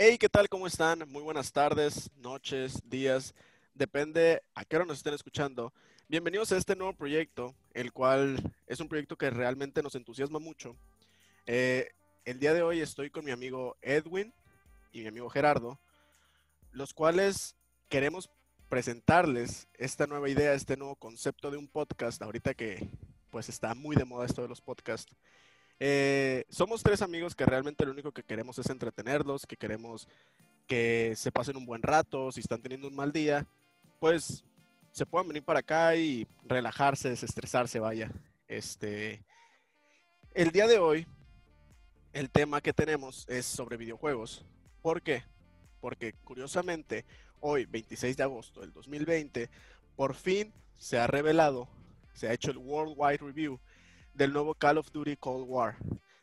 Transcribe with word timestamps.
Hey, 0.00 0.16
¿qué 0.16 0.28
tal? 0.28 0.48
¿Cómo 0.48 0.68
están? 0.68 1.02
Muy 1.08 1.24
buenas 1.24 1.50
tardes, 1.50 2.08
noches, 2.18 2.80
días. 2.84 3.34
Depende 3.74 4.40
a 4.54 4.64
qué 4.64 4.76
hora 4.76 4.84
nos 4.84 4.98
estén 4.98 5.12
escuchando. 5.12 5.72
Bienvenidos 6.06 6.52
a 6.52 6.56
este 6.56 6.76
nuevo 6.76 6.92
proyecto, 6.92 7.56
el 7.74 7.92
cual 7.92 8.40
es 8.68 8.78
un 8.78 8.88
proyecto 8.88 9.18
que 9.18 9.28
realmente 9.28 9.82
nos 9.82 9.96
entusiasma 9.96 10.38
mucho. 10.38 10.76
Eh, 11.46 11.90
el 12.24 12.38
día 12.38 12.54
de 12.54 12.62
hoy 12.62 12.78
estoy 12.78 13.10
con 13.10 13.24
mi 13.24 13.32
amigo 13.32 13.76
Edwin 13.82 14.32
y 14.92 15.00
mi 15.00 15.08
amigo 15.08 15.28
Gerardo, 15.30 15.80
los 16.70 16.94
cuales 16.94 17.56
queremos 17.88 18.30
presentarles 18.68 19.66
esta 19.74 20.06
nueva 20.06 20.28
idea, 20.28 20.52
este 20.52 20.76
nuevo 20.76 20.94
concepto 20.94 21.50
de 21.50 21.56
un 21.56 21.66
podcast, 21.66 22.22
ahorita 22.22 22.54
que 22.54 22.88
pues 23.32 23.48
está 23.48 23.74
muy 23.74 23.96
de 23.96 24.04
moda 24.04 24.26
esto 24.26 24.42
de 24.42 24.48
los 24.48 24.60
podcasts. 24.60 25.16
Eh, 25.80 26.44
somos 26.48 26.82
tres 26.82 27.02
amigos 27.02 27.34
que 27.34 27.46
realmente 27.46 27.84
lo 27.84 27.92
único 27.92 28.12
que 28.12 28.24
queremos 28.24 28.58
es 28.58 28.68
entretenerlos, 28.68 29.46
que 29.46 29.56
queremos 29.56 30.08
que 30.66 31.14
se 31.16 31.32
pasen 31.32 31.56
un 31.56 31.66
buen 31.66 31.82
rato, 31.82 32.30
si 32.32 32.40
están 32.40 32.60
teniendo 32.60 32.88
un 32.88 32.96
mal 32.96 33.12
día, 33.12 33.46
pues 34.00 34.44
se 34.92 35.06
puedan 35.06 35.28
venir 35.28 35.42
para 35.42 35.60
acá 35.60 35.96
y 35.96 36.26
relajarse, 36.44 37.08
desestresarse, 37.08 37.78
vaya. 37.78 38.10
Este, 38.48 39.22
el 40.34 40.50
día 40.50 40.66
de 40.66 40.78
hoy, 40.78 41.06
el 42.12 42.30
tema 42.30 42.60
que 42.60 42.72
tenemos 42.72 43.26
es 43.28 43.46
sobre 43.46 43.76
videojuegos. 43.76 44.44
¿Por 44.82 45.02
qué? 45.02 45.22
Porque 45.80 46.12
curiosamente, 46.24 47.04
hoy, 47.40 47.64
26 47.66 48.16
de 48.16 48.22
agosto 48.24 48.60
del 48.60 48.72
2020, 48.72 49.48
por 49.96 50.14
fin 50.14 50.52
se 50.76 50.98
ha 50.98 51.06
revelado, 51.06 51.68
se 52.14 52.28
ha 52.28 52.32
hecho 52.32 52.50
el 52.50 52.58
Worldwide 52.58 53.18
Review 53.18 53.60
del 54.18 54.32
nuevo 54.32 54.52
Call 54.52 54.78
of 54.78 54.90
Duty 54.90 55.16
Cold 55.16 55.46
War. 55.48 55.76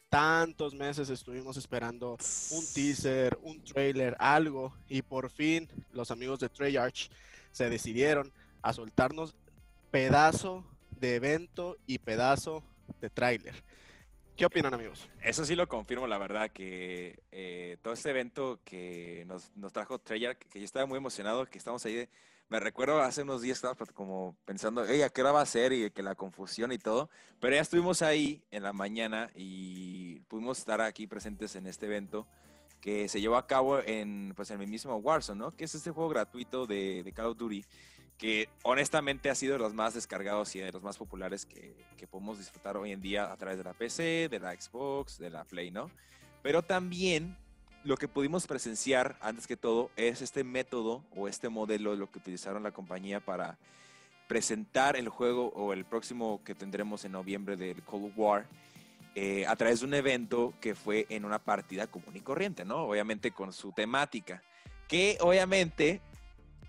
Tantos 0.09 0.75
meses 0.75 1.09
estuvimos 1.09 1.55
esperando 1.55 2.17
un 2.51 2.65
teaser, 2.73 3.39
un 3.41 3.63
trailer, 3.63 4.17
algo, 4.19 4.75
y 4.89 5.01
por 5.01 5.29
fin 5.29 5.69
los 5.93 6.11
amigos 6.11 6.39
de 6.39 6.49
Treyarch 6.49 7.09
se 7.51 7.69
decidieron 7.69 8.33
a 8.61 8.73
soltarnos 8.73 9.33
pedazo 9.91 10.65
de 10.99 11.15
evento 11.15 11.77
y 11.87 11.99
pedazo 11.99 12.63
de 12.99 13.09
trailer. 13.09 13.63
¿Qué 14.35 14.45
opinan 14.45 14.73
amigos? 14.73 15.07
Eso 15.21 15.45
sí 15.45 15.55
lo 15.55 15.69
confirmo, 15.69 16.05
la 16.05 16.17
verdad, 16.17 16.51
que 16.51 17.23
eh, 17.31 17.77
todo 17.81 17.93
este 17.93 18.09
evento 18.09 18.59
que 18.65 19.23
nos, 19.25 19.55
nos 19.55 19.71
trajo 19.71 19.99
Treyarch, 19.99 20.39
que 20.49 20.59
yo 20.59 20.65
estaba 20.65 20.85
muy 20.85 20.97
emocionado, 20.97 21.45
que 21.45 21.57
estamos 21.57 21.85
ahí 21.85 21.95
de, 21.95 22.09
me 22.49 22.59
recuerdo 22.59 23.01
hace 23.01 23.23
unos 23.23 23.41
días 23.41 23.57
estaba 23.57 23.75
como 23.93 24.35
pensando, 24.45 24.85
ella 24.85 25.07
¿a 25.07 25.09
qué 25.09 25.21
hora 25.21 25.31
va 25.31 25.41
a 25.41 25.45
ser? 25.45 25.73
Y 25.73 25.89
que 25.91 26.03
la 26.03 26.15
confusión 26.15 26.71
y 26.71 26.77
todo. 26.77 27.09
Pero 27.39 27.55
ya 27.55 27.61
estuvimos 27.61 28.01
ahí 28.01 28.43
en 28.51 28.63
la 28.63 28.73
mañana 28.73 29.31
y 29.35 30.19
pudimos 30.21 30.59
estar 30.59 30.81
aquí 30.81 31.07
presentes 31.07 31.55
en 31.55 31.67
este 31.67 31.87
evento 31.87 32.27
que 32.81 33.09
se 33.09 33.19
llevó 33.19 33.37
a 33.37 33.47
cabo 33.47 33.79
en, 33.79 34.33
pues, 34.35 34.51
el 34.51 34.59
mismo 34.67 34.95
Warzone, 34.97 35.39
¿no? 35.39 35.51
Que 35.51 35.63
es 35.63 35.73
este 35.73 35.89
juego 35.89 36.09
gratuito 36.09 36.67
de, 36.67 37.01
de 37.03 37.11
Call 37.11 37.27
of 37.27 37.37
Duty 37.37 37.65
que 38.17 38.47
honestamente 38.63 39.29
ha 39.29 39.35
sido 39.35 39.53
de 39.53 39.59
los 39.59 39.73
más 39.73 39.93
descargados 39.93 40.55
y 40.55 40.59
de 40.59 40.71
los 40.71 40.81
más 40.81 40.97
populares 40.97 41.45
que, 41.45 41.75
que, 41.97 42.07
podemos 42.07 42.37
disfrutar 42.37 42.77
hoy 42.77 42.91
en 42.91 43.01
día 43.01 43.31
a 43.31 43.35
través 43.35 43.57
de 43.57 43.65
la 43.65 43.73
PC, 43.73 44.29
de 44.29 44.39
la 44.39 44.53
Xbox, 44.53 45.17
de 45.17 45.29
la 45.29 45.43
Play, 45.43 45.69
¿no? 45.69 45.91
Pero 46.41 46.61
también 46.61 47.37
lo 47.85 47.97
que 47.97 48.07
pudimos 48.07 48.47
presenciar, 48.47 49.15
antes 49.21 49.45
que 49.45 49.55
todo, 49.55 49.91
es 49.95 50.23
este 50.23 50.43
método 50.43 51.03
o 51.15 51.27
este 51.27 51.49
modelo 51.49 51.91
de 51.91 51.97
lo 51.97 52.09
que 52.09 52.17
utilizaron 52.17 52.63
la 52.63 52.71
compañía 52.71 53.19
para 53.19 53.59
presentar 54.27 54.95
el 54.95 55.07
juego 55.07 55.49
o 55.49 55.71
el 55.71 55.85
próximo 55.85 56.41
que 56.43 56.55
tendremos 56.55 57.05
en 57.05 57.11
noviembre 57.11 57.55
del 57.55 57.83
Cold 57.83 58.11
War 58.15 58.47
eh, 59.13 59.45
a 59.45 59.55
través 59.55 59.81
de 59.81 59.85
un 59.85 59.93
evento 59.93 60.51
que 60.59 60.73
fue 60.73 61.05
en 61.09 61.25
una 61.25 61.37
partida 61.37 61.85
común 61.85 62.15
y 62.15 62.21
corriente, 62.21 62.65
¿no? 62.65 62.85
Obviamente 62.85 63.29
con 63.29 63.53
su 63.53 63.71
temática, 63.71 64.41
que 64.87 65.19
obviamente, 65.21 66.01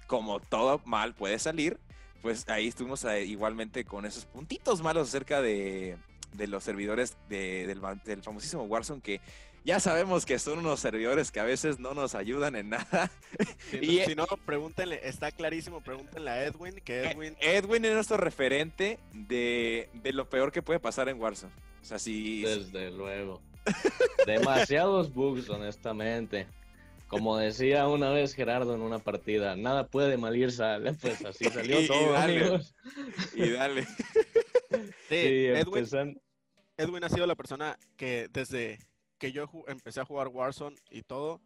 como 0.06 0.38
todo 0.38 0.82
mal 0.84 1.14
puede 1.14 1.38
salir, 1.38 1.80
pues 2.20 2.46
ahí 2.50 2.68
estuvimos 2.68 3.02
eh, 3.04 3.24
igualmente 3.24 3.86
con 3.86 4.04
esos 4.04 4.26
puntitos 4.26 4.82
malos 4.82 5.08
acerca 5.08 5.40
de, 5.40 5.96
los 6.36 6.62
servidores 6.62 7.16
de, 7.30 7.66
del, 7.66 7.80
del 8.04 8.22
famosísimo 8.22 8.64
Warzone 8.64 9.00
que 9.00 9.22
ya 9.66 9.80
sabemos 9.80 10.24
que 10.24 10.38
son 10.38 10.60
unos 10.60 10.80
servidores 10.80 11.30
que 11.30 11.40
a 11.40 11.44
veces 11.44 11.78
no 11.78 11.92
nos 11.92 12.14
ayudan 12.14 12.56
en 12.56 12.70
nada. 12.70 13.10
Si, 13.70 13.78
y, 13.78 14.00
si 14.04 14.14
no, 14.14 14.24
pregúntenle, 14.46 15.00
está 15.02 15.30
clarísimo, 15.32 15.82
pregúntenle 15.82 16.30
a 16.30 16.44
Edwin, 16.44 16.76
que 16.84 17.02
Eh, 17.02 17.10
Edwin... 17.10 17.36
Edwin 17.40 17.84
es 17.84 17.92
nuestro 17.94 18.16
referente 18.16 18.98
de, 19.12 19.90
de 19.92 20.12
lo 20.12 20.30
peor 20.30 20.52
que 20.52 20.62
puede 20.62 20.78
pasar 20.80 21.08
en 21.08 21.20
Warzone. 21.20 21.52
O 21.82 21.84
sea, 21.84 21.98
si... 21.98 22.42
Desde 22.42 22.90
luego. 22.92 23.42
Demasiados 24.24 25.12
bugs, 25.12 25.50
honestamente. 25.50 26.46
Como 27.08 27.36
decía 27.36 27.86
una 27.88 28.10
vez 28.10 28.34
Gerardo 28.34 28.74
en 28.74 28.80
una 28.82 28.98
partida, 29.00 29.54
nada 29.56 29.86
puede 29.88 30.16
mal 30.16 30.34
ir 30.36 30.50
sale, 30.52 30.92
pues 30.94 31.24
así 31.24 31.44
salió 31.50 31.80
Y- 31.80 31.84
y 31.84 31.88
todo, 31.88 32.12
dale. 32.12 32.40
amigos. 32.40 32.74
Y 33.34 33.50
dale. 33.50 33.84
Sí, 33.84 33.88
Sí, 35.08 35.46
Edwin, 35.46 36.20
Edwin 36.76 37.04
ha 37.04 37.08
sido 37.08 37.26
la 37.26 37.34
persona 37.36 37.78
que 37.96 38.28
desde 38.30 38.78
que 39.18 39.32
yo 39.32 39.48
empecé 39.66 40.00
a 40.00 40.04
jugar 40.04 40.28
Warzone 40.28 40.76
y 40.90 41.02
todo, 41.02 41.40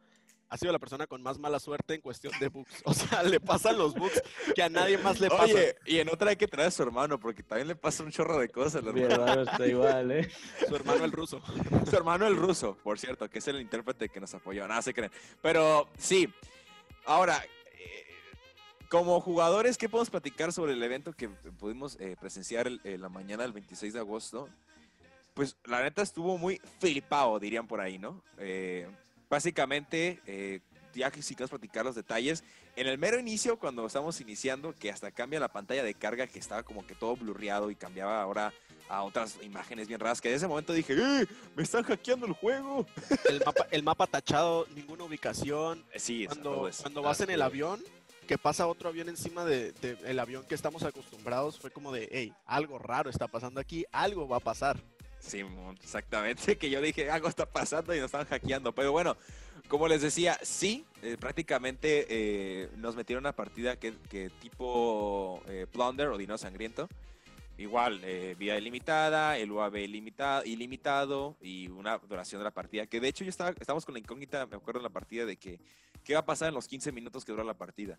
ha 0.48 0.58
sido 0.58 0.72
la 0.72 0.80
persona 0.80 1.06
con 1.06 1.22
más 1.22 1.38
mala 1.38 1.60
suerte 1.60 1.94
en 1.94 2.00
cuestión 2.00 2.32
de 2.40 2.48
bugs. 2.48 2.72
O 2.84 2.92
sea, 2.92 3.22
le 3.22 3.38
pasan 3.38 3.78
los 3.78 3.94
bugs 3.94 4.20
que 4.54 4.62
a 4.62 4.68
nadie 4.68 4.98
más 4.98 5.20
le 5.20 5.28
pasa. 5.28 5.44
Oye, 5.44 5.76
y 5.86 5.98
en 6.00 6.08
otra 6.08 6.30
hay 6.30 6.36
que 6.36 6.48
traer 6.48 6.68
a 6.68 6.70
su 6.72 6.82
hermano, 6.82 7.20
porque 7.20 7.42
también 7.44 7.68
le 7.68 7.76
pasa 7.76 8.02
un 8.02 8.10
chorro 8.10 8.38
de 8.38 8.48
cosas. 8.48 8.82
Mi 8.82 9.00
hermano. 9.02 9.22
hermano 9.30 9.42
está 9.50 9.66
igual, 9.66 10.10
¿eh? 10.10 10.28
Su 10.68 10.74
hermano 10.74 11.04
el 11.04 11.12
ruso. 11.12 11.40
Su 11.88 11.96
hermano 11.96 12.26
el 12.26 12.36
ruso, 12.36 12.76
por 12.82 12.98
cierto, 12.98 13.30
que 13.30 13.38
es 13.38 13.46
el 13.48 13.60
intérprete 13.60 14.08
que 14.08 14.18
nos 14.20 14.34
apoyó. 14.34 14.66
Nada, 14.66 14.82
se 14.82 14.92
creen. 14.92 15.12
Pero 15.40 15.88
sí. 15.96 16.28
Ahora, 17.06 17.42
eh, 17.78 18.04
como 18.88 19.20
jugadores, 19.20 19.78
¿qué 19.78 19.88
podemos 19.88 20.10
platicar 20.10 20.52
sobre 20.52 20.72
el 20.72 20.82
evento 20.82 21.12
que 21.12 21.28
pudimos 21.28 21.96
eh, 22.00 22.16
presenciar 22.20 22.66
el- 22.66 22.80
eh, 22.82 22.98
la 22.98 23.08
mañana 23.08 23.44
del 23.44 23.52
26 23.52 23.92
de 23.92 24.00
agosto? 24.00 24.48
Pues 25.34 25.56
la 25.64 25.82
neta 25.82 26.02
estuvo 26.02 26.38
muy 26.38 26.60
flipado, 26.78 27.38
dirían 27.38 27.66
por 27.66 27.80
ahí, 27.80 27.98
¿no? 27.98 28.22
Eh, 28.38 28.86
básicamente, 29.28 30.20
eh, 30.26 30.60
ya 30.94 31.10
que 31.10 31.22
si 31.22 31.34
quieres 31.34 31.50
platicar 31.50 31.84
los 31.84 31.94
detalles, 31.94 32.42
en 32.76 32.86
el 32.86 32.98
mero 32.98 33.18
inicio, 33.18 33.58
cuando 33.58 33.86
estamos 33.86 34.20
iniciando, 34.20 34.74
que 34.74 34.90
hasta 34.90 35.10
cambia 35.10 35.40
la 35.40 35.48
pantalla 35.48 35.82
de 35.82 35.94
carga, 35.94 36.26
que 36.26 36.38
estaba 36.38 36.62
como 36.62 36.86
que 36.86 36.94
todo 36.94 37.16
blurreado 37.16 37.70
y 37.70 37.76
cambiaba 37.76 38.20
ahora 38.22 38.52
a 38.88 39.02
otras 39.02 39.38
imágenes 39.42 39.86
bien 39.86 40.00
raras, 40.00 40.20
que 40.20 40.28
en 40.30 40.34
ese 40.34 40.48
momento 40.48 40.72
dije, 40.72 40.94
¡eh! 40.94 41.26
¡Me 41.54 41.62
están 41.62 41.84
hackeando 41.84 42.26
el 42.26 42.32
juego! 42.32 42.86
El 43.28 43.40
mapa, 43.44 43.66
el 43.70 43.82
mapa 43.82 44.06
tachado, 44.06 44.66
ninguna 44.74 45.04
ubicación. 45.04 45.84
Eh, 45.92 46.00
Sí, 46.00 46.26
Cuando, 46.26 46.68
eso. 46.68 46.82
cuando 46.82 47.02
vas 47.02 47.20
en 47.20 47.30
el 47.30 47.42
avión, 47.42 47.80
que 48.26 48.36
pasa 48.38 48.66
otro 48.66 48.88
avión 48.88 49.08
encima 49.08 49.44
del 49.44 49.74
de, 49.74 49.96
el 50.06 50.18
avión 50.18 50.44
que 50.44 50.54
estamos 50.54 50.82
acostumbrados, 50.82 51.58
fue 51.58 51.70
como 51.70 51.92
de, 51.92 52.08
hey, 52.10 52.32
algo 52.46 52.78
raro 52.78 53.10
está 53.10 53.28
pasando 53.28 53.60
aquí, 53.60 53.84
algo 53.92 54.28
va 54.28 54.38
a 54.38 54.40
pasar. 54.40 54.80
Sí, 55.20 55.44
exactamente, 55.82 56.56
que 56.58 56.70
yo 56.70 56.80
dije, 56.80 57.10
algo 57.10 57.28
está 57.28 57.46
pasando 57.46 57.94
y 57.94 57.98
nos 57.98 58.06
están 58.06 58.26
hackeando. 58.26 58.74
Pero 58.74 58.90
bueno, 58.90 59.16
como 59.68 59.86
les 59.86 60.02
decía, 60.02 60.38
sí, 60.42 60.84
eh, 61.02 61.16
prácticamente 61.20 62.06
eh, 62.08 62.70
nos 62.76 62.96
metieron 62.96 63.22
una 63.22 63.32
partida 63.32 63.76
que, 63.76 63.94
que 64.08 64.30
tipo 64.40 65.42
eh, 65.46 65.66
Plunder 65.70 66.08
o 66.08 66.18
Dino 66.18 66.36
Sangriento. 66.36 66.88
Igual, 67.58 68.00
vida 68.38 68.56
ilimitada, 68.56 69.36
el 69.36 69.52
UAV 69.52 69.76
ilimitado, 69.76 70.46
ilimitado 70.46 71.36
y 71.42 71.68
una 71.68 71.98
duración 71.98 72.40
de 72.40 72.44
la 72.44 72.50
partida. 72.52 72.86
Que 72.86 73.00
de 73.00 73.08
hecho 73.08 73.22
yo 73.22 73.28
estaba, 73.28 73.50
estábamos 73.50 73.84
con 73.84 73.92
la 73.92 73.98
incógnita, 73.98 74.46
me 74.46 74.56
acuerdo 74.56 74.80
en 74.80 74.84
la 74.84 74.88
partida, 74.88 75.26
de 75.26 75.36
que 75.36 75.60
qué 76.02 76.14
va 76.14 76.20
a 76.20 76.24
pasar 76.24 76.48
en 76.48 76.54
los 76.54 76.66
15 76.66 76.90
minutos 76.90 77.22
que 77.22 77.32
dura 77.32 77.44
la 77.44 77.52
partida. 77.52 77.98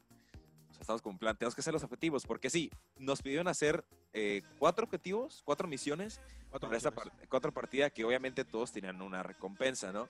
Estamos 0.81 1.02
con 1.03 1.14
un 1.14 1.19
plan, 1.19 1.38
tenemos 1.38 1.53
que 1.53 1.62
hacer 1.62 1.74
los 1.74 1.84
objetivos, 1.84 2.25
porque 2.25 2.50
sí, 2.50 2.72
nos 2.97 3.22
pidieron 3.22 3.47
hacer 3.47 3.86
eh, 4.14 4.42
cuatro 4.58 4.84
objetivos, 4.86 5.42
cuatro 5.45 5.68
misiones 5.68 6.19
Cuatro 6.50 6.68
para 6.69 6.78
esta 6.78 6.89
misiones. 6.89 7.13
par- 7.19 7.30
cuatro 7.30 7.54
partidas 7.54 7.92
que 7.92 8.04
obviamente 8.04 8.44
todos 8.44 8.72
tenían 8.72 9.00
una 9.01 9.22
recompensa, 9.22 9.92
¿no? 9.94 10.10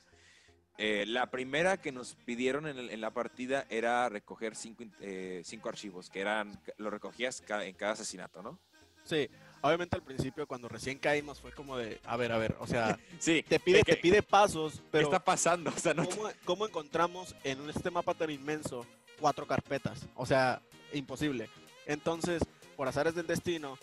Eh, 0.77 1.03
la 1.05 1.29
primera 1.29 1.75
que 1.77 1.91
nos 1.91 2.15
pidieron 2.15 2.65
en, 2.67 2.77
el- 2.79 2.89
en 2.89 3.01
la 3.01 3.11
partida 3.11 3.65
era 3.69 4.07
recoger 4.07 4.55
cinco, 4.55 4.83
in- 4.83 4.93
eh, 5.01 5.41
cinco 5.43 5.67
archivos, 5.67 6.09
que 6.09 6.21
eran, 6.21 6.57
lo 6.77 6.89
recogías 6.89 7.43
en 7.49 7.75
cada 7.75 7.91
asesinato, 7.91 8.41
¿no? 8.41 8.57
Sí, 9.03 9.29
obviamente 9.61 9.95
al 9.97 10.03
principio 10.03 10.47
cuando 10.47 10.69
recién 10.69 10.99
caímos 10.99 11.41
fue 11.41 11.51
como 11.51 11.75
de, 11.77 11.99
a 12.05 12.15
ver, 12.15 12.31
a 12.31 12.37
ver, 12.37 12.55
o 12.59 12.65
sea, 12.67 12.97
Sí, 13.19 13.43
te 13.43 13.59
pide, 13.59 13.83
que- 13.83 13.95
te 13.95 14.01
pide 14.01 14.23
pasos, 14.23 14.75
¿qué 14.75 14.83
pero 14.91 15.07
está 15.07 15.19
pasando? 15.23 15.69
O 15.69 15.77
sea, 15.79 15.93
no, 15.93 16.05
¿cómo, 16.07 16.29
cómo 16.45 16.65
encontramos 16.65 17.35
en 17.43 17.69
este 17.69 17.91
mapa 17.91 18.13
tan 18.13 18.29
inmenso 18.29 18.85
cuatro 19.21 19.47
carpetas? 19.47 20.07
O 20.15 20.25
sea, 20.25 20.61
imposible. 20.91 21.49
Entonces, 21.85 22.41
por 22.75 22.87
azares 22.87 23.15
del 23.15 23.27
destino, 23.27 23.77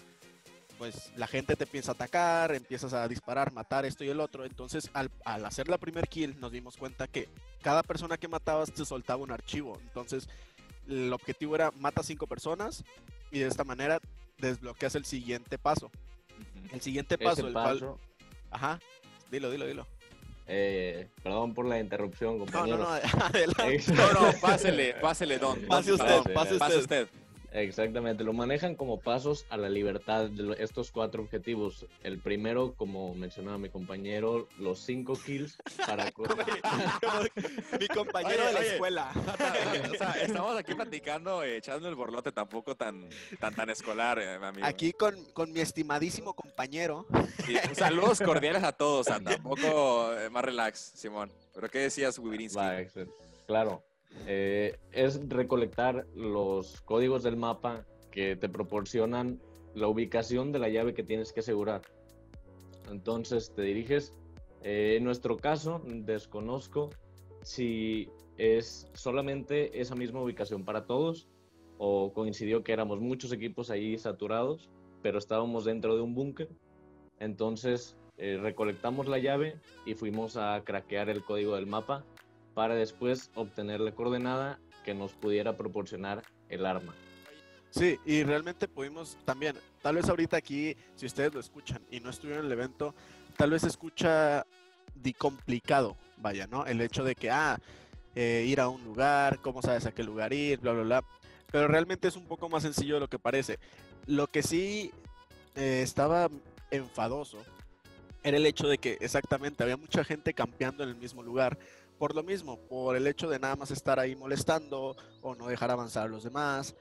pues 0.77 1.13
la 1.17 1.27
gente 1.27 1.57
te 1.57 1.65
empieza 1.65 1.93
a 1.93 1.95
atacar, 1.95 2.55
empiezas 2.55 2.93
a 2.93 3.09
disparar, 3.09 3.53
matar 3.53 3.87
esto 3.87 4.05
y 4.05 4.09
el 4.09 4.21
otro. 4.21 4.45
Entonces, 4.45 4.91
al, 4.93 5.11
al 5.25 5.47
hacer 5.47 5.69
la 5.69 5.79
primer 5.79 6.09
kill, 6.09 6.39
nos 6.39 6.53
dimos 6.53 6.77
cuenta 6.77 7.09
que 7.09 7.29
cada 7.63 7.83
persona 7.83 8.19
que 8.19 8.29
matabas 8.29 8.73
te 8.73 8.85
soltaba 8.85 9.23
un 9.23 9.33
archivo. 9.33 9.79
Entonces, 9.83 10.29
el 10.87 11.13
objetivo 11.13 11.55
era 11.55 11.71
mata 11.73 12.03
cinco 12.03 12.27
personas 12.27 12.85
y 13.31 13.41
de 13.41 13.47
esta 13.47 13.65
manera 13.65 14.01
desbloqueas 14.39 14.95
el 14.95 15.05
siguiente 15.05 15.59
paso. 15.59 15.91
El 16.73 16.81
siguiente 16.81 17.19
paso, 17.19 17.47
el 17.47 17.53
cual... 17.53 17.81
paso, 17.81 18.01
Ajá, 18.51 18.81
dilo, 19.31 19.51
dilo, 19.51 19.67
dilo. 19.67 19.87
Eh, 20.51 21.09
perdón 21.23 21.53
por 21.53 21.67
la 21.67 21.79
interrupción, 21.79 22.39
No, 22.39 22.45
compañero. 22.47 22.79
no, 22.79 22.85
no, 22.85 22.91
adelante. 23.25 23.75
Ex- 23.75 23.89
No, 23.95 24.13
no, 24.13 24.33
pásele, 24.41 24.95
pásele, 24.95 25.39
don. 25.39 25.61
Pase 25.67 25.93
usted, 25.93 26.23
pase 26.35 26.55
Pase 26.59 26.79
usted. 26.79 27.09
Exactamente, 27.53 28.25
lo 28.25 28.33
manejan 28.33 28.75
como 28.75 29.01
pasos 29.01 29.47
a 29.49 29.57
la 29.57 29.69
libertad 29.69 30.29
de 30.29 30.57
estos 30.63 30.91
cuatro 30.91 31.23
objetivos. 31.23 31.87
El 32.03 32.19
primero, 32.19 32.75
como 32.75 33.15
mencionaba 33.15 33.59
mi 33.59 33.71
compañero, 33.71 34.49
los 34.59 34.81
cinco 34.81 35.15
kills 35.15 35.57
para... 35.87 36.13
Mi 37.81 37.87
compañero 37.89 38.43
Oye, 38.43 38.47
de 38.47 38.53
la 38.53 38.61
oye. 38.61 38.73
escuela. 38.73 39.13
O 39.93 39.95
sea, 39.95 40.13
estamos 40.23 40.57
aquí 40.57 40.75
platicando, 40.75 41.43
eh, 41.43 41.57
echando 41.57 41.89
el 41.89 41.95
borlote 41.95 42.33
tampoco 42.33 42.77
tan, 42.77 43.09
tan, 43.41 43.55
tan 43.55 43.71
escolar, 43.71 44.19
eh, 44.19 44.35
amigo. 44.35 44.67
Aquí 44.67 44.93
con, 44.93 45.25
con 45.33 45.53
mi 45.53 45.61
estimadísimo 45.61 46.35
compañero. 46.35 47.07
Sí, 47.45 47.57
saludos 47.75 48.21
cordiales 48.21 48.63
a 48.63 48.73
todos, 48.73 49.07
o 49.07 49.11
sea, 49.11 49.21
tampoco 49.21 50.13
eh, 50.15 50.31
más 50.31 50.45
relax, 50.45 50.93
Simón. 50.95 51.31
¿Pero 51.55 51.71
qué 51.71 51.79
decías, 51.81 52.19
excelente. 52.19 53.13
Claro, 53.47 53.83
eh, 54.27 54.79
es 54.93 55.29
recolectar 55.29 56.07
los 56.15 56.81
códigos 56.83 57.23
del 57.23 57.37
mapa 57.37 57.85
que 58.11 58.37
te 58.37 58.49
proporcionan 58.49 59.41
la 59.75 59.89
ubicación 59.89 60.53
de 60.53 60.59
la 60.59 60.69
llave 60.69 60.95
que 60.95 61.03
tienes 61.03 61.33
que 61.33 61.41
asegurar. 61.41 61.83
Entonces 62.91 63.53
te 63.55 63.63
diriges. 63.63 64.15
eh, 64.63 64.97
en 64.97 65.05
nuestro 65.05 65.37
caso, 65.37 65.83
desconozco 65.85 66.91
si 67.43 68.11
es 68.37 68.89
solamente 68.93 69.81
esa 69.81 69.95
misma 69.95 70.23
ubicación 70.23 70.65
para 70.65 70.85
todos 70.87 71.29
o 71.79 72.13
coincidió 72.13 72.65
que 72.65 72.73
éramos 72.73 73.01
muchos 73.01 73.33
equipos 73.33 73.71
ahí 73.71 73.97
saturados, 73.99 74.69
pero 75.03 75.19
estábamos 75.19 75.65
dentro 75.65 75.95
de 75.95 76.03
un 76.03 76.15
búnker. 76.15 76.49
Entonces 77.21 77.97
eh, 78.17 78.37
recolectamos 78.41 79.07
la 79.07 79.19
llave 79.19 79.61
y 79.87 79.95
fuimos 79.95 80.37
a 80.37 80.61
craquear 80.65 81.09
el 81.09 81.25
código 81.25 81.55
del 81.55 81.67
mapa 81.67 82.05
para 82.59 82.75
después 82.75 83.31
obtener 83.37 83.79
la 83.79 83.93
coordenada 83.93 84.59
que 84.85 84.93
nos 84.93 85.13
pudiera 85.13 85.57
proporcionar 85.57 86.25
el 86.49 86.67
arma. 86.67 86.93
Sí, 87.71 88.01
y 88.05 88.25
realmente 88.25 88.67
pudimos 88.67 89.17
también, 89.25 89.55
tal 89.81 89.95
vez 89.95 90.09
ahorita 90.09 90.39
aquí, 90.39 90.77
si 90.97 91.07
ustedes 91.07 91.33
lo 91.33 91.39
escuchan 91.39 91.81
y 91.89 92.01
no 92.01 92.11
estuvieron 92.11 92.45
en 92.45 92.51
el 92.51 92.59
evento, 92.59 92.97
tal 93.37 93.53
vez 93.53 93.63
escucha 93.63 94.45
de 94.93 95.15
complicado, 95.15 95.97
vaya, 96.17 96.49
¿no? 96.49 96.67
El 96.67 96.81
hecho 96.81 97.05
de 97.05 97.15
que, 97.15 97.31
ah, 97.31 97.61
eh, 98.17 98.45
ir 98.45 98.59
a 98.61 98.69
un 98.69 98.83
lugar, 98.83 99.39
cómo 99.39 99.63
sabes 99.63 99.87
a 99.87 99.93
qué 99.93 100.03
lugar 100.03 100.33
ir, 100.33 100.59
bla, 100.59 100.73
bla, 100.73 100.83
bla. 100.83 101.05
Pero 101.53 101.69
realmente 101.69 102.09
es 102.09 102.17
un 102.17 102.27
poco 102.27 102.49
más 102.49 102.65
sencillo 102.65 102.95
de 102.95 103.01
lo 103.03 103.09
que 103.09 103.21
parece. 103.21 103.61
Lo 104.07 104.27
que 104.27 104.43
sí 104.43 104.91
eh, 105.55 105.83
estaba 105.85 106.29
enfadoso 106.73 107.39
era 108.25 108.37
el 108.37 108.47
hecho 108.47 108.67
de 108.67 108.79
que 108.79 108.99
exactamente 109.01 109.63
había 109.63 109.77
mucha 109.77 110.03
gente 110.03 110.35
campeando 110.35 110.83
en 110.83 110.89
el 110.89 110.97
mismo 110.97 111.23
lugar. 111.23 111.57
Por 111.99 112.15
lo 112.15 112.23
mismo, 112.23 112.59
por 112.69 112.97
el 112.97 113.07
hecho 113.07 113.29
de 113.29 113.39
nada 113.39 113.57
más 113.57 113.71
estar 113.71 113.99
ahí 113.99 114.15
molestando 114.15 114.97
o 115.21 115.35
no 115.35 115.49
dejar 115.49 115.71
avanzar 115.71 116.05
a 116.05 116.09
los 116.09 116.23
demás. 116.23 116.75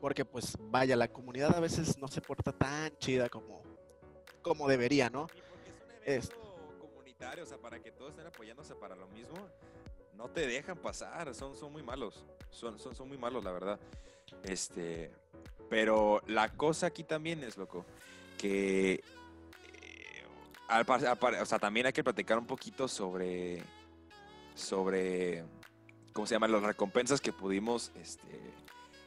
Porque 0.00 0.24
pues 0.24 0.56
vaya, 0.58 0.96
la 0.96 1.08
comunidad 1.08 1.56
a 1.56 1.60
veces 1.60 1.96
no 1.98 2.08
se 2.08 2.20
porta 2.20 2.52
tan 2.52 2.96
chida 2.98 3.28
como, 3.28 3.62
como 4.42 4.66
debería, 4.66 5.08
¿no? 5.08 5.28
Es 6.04 6.30
un 6.30 6.48
evento 6.48 6.78
comunitario, 6.80 7.44
o 7.44 7.46
sea, 7.46 7.58
para 7.58 7.80
que 7.80 7.92
todos 7.92 8.10
estén 8.10 8.26
apoyándose 8.26 8.74
para 8.74 8.96
lo 8.96 9.06
mismo, 9.08 9.36
no 10.14 10.28
te 10.28 10.46
dejan 10.46 10.76
pasar, 10.76 11.32
son, 11.36 11.56
son 11.56 11.72
muy 11.72 11.84
malos, 11.84 12.24
son, 12.50 12.80
son, 12.80 12.96
son 12.96 13.08
muy 13.08 13.16
malos, 13.16 13.44
la 13.44 13.52
verdad. 13.52 13.78
Este, 14.42 15.12
pero 15.70 16.20
la 16.26 16.48
cosa 16.48 16.88
aquí 16.88 17.04
también 17.04 17.42
es, 17.44 17.56
loco, 17.56 17.84
que 18.36 18.94
eh, 18.94 19.02
al 20.68 20.84
al 20.88 21.34
o 21.40 21.46
sea, 21.46 21.58
también 21.58 21.86
hay 21.86 21.92
que 21.92 22.02
platicar 22.02 22.38
un 22.38 22.46
poquito 22.46 22.88
sobre, 22.88 23.62
sobre, 24.54 25.44
¿cómo 26.12 26.26
se 26.26 26.34
llama? 26.34 26.48
Las 26.48 26.62
recompensas 26.62 27.20
que 27.20 27.32
pudimos, 27.32 27.92
este, 28.00 28.40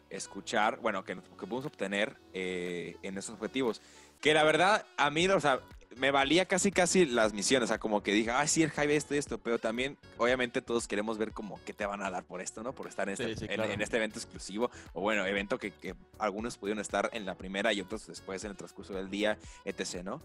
escuchar, 0.09 0.79
bueno, 0.81 1.03
que, 1.03 1.15
que 1.15 1.21
pudimos 1.47 1.65
obtener 1.65 2.15
eh, 2.33 2.95
en 3.01 3.17
esos 3.17 3.35
objetivos. 3.35 3.81
Que 4.21 4.33
la 4.33 4.43
verdad, 4.43 4.85
a 4.97 5.09
mí, 5.09 5.27
o 5.27 5.39
sea, 5.39 5.59
me 5.97 6.11
valía 6.11 6.45
casi 6.45 6.71
casi 6.71 7.05
las 7.05 7.33
misiones, 7.33 7.65
o 7.65 7.67
sea, 7.67 7.79
como 7.79 8.03
que 8.03 8.11
dije, 8.11 8.29
ah, 8.31 8.45
sí, 8.47 8.63
el 8.63 8.71
Jaime 8.71 8.95
esto 8.95 9.15
y 9.15 9.17
esto, 9.17 9.37
pero 9.37 9.59
también, 9.59 9.97
obviamente, 10.17 10.61
todos 10.61 10.87
queremos 10.87 11.17
ver 11.17 11.31
como 11.31 11.59
qué 11.63 11.73
te 11.73 11.85
van 11.85 12.01
a 12.01 12.09
dar 12.11 12.23
por 12.25 12.41
esto, 12.41 12.63
¿no? 12.63 12.73
Por 12.73 12.87
estar 12.87 13.07
en 13.07 13.13
este, 13.13 13.27
Sí, 13.29 13.35
sí, 13.39 13.45
en- 13.49 13.55
claro. 13.55 13.71
en 13.71 13.81
este 13.81 13.97
evento 13.97 14.19
exclusivo, 14.19 14.69
o 14.93 15.01
bueno, 15.01 15.25
evento 15.25 15.57
que, 15.57 15.71
que 15.71 15.95
algunos 16.19 16.57
pudieron 16.57 16.81
estar 16.81 17.09
en 17.13 17.25
la 17.25 17.35
primera 17.35 17.71
y 17.71 17.81
otros 17.81 18.07
después 18.07 18.43
en 18.43 18.51
el 18.51 18.57
transcurso 18.57 18.93
del 18.93 19.09
día, 19.09 19.37
etc., 19.63 20.03
¿no? 20.03 20.21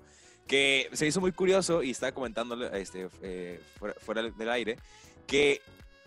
Que 0.46 0.88
se 0.93 1.06
hizo 1.06 1.20
muy 1.20 1.31
curioso 1.31 1.82
y 1.84 1.90
estaba 1.90 2.11
comentándole 2.12 2.69
este, 2.81 3.08
eh, 3.22 3.61
fuera, 3.78 3.94
fuera 4.00 4.22
del 4.22 4.50
aire, 4.50 4.76
que 5.31 5.62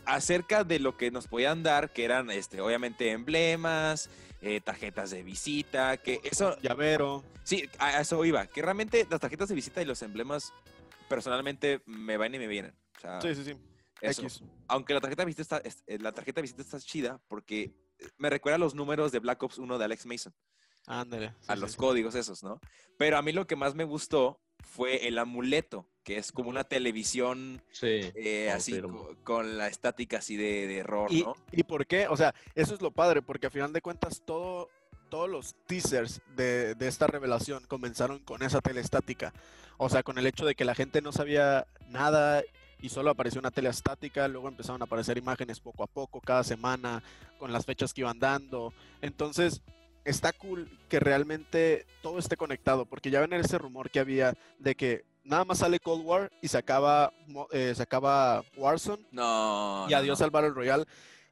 acerca 0.05 0.63
de 0.65 0.79
lo 0.79 0.97
que 0.97 1.09
nos 1.11 1.27
podían 1.27 1.63
dar, 1.63 1.91
que 1.93 2.03
eran, 2.03 2.29
este, 2.29 2.59
obviamente, 2.59 3.11
emblemas, 3.11 4.09
eh, 4.41 4.59
tarjetas 4.59 5.11
de 5.11 5.23
visita, 5.23 5.95
que 5.97 6.19
eso, 6.23 6.57
Llavero. 6.59 7.23
Sí, 7.45 7.69
a 7.79 8.01
eso 8.01 8.23
iba. 8.25 8.45
Que 8.47 8.61
realmente 8.61 9.07
las 9.09 9.21
tarjetas 9.21 9.47
de 9.47 9.55
visita 9.55 9.81
y 9.81 9.85
los 9.85 10.01
emblemas 10.01 10.51
personalmente 11.07 11.81
me 11.85 12.17
van 12.17 12.35
y 12.35 12.39
me 12.39 12.47
vienen. 12.47 12.73
O 12.97 12.99
sea, 12.99 13.21
Sí, 13.21 13.33
sí, 13.35 13.43
sí. 13.45 13.55
eso. 14.01 14.21
X. 14.23 14.43
Aunque 14.67 14.93
la 14.93 14.99
tarjeta 15.01 15.21
de 15.21 15.27
visita 15.27 15.41
está, 15.41 15.57
es- 15.59 15.83
eh, 15.87 15.97
la 15.99 16.11
tarjeta 16.11 16.37
de 16.39 16.43
visita 16.43 16.61
está 16.61 16.79
chida 16.79 17.21
porque 17.29 17.71
me 18.17 18.29
recuerda 18.29 18.55
a 18.57 18.59
los 18.59 18.75
números 18.75 19.11
de 19.13 19.19
Black 19.19 19.41
Ops 19.43 19.57
1 19.57 19.77
de 19.77 19.85
Alex 19.85 20.05
Mason, 20.05 20.33
Ándale. 20.87 21.29
sí, 21.39 21.45
a 21.47 21.55
sí, 21.55 21.61
los 21.61 21.71
sí. 21.71 21.77
códigos 21.77 22.15
esos, 22.15 22.43
¿no? 22.43 22.59
Pero 22.97 23.17
a 23.17 23.21
mí 23.21 23.31
lo 23.31 23.47
que 23.47 23.55
más 23.55 23.75
me 23.75 23.83
gustó 23.83 24.39
fue 24.61 25.07
el 25.07 25.17
amuleto, 25.19 25.87
que 26.03 26.17
es 26.17 26.31
como 26.31 26.49
una 26.49 26.63
televisión 26.63 27.61
Sí, 27.71 28.11
eh, 28.15 28.49
así 28.51 28.81
con 29.23 29.57
la 29.57 29.67
estática 29.67 30.17
así 30.17 30.35
de, 30.35 30.67
de 30.67 30.77
error, 30.77 31.11
¿Y, 31.11 31.23
¿no? 31.23 31.35
¿Y 31.51 31.63
por 31.63 31.85
qué? 31.85 32.07
O 32.07 32.17
sea, 32.17 32.33
eso 32.55 32.73
es 32.73 32.81
lo 32.81 32.91
padre, 32.91 33.21
porque 33.21 33.47
a 33.47 33.51
final 33.51 33.71
de 33.71 33.81
cuentas 33.81 34.23
todo, 34.25 34.69
todos 35.09 35.29
los 35.29 35.55
teasers 35.67 36.21
de, 36.35 36.75
de 36.75 36.87
esta 36.87 37.07
revelación 37.07 37.65
comenzaron 37.67 38.19
con 38.19 38.41
esa 38.41 38.61
tele 38.61 38.81
estática. 38.81 39.33
O 39.77 39.89
sea, 39.89 40.03
con 40.03 40.17
el 40.17 40.25
hecho 40.27 40.45
de 40.45 40.55
que 40.55 40.65
la 40.65 40.75
gente 40.75 41.01
no 41.01 41.11
sabía 41.11 41.67
nada 41.89 42.43
y 42.79 42.89
solo 42.89 43.11
apareció 43.11 43.39
una 43.39 43.51
tele 43.51 43.69
estática, 43.69 44.27
luego 44.27 44.49
empezaron 44.49 44.81
a 44.81 44.85
aparecer 44.85 45.17
imágenes 45.17 45.59
poco 45.59 45.83
a 45.83 45.87
poco, 45.87 46.19
cada 46.19 46.43
semana, 46.43 47.01
con 47.39 47.53
las 47.53 47.65
fechas 47.65 47.93
que 47.93 48.01
iban 48.01 48.19
dando. 48.19 48.73
Entonces, 49.01 49.61
está 50.05 50.33
cool 50.33 50.69
que 50.89 50.99
realmente 50.99 51.85
todo 52.01 52.19
esté 52.19 52.37
conectado, 52.37 52.85
porque 52.85 53.09
ya 53.09 53.21
ven 53.21 53.33
ese 53.33 53.57
rumor 53.57 53.89
que 53.89 53.99
había 53.99 54.33
de 54.59 54.75
que 54.75 55.05
nada 55.23 55.45
más 55.45 55.59
sale 55.59 55.79
Cold 55.79 56.05
War 56.05 56.31
y 56.41 56.47
se 56.47 56.57
acaba, 56.57 57.13
eh, 57.51 57.73
se 57.75 57.83
acaba 57.83 58.43
Warzone 58.57 59.05
No. 59.11 59.85
y 59.89 59.93
adiós 59.93 60.19
no. 60.19 60.25
al 60.25 60.31
Battle 60.31 60.49
Royale. 60.51 60.85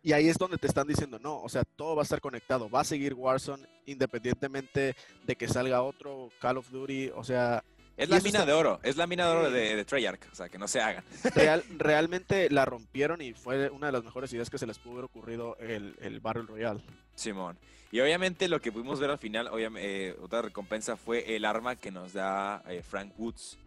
Y 0.03 0.13
ahí 0.13 0.27
es 0.29 0.37
donde 0.37 0.57
te 0.57 0.65
están 0.65 0.87
diciendo, 0.87 1.19
no, 1.19 1.41
o 1.43 1.49
sea, 1.49 1.63
todo 1.63 1.95
va 1.95 2.01
a 2.01 2.03
estar 2.03 2.21
conectado, 2.21 2.69
va 2.69 2.81
a 2.81 2.83
seguir 2.85 3.13
Warzone 3.13 3.67
independientemente 3.85 4.95
de 5.25 5.35
que 5.35 5.47
salga 5.47 5.83
otro 5.83 6.29
Call 6.39 6.57
of 6.57 6.69
Duty, 6.71 7.11
o 7.15 7.23
sea, 7.23 7.63
Es 7.97 8.09
la 8.09 8.17
mina 8.19 8.39
está- 8.39 8.45
de 8.45 8.53
oro, 8.53 8.79
es 8.83 8.95
la 8.97 9.05
mina 9.07 9.25
de 9.27 9.31
oro 9.31 9.51
de, 9.51 9.75
de 9.75 9.85
Treyarch, 9.85 10.31
o 10.31 10.35
sea, 10.35 10.49
que 10.49 10.57
no 10.57 10.67
se 10.67 10.81
hagan. 10.81 11.03
real- 11.35 11.63
realmente 11.77 12.49
la 12.49 12.65
rompieron 12.65 13.21
y 13.21 13.33
fue 13.33 13.69
una 13.69 13.87
de 13.87 13.91
las 13.91 14.03
mejores 14.03 14.31
ideas 14.33 14.49
que 14.49 14.57
se 14.57 14.65
les 14.65 14.79
pudo 14.79 14.93
haber 14.93 15.05
ocurrido 15.05 15.55
el, 15.59 15.95
el 16.01 16.19
Battle 16.19 16.43
Royale. 16.43 16.81
Simón. 17.15 17.57
Y 17.91 17.99
obviamente 17.99 18.47
lo 18.47 18.61
que 18.61 18.71
pudimos 18.71 18.99
ver 18.99 19.09
al 19.11 19.17
final, 19.17 19.47
obviamente, 19.47 20.09
eh, 20.09 20.15
otra 20.21 20.41
recompensa 20.41 20.95
fue 20.95 21.35
el 21.35 21.43
arma 21.45 21.75
que 21.75 21.91
nos 21.91 22.13
da 22.13 22.63
eh, 22.67 22.81
Frank 22.81 23.13
Woods. 23.19 23.57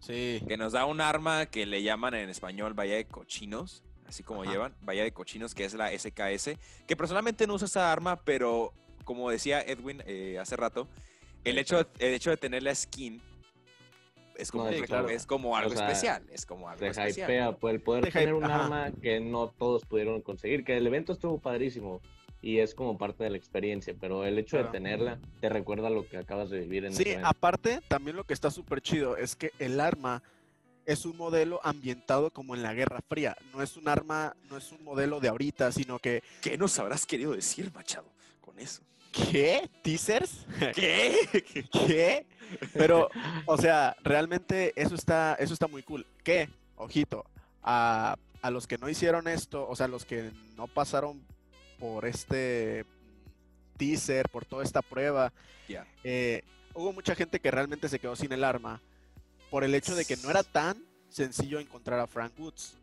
Sí, 0.00 0.42
Que 0.48 0.56
nos 0.56 0.72
da 0.72 0.84
un 0.86 1.00
arma 1.00 1.46
que 1.46 1.66
le 1.66 1.82
llaman 1.82 2.14
en 2.14 2.28
español 2.30 2.72
Bahía 2.74 2.96
de 2.96 3.04
Cochinos, 3.06 3.82
así 4.06 4.22
como 4.22 4.42
Ajá. 4.42 4.50
llevan, 4.52 4.74
Bahía 4.82 5.02
de 5.02 5.12
Cochinos, 5.12 5.54
que 5.54 5.64
es 5.64 5.74
la 5.74 5.90
SKS. 5.98 6.50
Que 6.86 6.96
personalmente 6.96 7.46
no 7.46 7.54
uso 7.54 7.64
esa 7.66 7.90
arma, 7.92 8.16
pero 8.16 8.72
como 9.04 9.30
decía 9.30 9.60
Edwin 9.62 10.02
eh, 10.06 10.38
hace 10.38 10.56
rato, 10.56 10.88
el 11.44 11.58
hecho, 11.58 11.80
el 11.98 12.14
hecho 12.14 12.30
de 12.30 12.36
tener 12.38 12.62
la 12.62 12.74
skin 12.74 13.20
es 14.40 14.50
como, 14.50 14.64
No, 14.64 14.72
sí, 14.72 14.82
claro. 14.82 15.08
es 15.08 15.26
como 15.26 15.56
algo 15.56 15.72
O 15.72 15.76
sea, 15.76 15.86
especial. 15.88 16.22
Es 16.30 16.46
como 16.46 16.68
algo 16.68 16.80
Te 16.80 16.88
especial. 16.88 17.28
hypea 17.30 17.52
pues, 17.56 17.74
el 17.74 17.80
poder 17.80 18.04
Te 18.04 18.12
tener 18.12 18.28
hype- 18.30 18.36
un 18.38 18.44
ajá. 18.44 18.64
arma 18.64 18.92
que 19.02 19.20
no 19.20 19.48
todos 19.48 19.84
pudieron 19.84 20.20
conseguir, 20.22 20.64
que 20.64 20.76
el 20.76 20.86
evento 20.86 21.12
estuvo 21.12 21.38
padrísimo 21.38 22.00
y 22.42 22.58
es 22.58 22.74
como 22.74 22.96
parte 22.96 23.22
de 23.24 23.30
la 23.30 23.36
experiencia, 23.36 23.94
pero 24.00 24.24
el 24.24 24.38
hecho 24.38 24.56
Claro. 24.56 24.66
de 24.68 24.72
tenerla 24.72 25.18
te 25.40 25.48
recuerda 25.50 25.90
lo 25.90 26.08
que 26.08 26.16
acabas 26.16 26.48
de 26.50 26.60
vivir 26.60 26.86
en 26.86 26.94
sí, 26.94 27.14
aparte, 27.22 27.80
también 27.88 28.16
lo 28.16 28.24
que 28.24 28.32
está 28.34 28.50
súper 28.50 28.80
chido 28.80 29.16
es 29.16 29.36
que 29.36 29.50
el 29.58 29.78
arma 29.78 30.22
es 30.86 31.04
un 31.04 31.16
modelo 31.18 31.60
ambientado 31.62 32.30
como 32.30 32.54
en 32.54 32.62
la 32.62 32.72
Guerra 32.72 33.00
Fría, 33.06 33.36
no 33.52 33.62
es 33.62 33.76
un 33.76 33.86
arma, 33.88 34.34
no 34.48 34.56
es 34.56 34.72
un 34.72 34.82
modelo 34.82 35.20
de 35.20 35.28
ahorita, 35.28 35.70
sino 35.72 35.98
que, 35.98 36.22
¿Qué 36.40 36.56
nos 36.56 36.78
habrás 36.78 37.04
querido 37.04 37.32
decir, 37.32 37.70
Machado, 37.74 38.10
con 38.40 38.58
eso? 38.58 38.82
¿Qué? 39.12 39.68
¿Teasers? 39.82 40.46
¿Qué? 40.74 41.68
¿Qué? 41.72 42.26
Pero, 42.72 43.08
o 43.46 43.56
sea, 43.56 43.96
realmente 44.02 44.72
eso 44.76 44.94
está, 44.94 45.34
eso 45.34 45.54
está 45.54 45.66
muy 45.66 45.82
cool. 45.82 46.06
¿Qué? 46.24 46.48
Ojito, 46.76 47.24
a, 47.62 48.16
a 48.42 48.50
los 48.50 48.66
que 48.66 48.78
no 48.78 48.88
hicieron 48.88 49.28
esto, 49.28 49.68
o 49.68 49.76
sea, 49.76 49.88
los 49.88 50.04
que 50.04 50.30
no 50.56 50.66
pasaron 50.66 51.22
por 51.78 52.06
este 52.06 52.84
teaser, 53.76 54.28
por 54.28 54.44
toda 54.44 54.62
esta 54.62 54.82
prueba, 54.82 55.32
eh, 56.04 56.42
hubo 56.74 56.92
mucha 56.92 57.14
gente 57.14 57.40
que 57.40 57.50
realmente 57.50 57.88
se 57.88 57.98
quedó 57.98 58.14
sin 58.16 58.32
el 58.32 58.44
arma 58.44 58.80
por 59.50 59.64
el 59.64 59.74
hecho 59.74 59.94
de 59.94 60.04
que 60.04 60.16
no 60.18 60.30
era 60.30 60.42
tan, 60.42 60.84
sencillo 61.08 61.58
encontrar 61.58 61.98
a 61.98 62.06
Frank 62.06 62.38
Woods. 62.38 62.76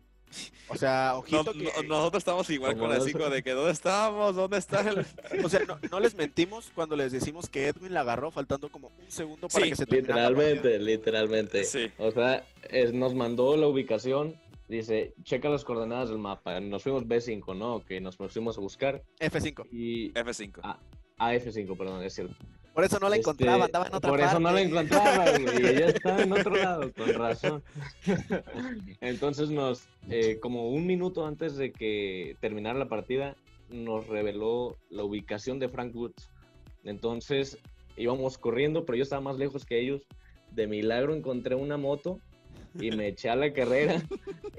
O 0.70 0.76
sea, 0.76 1.12
No- 1.14 1.20
ojito 1.20 1.54
que... 1.54 1.64
no- 1.64 1.84
nosotros 1.84 2.22
estamos 2.22 2.50
igual 2.50 2.78
con 2.78 2.90
la 2.90 2.98
dos- 2.98 3.06
cinco 3.06 3.30
de 3.30 3.42
que 3.42 3.52
¿dónde 3.52 3.72
estamos? 3.72 4.36
¿Dónde 4.36 4.58
está 4.58 4.82
el...? 4.82 5.06
O 5.46 5.50
sea, 5.50 5.62
no, 5.66 5.80
no 5.90 6.00
les 6.00 6.16
mentimos 6.16 6.72
cuando 6.76 6.96
les 6.96 7.12
decimos 7.12 7.50
que 7.50 7.68
Edwin 7.68 7.94
la 7.94 8.02
agarró 8.02 8.32
faltando 8.32 8.70
como 8.70 8.88
un 8.90 9.10
segundo 9.12 9.48
para 9.48 9.64
Sí, 9.64 9.70
que 9.72 9.76
se 9.78 9.86
terminara 9.86 10.30
Literalmente, 10.30 10.80
literalmente. 10.80 11.64
Sí. 11.64 11.92
O 11.98 12.12
sea, 12.12 12.46
es- 12.70 12.94
nos 12.94 13.16
mandó 13.16 13.56
la 13.56 13.68
ubicación, 13.68 14.36
dice, 14.68 15.14
checa 15.24 15.48
las 15.50 15.64
coordenadas 15.64 16.10
del 16.10 16.18
mapa. 16.18 16.60
Nos 16.60 16.84
fuimos 16.84 17.06
B5, 17.06 17.56
¿no? 17.56 17.86
Que 17.86 18.02
nos 18.02 18.18
pusimos 18.18 18.58
a 18.58 18.62
buscar. 18.62 19.04
partida. 19.20 19.40
F5. 19.40 19.68
Y 19.72 20.12
F5. 20.12 20.60
Ah, 20.64 20.80
AF5, 21.20 21.78
perdón, 21.78 22.04
es 22.04 22.14
cierto. 22.14 22.36
Por 22.78 22.86
eso 22.86 23.00
no 23.00 23.10
la 23.10 23.16
Este, 23.16 23.22
encontraba, 23.32 23.66
andaba 23.66 23.88
en 23.88 23.96
otra 23.96 24.10
Por 24.12 24.20
parte. 24.20 24.32
eso 24.36 24.40
no 24.40 24.52
la 24.52 24.62
encontraba, 24.62 25.26
güey. 25.40 25.64
y 25.64 25.66
Ella 25.66 25.88
estaba 25.88 26.22
en 26.22 26.32
otro 26.32 26.56
lado, 26.56 26.94
con 26.94 27.12
razón. 27.12 27.64
Entonces 29.02 29.50
nos, 29.50 29.88
eh, 30.12 30.38
como 30.40 30.70
un 30.70 30.86
minuto 30.86 31.26
antes 31.26 31.56
de 31.58 31.72
que 31.72 32.36
terminara 32.40 32.78
la 32.78 32.88
partida, 32.88 33.36
nos 33.72 34.06
reveló 34.06 34.78
la 34.92 35.04
ubicación 35.04 35.58
de 35.58 35.70
Frank 35.70 35.96
Woods. 35.96 36.30
Entonces 36.84 37.58
íbamos 37.98 38.38
corriendo, 38.38 38.86
pero 38.86 38.98
yo 38.98 39.04
estaba 39.04 39.22
más 39.24 39.40
lejos 39.40 39.66
que 39.66 39.80
ellos. 39.80 40.04
De 40.52 40.68
milagro 40.68 41.16
encontré 41.16 41.56
una 41.56 41.78
moto 41.78 42.20
y 42.80 42.92
me 42.92 43.08
eché 43.08 43.30
a 43.30 43.36
la 43.36 43.52
carrera. 43.54 44.04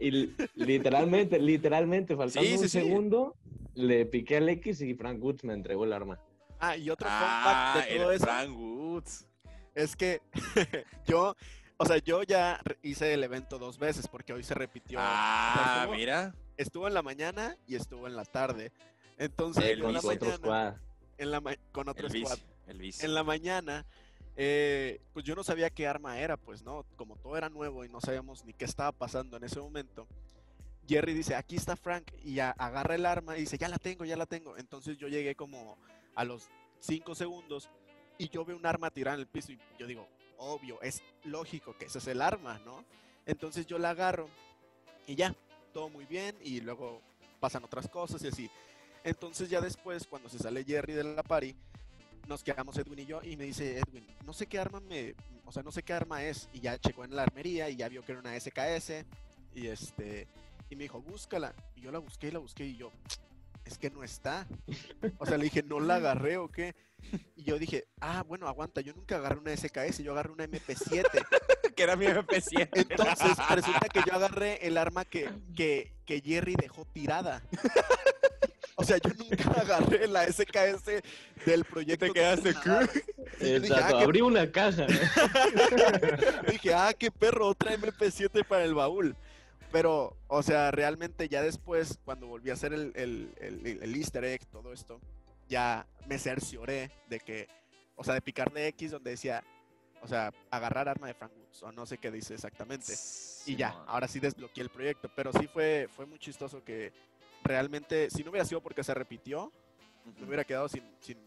Y 0.01 0.11
li- 0.11 0.35
literalmente, 0.57 1.39
literalmente, 1.39 2.17
faltando 2.17 2.49
Sí, 2.49 2.57
sí, 2.57 2.63
un 2.65 2.69
sí. 2.69 2.81
segundo, 2.81 3.37
le 3.77 4.07
piqué 4.07 4.39
al 4.39 4.49
X 4.49 4.81
y 4.83 4.95
Frank 4.95 5.23
Woods 5.23 5.45
me 5.45 5.55
entregó 5.55 5.85
el 5.85 5.93
arma. 5.93 6.19
Ah, 6.61 6.77
y 6.77 6.91
otro 6.91 7.09
fun 7.09 7.17
Ah, 7.21 7.73
fact 7.75 7.89
de 7.89 7.97
todo 7.99 8.13
eso 8.13 8.25
Frank 8.25 8.51
Woods. 8.57 9.27
es 9.75 9.95
que 9.97 10.21
yo, 11.07 11.37
o 11.77 11.85
sea, 11.87 11.99
yo 11.99 12.23
ya 12.25 12.61
hice 12.83 13.15
el 13.15 13.23
evento 13.25 13.59
dos 13.59 13.79
veces 13.79 14.09
porque 14.09 14.33
hoy 14.33 14.43
se 14.43 14.55
repitió. 14.55 14.99
Ah, 15.01 15.77
estuvo- 15.81 15.95
mira. 15.97 16.35
Estuvo 16.57 16.89
en 16.89 16.95
la 16.95 17.03
mañana 17.03 17.57
y 17.69 17.77
estuvo 17.77 18.09
en 18.09 18.17
la 18.17 18.25
tarde. 18.25 18.73
Entonces, 19.17 19.65
El 19.65 19.79
la 19.79 19.85
con 19.85 19.97
otro 19.97 20.09
mañana, 20.09 20.37
squad. 20.37 20.75
en 21.19 21.31
la 21.31 21.41
ma- 21.41 21.57
con 21.71 21.89
otro 21.89 22.09
El 22.09 22.25
squad. 22.25 22.39
El. 22.67 22.93
En 23.01 23.15
la 23.15 23.23
mañana, 23.23 23.87
eh, 24.37 25.01
pues 25.13 25.25
yo 25.25 25.37
no 25.37 25.45
sabía 25.45 25.71
qué 25.71 25.87
arma 25.87 26.19
era, 26.19 26.37
pues 26.37 26.63
no, 26.65 26.85
como 26.97 27.17
todo 27.17 27.37
era 27.37 27.49
nuevo 27.49 27.85
y 27.85 27.89
no 27.89 28.01
sabíamos 28.01 28.45
ni 28.45 28.53
qué 28.55 28.65
estaba 28.65 28.91
pasando 28.93 29.37
en 29.37 29.45
ese 29.45 29.61
momento. 29.61 30.09
Jerry 30.89 31.13
dice, 31.15 31.35
aquí 31.37 31.55
está 31.57 31.77
Frank, 31.77 32.11
y 32.25 32.39
agarra 32.41 32.95
el 32.95 33.05
arma 33.07 33.37
y 33.37 33.41
dice, 33.41 33.59
ya 33.59 33.69
la 33.69 33.79
tengo, 33.79 34.05
ya 34.05 34.17
la 34.17 34.27
tengo. 34.27 34.57
Entonces 34.57 34.97
yo 34.99 35.07
llegué 35.07 35.35
como 35.37 35.77
a 36.19 36.25
los 36.25 36.49
5 36.81 37.15
segundos 37.15 37.71
y 38.19 38.29
yo 38.29 38.45
veo 38.45 38.57
un 38.57 38.67
arma 38.67 38.91
tirada 38.91 39.15
en 39.15 39.21
el 39.21 39.29
piso 39.29 39.53
y 39.53 39.59
yo 39.79 39.87
digo, 39.87 40.09
obvio, 40.37 40.83
es 40.83 41.01
lógico 41.23 41.79
que 41.79 41.85
ese 41.85 41.99
es 41.99 42.09
el 42.09 42.21
arma, 42.21 42.59
¿no? 42.65 42.85
Entonces 43.25 43.67
yo 43.67 43.79
la 43.79 43.91
agarro 43.91 44.29
y 45.07 45.15
ya, 45.15 45.33
todo 45.73 45.89
muy 45.89 46.07
bien 46.07 46.37
y 46.43 46.61
luego 46.61 47.03
pasan 47.39 47.63
otras 47.63 47.89
cosas 47.89 48.21
y 48.25 48.29
así. 48.29 48.51
Entonces 49.05 49.49
ya 49.49 49.61
después, 49.61 50.09
cuando 50.09 50.29
se 50.29 50.41
sale 50.41 50.65
Jerry 50.65 50.93
de 50.95 51.05
la 51.05 51.23
party, 51.23 51.55
nos 52.27 52.43
quedamos 52.43 52.77
Edwin 52.77 52.99
y 52.99 53.07
yo 53.07 53.23
y 53.23 53.37
me 53.37 53.45
dice 53.45 53.79
Edwin, 53.79 54.05
no 54.27 54.33
sé 54.33 54.49
qué 54.49 54.59
arma 54.59 54.81
me, 54.81 55.15
o 55.45 55.53
sea, 55.53 55.63
no 55.63 55.71
sé 55.71 55.85
qué 55.85 55.93
arma 55.93 56.25
es 56.25 56.49
y 56.53 56.59
ya 56.59 56.79
checó 56.79 57.05
en 57.05 57.15
la 57.15 57.23
armería 57.23 57.71
y 57.71 57.77
ya 57.77 57.89
vio 57.89 58.05
que 58.05 58.11
era 58.11 58.21
una 58.21 58.35
SKS 58.35 59.07
y 59.55 59.69
este 59.69 60.27
y 60.69 60.75
me 60.75 60.83
dijo, 60.83 61.01
"Búscala." 61.01 61.55
Y 61.77 61.83
yo 61.83 61.93
la 61.93 62.01
busqué 62.01 62.27
y 62.27 62.31
la 62.33 62.41
busqué 62.41 62.67
y 62.67 62.77
yo, 62.77 62.91
"Es 63.69 63.79
que 63.79 63.91
no 63.91 64.03
está." 64.03 64.47
O 65.19 65.27
sea, 65.27 65.37
le 65.37 65.45
dije, 65.45 65.63
"¿No 65.63 65.81
la 65.81 65.97
agarré 65.97 66.37
o 66.37 66.49
qué?" 66.49 66.75
Y 67.37 67.45
yo 67.45 67.59
dije, 67.59 67.87
"Ah, 68.01 68.25
bueno, 68.27 68.49
aguanta, 68.49 68.81
yo 68.81 68.93
nunca 68.95 69.17
agarré 69.17 69.39
una 69.39 69.57
SKS, 69.57 70.03
yo 70.03 70.13
agarré 70.13 70.33
una 70.33 70.45
MP7." 70.45 71.05
que 71.77 71.83
era 71.85 71.95
mi 71.95 72.07
MP7. 72.07 72.69
Entonces, 72.73 73.37
resulta 73.51 73.89
que 73.89 74.01
yo 74.05 74.15
agarré 74.15 74.67
el 74.67 74.77
arma 74.77 75.05
que, 75.05 75.31
que, 75.55 75.95
que 76.05 76.21
Jerry 76.21 76.57
dejó 76.57 76.85
tirada. 76.87 77.43
O 78.81 78.85
sea, 78.85 78.99
yo 78.99 79.11
nunca 79.17 79.51
agarré 79.61 80.07
la 80.07 80.27
SKS 80.27 81.03
del 81.45 81.65
proyecto. 81.65 82.07
te 82.07 82.13
quedaste, 82.13 82.53
dije, 82.53 83.57
Exacto, 83.57 83.85
ah, 83.85 83.99
qué 83.99 84.05
abrí 84.05 84.21
una 84.21 84.51
caja. 84.51 84.87
Dije, 86.49 86.75
ah, 86.75 86.95
qué 86.97 87.11
perro, 87.11 87.49
otra 87.49 87.77
MP7 87.77 88.45
para 88.47 88.65
el 88.65 88.75
baúl. 88.75 89.17
Pero, 89.71 90.17
o 90.29 90.43
sea, 90.43 90.71
realmente 90.71 91.29
ya 91.29 91.43
después, 91.43 91.99
cuando 92.05 92.27
volví 92.27 92.51
a 92.51 92.55
hacer 92.55 92.73
el, 92.73 92.93
el, 92.97 93.33
el- 93.41 93.83
el 93.83 93.97
easter 93.97 94.25
egg, 94.25 94.47
todo 94.47 94.73
esto, 94.73 95.01
ya 95.49 95.87
me 96.07 96.19
cercioré 96.19 96.91
de 97.09 97.21
que, 97.21 97.49
o 97.97 98.05
sea, 98.05 98.15
de 98.15 98.23
picar 98.23 98.51
de 98.53 98.67
X 98.69 98.93
donde 98.93 99.11
decía, 99.11 99.45
o 100.01 100.09
sea, 100.09 100.33
agarrar 100.51 100.89
arma 100.89 101.07
de 101.09 101.15
Frank 101.15 101.33
Woods, 101.37 101.63
o 101.63 101.73
no 101.73 101.85
sé 101.85 101.99
qué 101.99 102.11
dice 102.11 102.35
exactamente. 102.35 102.95
Y 103.47 103.57
ya, 103.57 103.71
ahora 103.87 104.09
sí 104.09 104.21
desbloqueé 104.21 104.63
el 104.63 104.71
proyecto, 104.71 105.11
pero 105.15 105.33
sí 105.33 105.47
fue, 105.49 105.89
fue 105.95 106.07
muy 106.07 106.19
chistoso 106.19 106.63
que 106.65 106.93
realmente, 107.45 108.09
si 108.11 108.23
no 108.25 108.31
hubiera 108.31 108.45
sido 108.47 108.63
porque 108.63 108.83
se 108.85 108.95
repitió, 108.95 109.53
me 110.19 110.27
hubiera 110.27 110.45
quedado 110.45 110.69
sin, 110.69 110.83
sin, 111.01 111.19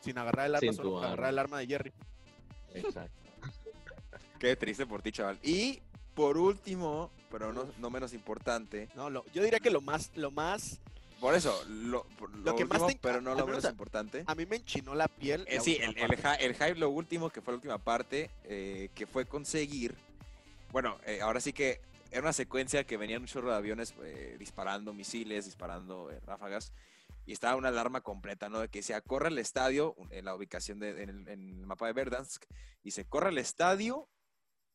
sin 0.00 0.16
agarrar 0.18 0.46
el 0.46 0.54
arma, 0.54 0.60
Sin 0.60 0.74
solo 0.74 0.90
por 0.92 1.04
agarrar 1.04 1.26
arma. 1.26 1.28
el 1.30 1.38
arma 1.40 1.58
de 1.58 1.66
Jerry. 1.66 1.92
Exacto. 2.74 3.20
Qué 4.38 4.54
triste 4.54 4.86
por 4.86 5.02
ti, 5.02 5.10
chaval. 5.10 5.38
Y 5.42 5.80
por 6.18 6.36
último, 6.36 7.12
pero 7.30 7.52
no, 7.52 7.64
no 7.78 7.90
menos 7.90 8.12
importante, 8.12 8.88
No, 8.96 9.08
lo- 9.08 9.24
yo 9.32 9.40
diría 9.42 9.60
que 9.60 9.70
lo 9.70 9.80
más, 9.80 10.10
lo 10.16 10.32
más 10.32 10.80
por 11.20 11.34
eso, 11.34 11.64
lo, 11.68 12.04
lo 12.44 12.56
que 12.56 12.64
más 12.64 12.80
último, 12.82 12.88
te- 12.88 12.98
pero 13.00 13.20
no 13.20 13.34
lo 13.36 13.46
menos 13.46 13.64
importante. 13.64 14.24
A 14.26 14.34
mí 14.34 14.46
me 14.46 14.56
enchinó 14.56 14.94
la 14.94 15.06
piel. 15.08 15.44
Eh, 15.48 15.56
la 15.56 15.60
sí, 15.62 15.76
el, 15.80 15.96
el, 15.98 16.12
el 16.40 16.54
hype, 16.54 16.74
lo 16.76 16.90
último, 16.90 17.30
que 17.30 17.40
fue 17.40 17.52
la 17.52 17.56
última 17.56 17.78
parte, 17.78 18.30
eh, 18.44 18.88
que 18.94 19.06
fue 19.06 19.26
conseguir. 19.26 19.94
Bueno, 20.72 20.96
eh, 21.06 21.20
ahora 21.20 21.40
sí 21.40 21.52
que 21.52 21.80
era 22.10 22.20
una 22.22 22.32
secuencia 22.32 22.84
que 22.84 22.96
venían 22.96 23.22
un 23.22 23.26
chorro 23.28 23.50
de 23.50 23.56
aviones 23.56 23.94
disparando 24.38 24.92
misiles, 24.94 25.44
disparando 25.46 26.08
ráfagas, 26.26 26.72
y 27.26 27.32
estaba 27.32 27.56
una 27.56 27.68
alarma 27.68 28.00
completa, 28.00 28.48
¿no? 28.48 28.60
De 28.60 28.68
que 28.68 28.82
se 28.82 29.00
corre 29.02 29.26
al 29.28 29.38
estadio, 29.38 29.94
en 30.10 30.24
la 30.24 30.34
ubicación 30.36 30.78
de, 30.78 31.02
en, 31.02 31.08
el, 31.10 31.28
en 31.28 31.48
el 31.60 31.66
mapa 31.66 31.86
de 31.86 31.92
Verdansk, 31.94 32.44
y 32.84 32.92
se 32.92 33.04
corre 33.04 33.28
al 33.28 33.38
estadio, 33.38 34.08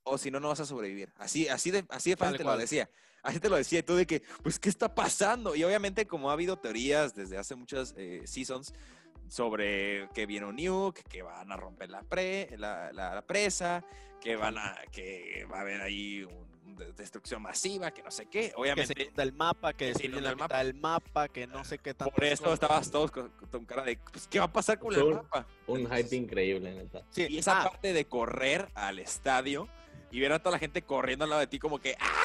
o 0.03 0.17
si 0.17 0.29
no, 0.31 0.39
no 0.39 0.49
vas 0.49 0.59
a 0.59 0.65
sobrevivir. 0.65 1.09
Así, 1.17 1.47
así 1.47 1.71
de, 1.71 1.85
así 1.89 2.11
de 2.11 2.17
fácil 2.17 2.31
Tal 2.33 2.37
te 2.37 2.43
lo 2.43 2.49
cual. 2.49 2.59
decía. 2.59 2.89
Así 3.21 3.39
te 3.39 3.49
lo 3.49 3.55
decía, 3.55 3.79
y 3.79 3.83
tú 3.83 3.95
de 3.95 4.05
que, 4.05 4.21
pues, 4.41 4.59
¿qué 4.59 4.67
está 4.67 4.93
pasando? 4.93 5.55
Y 5.55 5.63
obviamente, 5.63 6.05
como 6.05 6.29
ha 6.29 6.33
habido 6.33 6.57
teorías 6.57 7.15
desde 7.15 7.37
hace 7.37 7.55
muchas 7.55 7.93
eh, 7.97 8.21
seasons, 8.25 8.73
sobre 9.29 10.09
que 10.13 10.25
viene 10.25 10.45
un 10.45 10.57
nuke, 10.57 11.03
que 11.09 11.21
van 11.21 11.51
a 11.51 11.55
romper 11.57 11.89
la, 11.89 12.01
pre, 12.03 12.49
la, 12.57 12.91
la- 12.91 13.15
la 13.15 13.21
presa, 13.21 13.83
que 14.21 14.35
van 14.35 14.57
a 14.57 14.75
que 14.91 15.45
va 15.51 15.59
a 15.59 15.61
haber 15.61 15.81
ahí 15.81 16.23
un- 16.23 16.75
de- 16.75 16.91
destrucción 16.93 17.41
masiva, 17.41 17.91
que 17.91 18.03
no 18.03 18.11
sé 18.11 18.25
qué. 18.25 18.41
que 18.41 18.47
se 18.49 18.55
Obviamente, 18.57 19.11
el 19.15 19.31
mapa, 19.33 19.71
que 19.73 19.93
que 19.93 19.95
se 19.95 20.05
el 20.07 20.35
mapa. 20.35 20.57
del 20.63 20.73
mapa, 20.73 21.27
que 21.29 21.47
no 21.47 21.63
sé 21.63 21.77
qué 21.77 21.93
tanto. 21.93 22.13
por 22.13 22.23
eso 22.25 22.53
estabas 22.53 22.91
todos 22.91 23.09
con, 23.11 23.29
con 23.51 23.65
cara 23.65 23.83
de, 23.83 23.97
pues, 24.11 24.27
¿qué 24.27 24.39
va 24.39 24.45
a 24.45 24.51
pasar 24.53 24.79
con 24.79 24.93
el 24.93 25.01
un- 25.01 25.13
mapa? 25.15 25.47
Un 25.67 25.79
Entonces, 25.81 26.05
hype 26.05 26.15
increíble, 26.17 26.73
neta. 26.73 27.03
Sí, 27.09 27.25
Y 27.29 27.37
esa 27.37 27.61
ah, 27.61 27.63
parte 27.69 27.93
de 27.93 28.05
correr 28.05 28.67
al 28.75 28.99
estadio 28.99 29.67
y 30.13 30.19
ver 30.21 30.31
a 30.31 30.39
toda 30.39 30.51
la 30.53 30.59
gente 30.59 30.81
corriendo 30.83 31.23
al 31.25 31.29
lado 31.31 31.39
de 31.41 31.47
ti 31.47 31.59
como 31.59 31.79
que, 31.79 31.95
¡ah! 31.99 32.23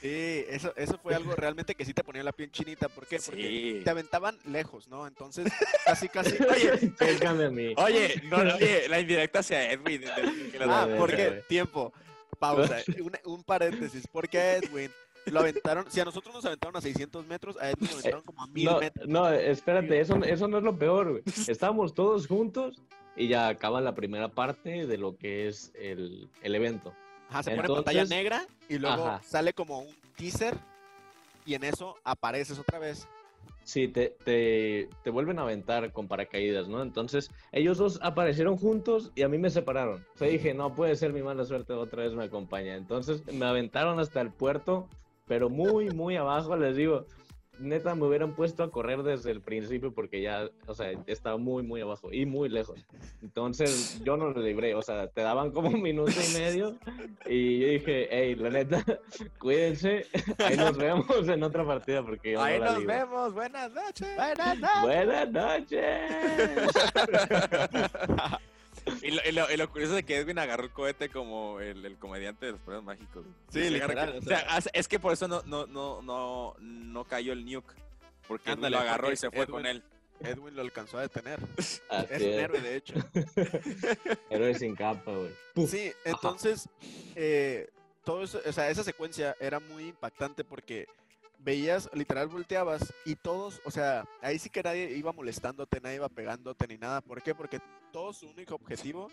sí, 0.00 0.44
eso, 0.48 0.72
eso 0.76 0.98
fue 1.02 1.14
algo 1.14 1.34
realmente 1.34 1.74
que 1.74 1.84
sí 1.84 1.94
te 1.94 2.04
ponía 2.04 2.22
la 2.22 2.32
piel 2.32 2.50
chinita. 2.52 2.88
¿Por 2.88 3.06
qué? 3.06 3.18
Porque 3.24 3.42
Sí. 3.42 3.80
te 3.82 3.90
aventaban 3.90 4.38
lejos, 4.44 4.86
¿no? 4.88 5.06
Entonces, 5.06 5.50
casi, 5.84 6.08
casi. 6.08 6.36
Oye, 6.44 6.92
Déjame 7.00 7.44
a 7.46 7.50
mí. 7.50 7.74
Oye, 7.76 8.20
no, 8.24 8.44
no, 8.44 8.54
oye, 8.54 8.88
la 8.88 9.00
indirecta 9.00 9.40
hacia 9.40 9.72
Edwin. 9.72 10.02
ah, 10.68 10.84
verga, 10.86 10.96
¿por 10.98 11.14
qué? 11.16 11.28
güey. 11.28 11.42
Tiempo. 11.48 11.92
Pausa. 12.38 12.78
Un, 13.00 13.12
un 13.24 13.42
paréntesis. 13.44 14.06
Porque 14.10 14.38
a 14.38 14.56
Edwin 14.56 14.90
lo 15.26 15.40
aventaron. 15.40 15.86
Si 15.90 16.00
a 16.00 16.04
nosotros 16.04 16.34
nos 16.34 16.44
aventaron 16.44 16.76
a 16.76 16.80
600 16.80 17.24
metros, 17.26 17.56
a 17.58 17.70
Edwin 17.70 17.86
lo 17.88 17.94
aventaron 17.94 18.22
como 18.22 18.42
a 18.42 18.46
1000 18.48 18.64
No, 18.64 18.80
metros. 18.80 19.08
no, 19.08 19.30
espérate, 19.30 20.00
eso, 20.00 20.16
eso 20.24 20.48
no 20.48 20.58
es 20.58 20.64
lo 20.64 20.76
peor, 20.76 21.10
güey. 21.10 21.22
Estábamos 21.46 21.94
todos 21.94 22.26
juntos 22.26 22.82
y 23.14 23.28
ya 23.28 23.46
acaba 23.48 23.80
la 23.80 23.94
primera 23.94 24.28
parte 24.28 24.86
de 24.86 24.98
lo 24.98 25.16
que 25.16 25.46
es 25.46 25.70
el, 25.76 26.28
el 26.42 26.54
evento. 26.56 26.92
Ajá, 27.28 27.42
se 27.42 27.56
pone 27.56 27.68
pantalla 27.68 28.04
negra 28.04 28.46
y 28.68 28.78
luego 28.78 29.06
Ajá. 29.06 29.22
sale 29.24 29.52
como 29.52 29.80
un 29.80 29.94
teaser. 30.16 30.54
Y 31.44 31.54
en 31.54 31.64
eso 31.64 31.96
apareces 32.04 32.58
otra 32.58 32.78
vez. 32.78 33.08
Sí, 33.64 33.88
te, 33.88 34.16
te, 34.24 34.88
te 35.04 35.10
vuelven 35.10 35.38
a 35.38 35.42
aventar 35.42 35.92
con 35.92 36.08
paracaídas, 36.08 36.68
¿no? 36.68 36.82
Entonces, 36.82 37.30
ellos 37.52 37.78
dos 37.78 38.00
aparecieron 38.02 38.56
juntos 38.56 39.12
y 39.14 39.22
a 39.22 39.28
mí 39.28 39.38
me 39.38 39.50
separaron. 39.50 40.04
O 40.14 40.18
sea, 40.18 40.28
dije, 40.28 40.52
no 40.52 40.74
puede 40.74 40.96
ser 40.96 41.12
mi 41.12 41.22
mala 41.22 41.44
suerte, 41.44 41.72
otra 41.72 42.02
vez 42.02 42.12
me 42.12 42.24
acompaña. 42.24 42.74
Entonces, 42.74 43.24
me 43.32 43.46
aventaron 43.46 44.00
hasta 44.00 44.20
el 44.20 44.32
puerto, 44.32 44.88
pero 45.26 45.48
muy, 45.48 45.90
muy 45.90 46.16
abajo, 46.16 46.56
les 46.56 46.76
digo. 46.76 47.06
Neta, 47.58 47.94
me 47.94 48.06
hubieran 48.06 48.34
puesto 48.34 48.62
a 48.64 48.70
correr 48.70 49.02
desde 49.02 49.30
el 49.30 49.40
principio 49.40 49.92
porque 49.92 50.20
ya, 50.22 50.48
o 50.66 50.74
sea, 50.74 50.90
estaba 51.06 51.36
muy, 51.36 51.62
muy 51.62 51.80
abajo 51.80 52.12
y 52.12 52.24
muy 52.26 52.48
lejos. 52.48 52.84
Entonces, 53.22 54.00
yo 54.04 54.16
no 54.16 54.30
lo 54.30 54.40
libré, 54.40 54.74
o 54.74 54.82
sea, 54.82 55.06
te 55.08 55.20
daban 55.20 55.50
como 55.52 55.68
un 55.68 55.80
minuto 55.82 56.10
y 56.12 56.34
medio 56.38 56.76
y 57.26 57.60
yo 57.60 57.66
dije, 57.68 58.08
hey, 58.10 58.34
la 58.36 58.50
neta, 58.50 58.82
cuídense, 59.38 60.06
ahí 60.38 60.56
nos 60.56 60.76
vemos 60.76 61.28
en 61.28 61.42
otra 61.42 61.64
partida 61.64 62.02
porque 62.02 62.32
yo 62.32 62.38
no 62.38 62.44
Ahí 62.44 62.58
la 62.58 62.64
nos 62.70 62.78
libro". 62.80 62.94
vemos, 62.94 63.34
buenas 63.34 63.70
noches. 63.72 64.08
Buenas 64.16 64.58
noches. 64.58 64.82
Buenas 64.82 65.30
noches. 65.30 65.82
Y 69.02 69.10
lo, 69.12 69.20
y 69.28 69.32
lo- 69.32 69.50
y 69.50 69.56
lo 69.56 69.70
curioso 69.70 69.94
de 69.94 70.02
que 70.02 70.16
Edwin 70.18 70.38
agarró 70.38 70.64
el 70.64 70.70
cohete 70.70 71.08
como 71.08 71.60
el, 71.60 71.84
el 71.84 71.96
comediante 71.98 72.46
de 72.46 72.52
los 72.52 72.60
poderes 72.60 72.84
mágicos. 72.84 73.24
Sí, 73.50 73.70
literal, 73.70 74.18
o 74.18 74.22
sea, 74.22 74.58
es 74.72 74.88
que 74.88 74.98
por 74.98 75.12
eso 75.12 75.28
no, 75.28 75.42
no, 75.46 75.66
no, 75.66 76.02
no, 76.02 76.54
no 76.60 77.04
cayó 77.04 77.32
el 77.32 77.44
nuke. 77.44 77.72
Porque 78.28 78.50
Edwin 78.50 78.58
Ándale, 78.66 78.76
lo 78.76 78.82
agarró 78.82 79.02
porque 79.04 79.14
y 79.14 79.16
se 79.16 79.30
fue 79.30 79.40
Edwin- 79.44 79.50
con 79.50 79.66
él. 79.66 79.82
Edwin 80.20 80.54
lo 80.54 80.62
alcanzó 80.62 80.98
a 80.98 81.02
detener. 81.02 81.40
Así 81.90 82.06
Es 82.10 82.22
un 82.22 82.28
héroe, 82.28 82.60
de 82.60 82.76
hecho. 82.76 82.94
Héroe 84.30 84.54
sin 84.54 84.74
capa, 84.76 85.10
güey. 85.12 85.66
Sí, 85.66 85.92
entonces, 86.04 86.68
eh, 87.16 87.68
todo 88.04 88.22
eso, 88.22 88.40
o 88.44 88.52
sea, 88.52 88.70
esa 88.70 88.84
secuencia 88.84 89.36
era 89.40 89.58
muy 89.60 89.88
impactante 89.88 90.44
porque 90.44 90.86
veías, 91.42 91.90
literal, 91.92 92.28
volteabas 92.28 92.92
y 93.04 93.16
todos, 93.16 93.60
o 93.64 93.70
sea, 93.70 94.04
ahí 94.20 94.38
sí 94.38 94.48
que 94.50 94.62
nadie 94.62 94.96
iba 94.96 95.12
molestándote, 95.12 95.80
nadie 95.80 95.96
iba 95.96 96.08
pegándote 96.08 96.66
ni 96.68 96.78
nada. 96.78 97.00
¿Por 97.00 97.22
qué? 97.22 97.34
Porque 97.34 97.60
todo 97.92 98.12
su 98.12 98.28
único 98.28 98.54
objetivo 98.54 99.10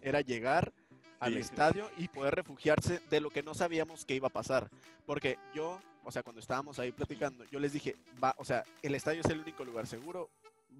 era 0.00 0.20
llegar 0.20 0.72
al 1.20 1.34
Sí. 1.34 1.40
estadio 1.40 1.90
y 1.98 2.08
poder 2.08 2.34
refugiarse 2.34 3.00
de 3.10 3.20
lo 3.20 3.30
que 3.30 3.42
no 3.42 3.54
sabíamos 3.54 4.04
que 4.04 4.14
iba 4.14 4.28
a 4.28 4.32
pasar. 4.32 4.68
Porque 5.06 5.38
yo, 5.54 5.80
o 6.04 6.10
sea, 6.10 6.22
cuando 6.22 6.40
estábamos 6.40 6.78
ahí 6.78 6.92
platicando, 6.92 7.44
yo 7.44 7.60
les 7.60 7.72
dije, 7.72 7.96
va, 8.22 8.34
o 8.38 8.44
sea, 8.44 8.64
el 8.82 8.94
estadio 8.94 9.20
es 9.20 9.26
el 9.26 9.40
único 9.40 9.64
lugar 9.64 9.86
seguro, 9.86 10.30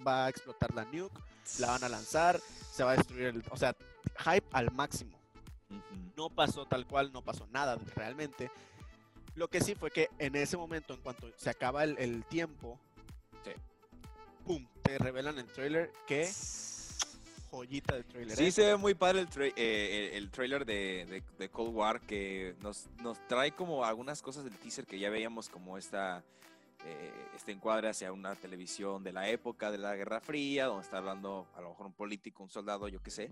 va 0.07 0.27
a 0.27 0.29
explotar 0.29 0.75
la 0.75 0.85
nuke, 0.85 1.21
la 1.59 1.69
van 1.69 1.85
a 1.85 1.89
lanzar, 1.89 2.41
se 2.73 2.83
va 2.83 2.93
a 2.93 2.97
destruir 2.97 3.27
el, 3.27 3.45
o 3.51 3.57
sea, 3.57 3.77
hype 4.25 4.47
al 4.53 4.73
máximo 4.73 5.23
no 6.17 6.29
pasó 6.29 6.67
tal 6.67 6.87
cual, 6.87 7.13
no 7.13 7.23
pasó 7.23 7.47
nada 7.47 7.79
realmente. 7.97 8.51
Lo 9.35 9.49
que 9.49 9.61
sí 9.61 9.75
fue 9.75 9.91
que 9.91 10.09
en 10.19 10.37
ese 10.37 10.57
momento, 10.57 10.95
en 10.95 11.01
cuanto 11.01 11.31
se 11.37 11.51
acaba 11.51 11.85
el, 11.85 11.97
el 11.99 12.25
tiempo, 12.25 12.79
Sí. 13.45 13.51
¡pum! 14.45 14.67
Te 14.83 14.99
revelan 14.99 15.39
el 15.39 15.47
trailer. 15.47 15.91
que 16.07 16.29
joyita 17.51 17.97
de 17.97 18.05
trailer. 18.05 18.37
Sí, 18.37 18.45
¿eh? 18.47 18.53
se 18.53 18.63
ve 18.67 18.77
muy 18.77 18.95
padre 18.95 19.21
el, 19.21 19.29
tra- 19.29 19.53
eh, 19.57 20.11
el, 20.13 20.25
el 20.25 20.31
trailer 20.31 20.65
de, 20.65 21.07
de- 21.07 21.23
de 21.39 21.49
Cold 21.51 21.75
War 21.75 22.01
que 22.01 22.55
nos, 22.63 22.87
nos 23.03 23.19
trae 23.29 23.53
como 23.53 23.85
algunas 23.85 24.23
cosas 24.23 24.45
del 24.45 24.57
teaser 24.57 24.87
que 24.87 24.99
ya 24.99 25.11
veíamos 25.11 25.49
como 25.51 25.77
esta, 25.77 26.23
eh, 26.87 27.13
este 27.37 27.53
encuadre 27.53 27.89
hacia 27.91 28.11
una 28.13 28.35
televisión 28.37 29.03
de 29.05 29.13
la 29.13 29.29
época 29.29 29.71
de 29.71 29.79
la 29.79 29.95
Guerra 29.97 30.21
Fría, 30.21 30.67
donde 30.67 30.83
está 30.85 30.99
hablando 30.99 31.47
a 31.55 31.61
lo 31.61 31.71
mejor 31.71 31.87
un 31.87 31.93
político, 31.93 32.43
un 32.43 32.49
soldado, 32.51 32.89
yo 32.89 33.03
qué 33.03 33.11
sé, 33.11 33.31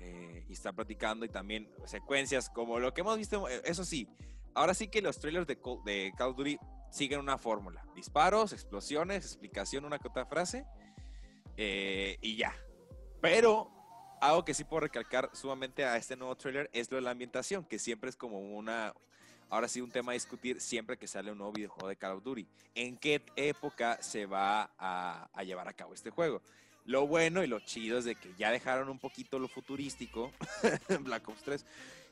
eh, 0.00 0.44
y 0.48 0.52
está 0.52 0.72
platicando 0.72 1.24
y 1.24 1.28
también 1.28 1.68
secuencias 1.84 2.50
como 2.50 2.78
lo 2.78 2.94
que 2.94 3.00
hemos 3.00 3.16
visto, 3.18 3.48
eso 3.48 3.84
sí, 3.84 4.06
ahora 4.58 4.74
sí 4.74 4.88
que 4.88 5.00
los 5.00 5.20
trailers 5.20 5.46
de 5.46 5.56
Call, 5.56 6.30
of 6.30 6.36
Duty 6.36 6.58
siguen 6.90 7.20
una 7.20 7.38
fórmula, 7.38 7.84
disparos, 7.94 8.52
explosiones, 8.52 9.24
explicación, 9.24 9.84
una 9.84 10.00
otra 10.04 10.26
frase, 10.26 10.66
eh, 11.56 12.18
y 12.20 12.36
ya. 12.36 12.52
Pero 13.20 13.70
algo 14.20 14.44
que 14.44 14.54
sí 14.54 14.64
puedo 14.64 14.80
recalcar 14.80 15.30
sumamente 15.32 15.84
a 15.84 15.96
este 15.96 16.16
nuevo 16.16 16.36
trailer 16.36 16.68
es 16.72 16.90
lo 16.90 16.96
de 16.96 17.02
la 17.02 17.12
ambientación, 17.12 17.64
que 17.64 17.78
siempre 17.78 18.10
es 18.10 18.16
como 18.16 18.40
una, 18.40 18.94
ahora 19.48 19.68
sí 19.68 19.80
un 19.80 19.92
tema 19.92 20.10
a 20.10 20.14
discutir 20.14 20.60
siempre 20.60 20.98
que 20.98 21.06
sale 21.06 21.30
un 21.30 21.38
nuevo 21.38 21.52
videojuego 21.52 21.88
de 21.88 21.96
Call 21.96 22.16
of 22.16 22.24
Duty. 22.24 22.48
¿En 22.74 22.96
qué 22.96 23.22
época 23.36 24.02
se 24.02 24.26
va 24.26 24.72
a, 24.76 25.30
a 25.32 25.44
llevar 25.44 25.68
a 25.68 25.72
cabo 25.72 25.94
este 25.94 26.10
juego? 26.10 26.42
Lo 26.84 27.06
bueno 27.06 27.44
y 27.44 27.46
lo 27.46 27.60
chido 27.60 27.98
es 27.98 28.06
de 28.06 28.16
que 28.16 28.34
ya 28.36 28.50
dejaron 28.50 28.88
un 28.88 28.98
poquito 28.98 29.38
lo 29.38 29.46
futurístico 29.46 30.32
en 30.88 31.04
Black 31.04 31.28
Ops 31.28 31.42
3 31.42 31.66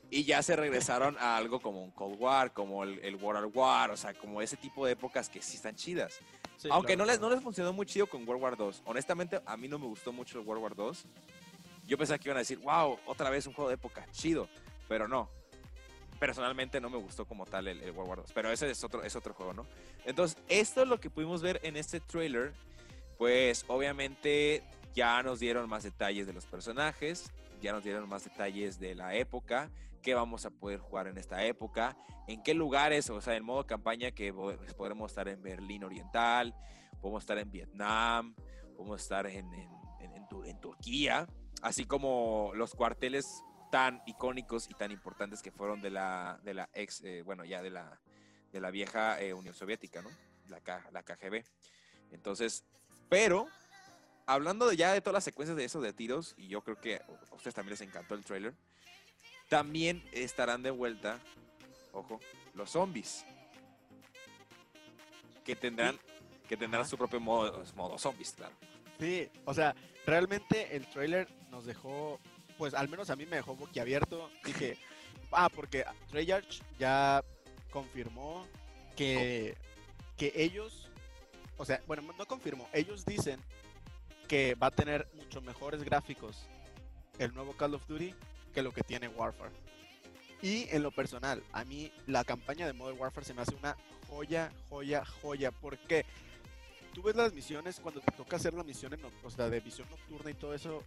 y 0.09 0.23
ya 0.23 0.41
se 0.41 0.55
regresaron 0.55 1.17
a 1.19 1.37
algo 1.37 1.59
como 1.59 1.83
un 1.83 1.91
Cold 1.91 2.19
War, 2.19 2.53
como 2.53 2.83
el, 2.83 2.99
el 2.99 3.15
World 3.15 3.45
at 3.45 3.55
War, 3.55 3.91
o 3.91 3.97
sea, 3.97 4.13
como 4.13 4.41
ese 4.41 4.55
tipo 4.55 4.85
de 4.85 4.93
épocas 4.93 5.29
que 5.29 5.41
sí 5.41 5.57
están 5.57 5.75
chidas. 5.75 6.19
Sí, 6.57 6.69
Aunque 6.71 6.95
claro, 6.95 6.99
no, 6.99 7.05
les, 7.05 7.17
claro. 7.17 7.29
no 7.29 7.35
les 7.35 7.43
funcionó 7.43 7.73
muy 7.73 7.85
chido 7.85 8.07
con 8.07 8.27
World 8.27 8.41
War 8.41 8.57
2. 8.57 8.83
Honestamente, 8.85 9.41
a 9.45 9.57
mí 9.57 9.67
no 9.67 9.77
me 9.77 9.85
gustó 9.85 10.11
mucho 10.11 10.39
el 10.39 10.45
World 10.45 10.63
War 10.63 10.75
2. 10.75 11.05
Yo 11.85 11.97
pensaba 11.97 12.17
que 12.17 12.29
iban 12.29 12.37
a 12.37 12.39
decir, 12.39 12.57
wow, 12.59 12.97
otra 13.05 13.29
vez 13.29 13.45
un 13.47 13.53
juego 13.53 13.69
de 13.69 13.75
época, 13.75 14.05
chido. 14.11 14.47
Pero 14.87 15.07
no. 15.07 15.29
Personalmente 16.19 16.81
no 16.81 16.89
me 16.89 16.97
gustó 16.97 17.25
como 17.25 17.45
tal 17.45 17.67
el, 17.67 17.81
el 17.83 17.91
World 17.91 18.09
War 18.09 18.17
2. 18.21 18.31
Pero 18.33 18.51
ese 18.51 18.71
es 18.71 18.83
otro, 18.83 19.03
es 19.03 19.15
otro 19.15 19.33
juego, 19.33 19.53
¿no? 19.53 19.65
Entonces, 20.05 20.37
esto 20.47 20.81
es 20.81 20.87
lo 20.87 20.99
que 20.99 21.09
pudimos 21.09 21.41
ver 21.41 21.59
en 21.63 21.77
este 21.77 21.99
trailer. 21.99 22.53
Pues 23.17 23.65
obviamente 23.67 24.63
ya 24.95 25.21
nos 25.21 25.39
dieron 25.39 25.69
más 25.69 25.83
detalles 25.83 26.25
de 26.25 26.33
los 26.33 26.45
personajes. 26.45 27.31
Ya 27.61 27.71
nos 27.71 27.83
dieron 27.83 28.09
más 28.09 28.23
detalles 28.23 28.79
de 28.79 28.95
la 28.95 29.15
época. 29.15 29.69
Qué 30.07 30.13
vamos 30.13 30.45
a 30.45 30.49
poder 30.51 30.79
jugar 30.79 31.07
en 31.07 31.17
esta 31.17 31.43
época. 31.43 31.97
En 32.27 32.41
qué 32.41 32.53
lugares, 32.53 33.09
o 33.09 33.19
sea, 33.19 33.35
en 33.35 33.43
modo 33.43 33.67
campaña 33.67 34.09
que 34.11 34.31
pues, 34.31 34.57
podremos 34.73 35.11
estar 35.11 35.27
en 35.27 35.41
Berlín 35.41 35.83
Oriental. 35.83 36.55
Podemos 37.01 37.23
estar 37.23 37.37
en 37.37 37.51
Vietnam. 37.51 38.33
Podemos 38.77 39.01
estar 39.01 39.27
en, 39.27 39.53
en, 39.53 39.69
en- 39.99 40.27
Tu- 40.29 40.45
en 40.45 40.61
Turquía. 40.61 41.27
Así 41.61 41.83
como 41.83 42.53
los 42.55 42.73
cuarteles 42.73 43.43
tan 43.69 44.01
icónicos 44.05 44.69
y 44.69 44.75
tan 44.75 44.91
importantes 44.91 45.41
que 45.41 45.51
fueron 45.51 45.81
de 45.81 45.89
la, 45.89 46.39
de 46.41 46.53
la 46.53 46.69
ex, 46.73 47.01
eh, 47.03 47.21
bueno, 47.23 47.43
ya 47.43 47.61
de 47.61 47.71
la, 47.71 47.99
de 48.53 48.61
la 48.61 48.71
vieja 48.71 49.19
eh, 49.19 49.33
Unión 49.33 49.55
Soviética, 49.55 50.01
¿no? 50.01 50.09
La, 50.47 50.61
K- 50.61 50.87
la 50.93 51.03
KGB. 51.03 51.43
Entonces, 52.11 52.63
pero, 53.09 53.45
hablando 54.25 54.67
de 54.69 54.77
ya 54.77 54.93
de 54.93 55.01
todas 55.01 55.15
las 55.15 55.25
secuencias 55.25 55.57
de 55.57 55.65
esos 55.65 55.83
de 55.83 55.91
tiros, 55.91 56.33
y 56.37 56.47
yo 56.47 56.63
creo 56.63 56.79
que 56.79 56.95
a 56.95 57.35
ustedes 57.35 57.55
también 57.55 57.71
les 57.71 57.81
encantó 57.81 58.15
el 58.15 58.23
trailer, 58.23 58.53
también 59.49 60.03
estarán 60.11 60.63
de 60.63 60.71
vuelta, 60.71 61.19
ojo, 61.91 62.19
los 62.53 62.71
zombies. 62.71 63.25
Que 65.43 65.55
tendrán, 65.55 65.97
que 66.47 66.57
tendrán 66.57 66.81
Ajá. 66.81 66.89
su 66.89 66.97
propio 66.97 67.19
modo, 67.19 67.63
modo 67.75 67.97
zombies, 67.97 68.33
claro. 68.33 68.53
Sí, 68.99 69.29
o 69.45 69.53
sea, 69.53 69.75
realmente 70.05 70.75
el 70.75 70.85
trailer 70.87 71.27
nos 71.49 71.65
dejó, 71.65 72.19
pues 72.57 72.73
al 72.73 72.89
menos 72.89 73.09
a 73.09 73.15
mí 73.15 73.25
me 73.25 73.37
dejó 73.37 73.55
boquiabierto. 73.55 74.29
Dije, 74.43 74.77
ah, 75.31 75.49
porque 75.49 75.85
Treyarch 76.09 76.61
ya 76.77 77.23
confirmó 77.69 78.45
que, 78.95 79.55
que 80.17 80.33
ellos, 80.35 80.89
o 81.57 81.65
sea, 81.65 81.81
bueno, 81.87 82.03
no 82.17 82.25
confirmó, 82.25 82.67
ellos 82.73 83.05
dicen 83.05 83.39
que 84.27 84.55
va 84.55 84.67
a 84.67 84.71
tener 84.71 85.07
mucho 85.13 85.41
mejores 85.41 85.83
gráficos 85.83 86.47
el 87.19 87.33
nuevo 87.33 87.53
Call 87.53 87.75
of 87.75 87.87
Duty 87.87 88.13
que 88.57 88.63
lo 88.63 88.71
que 88.73 88.81
tiene 88.81 89.07
Warfare. 89.07 89.51
Y 90.41 90.67
en 90.71 90.81
lo 90.81 90.89
personal, 90.89 91.43
a 91.51 91.63
mí 91.63 91.91
la 92.07 92.23
campaña 92.23 92.65
de 92.65 92.73
Modern 92.73 92.99
Warfare 92.99 93.23
se 93.23 93.35
me 93.35 93.43
hace 93.43 93.53
una 93.53 93.77
joya, 94.09 94.51
joya, 94.67 95.05
joya. 95.21 95.51
porque 95.51 96.05
Tú 96.91 97.03
ves 97.03 97.15
las 97.15 97.31
misiones 97.33 97.79
cuando 97.79 98.01
te 98.01 98.11
toca 98.13 98.37
hacer 98.37 98.55
la 98.55 98.63
misión 98.63 98.91
en, 98.95 99.01
o 99.23 99.29
sea, 99.29 99.47
de 99.51 99.59
visión 99.59 99.87
nocturna 99.91 100.31
y 100.31 100.33
todo 100.33 100.55
eso, 100.55 100.83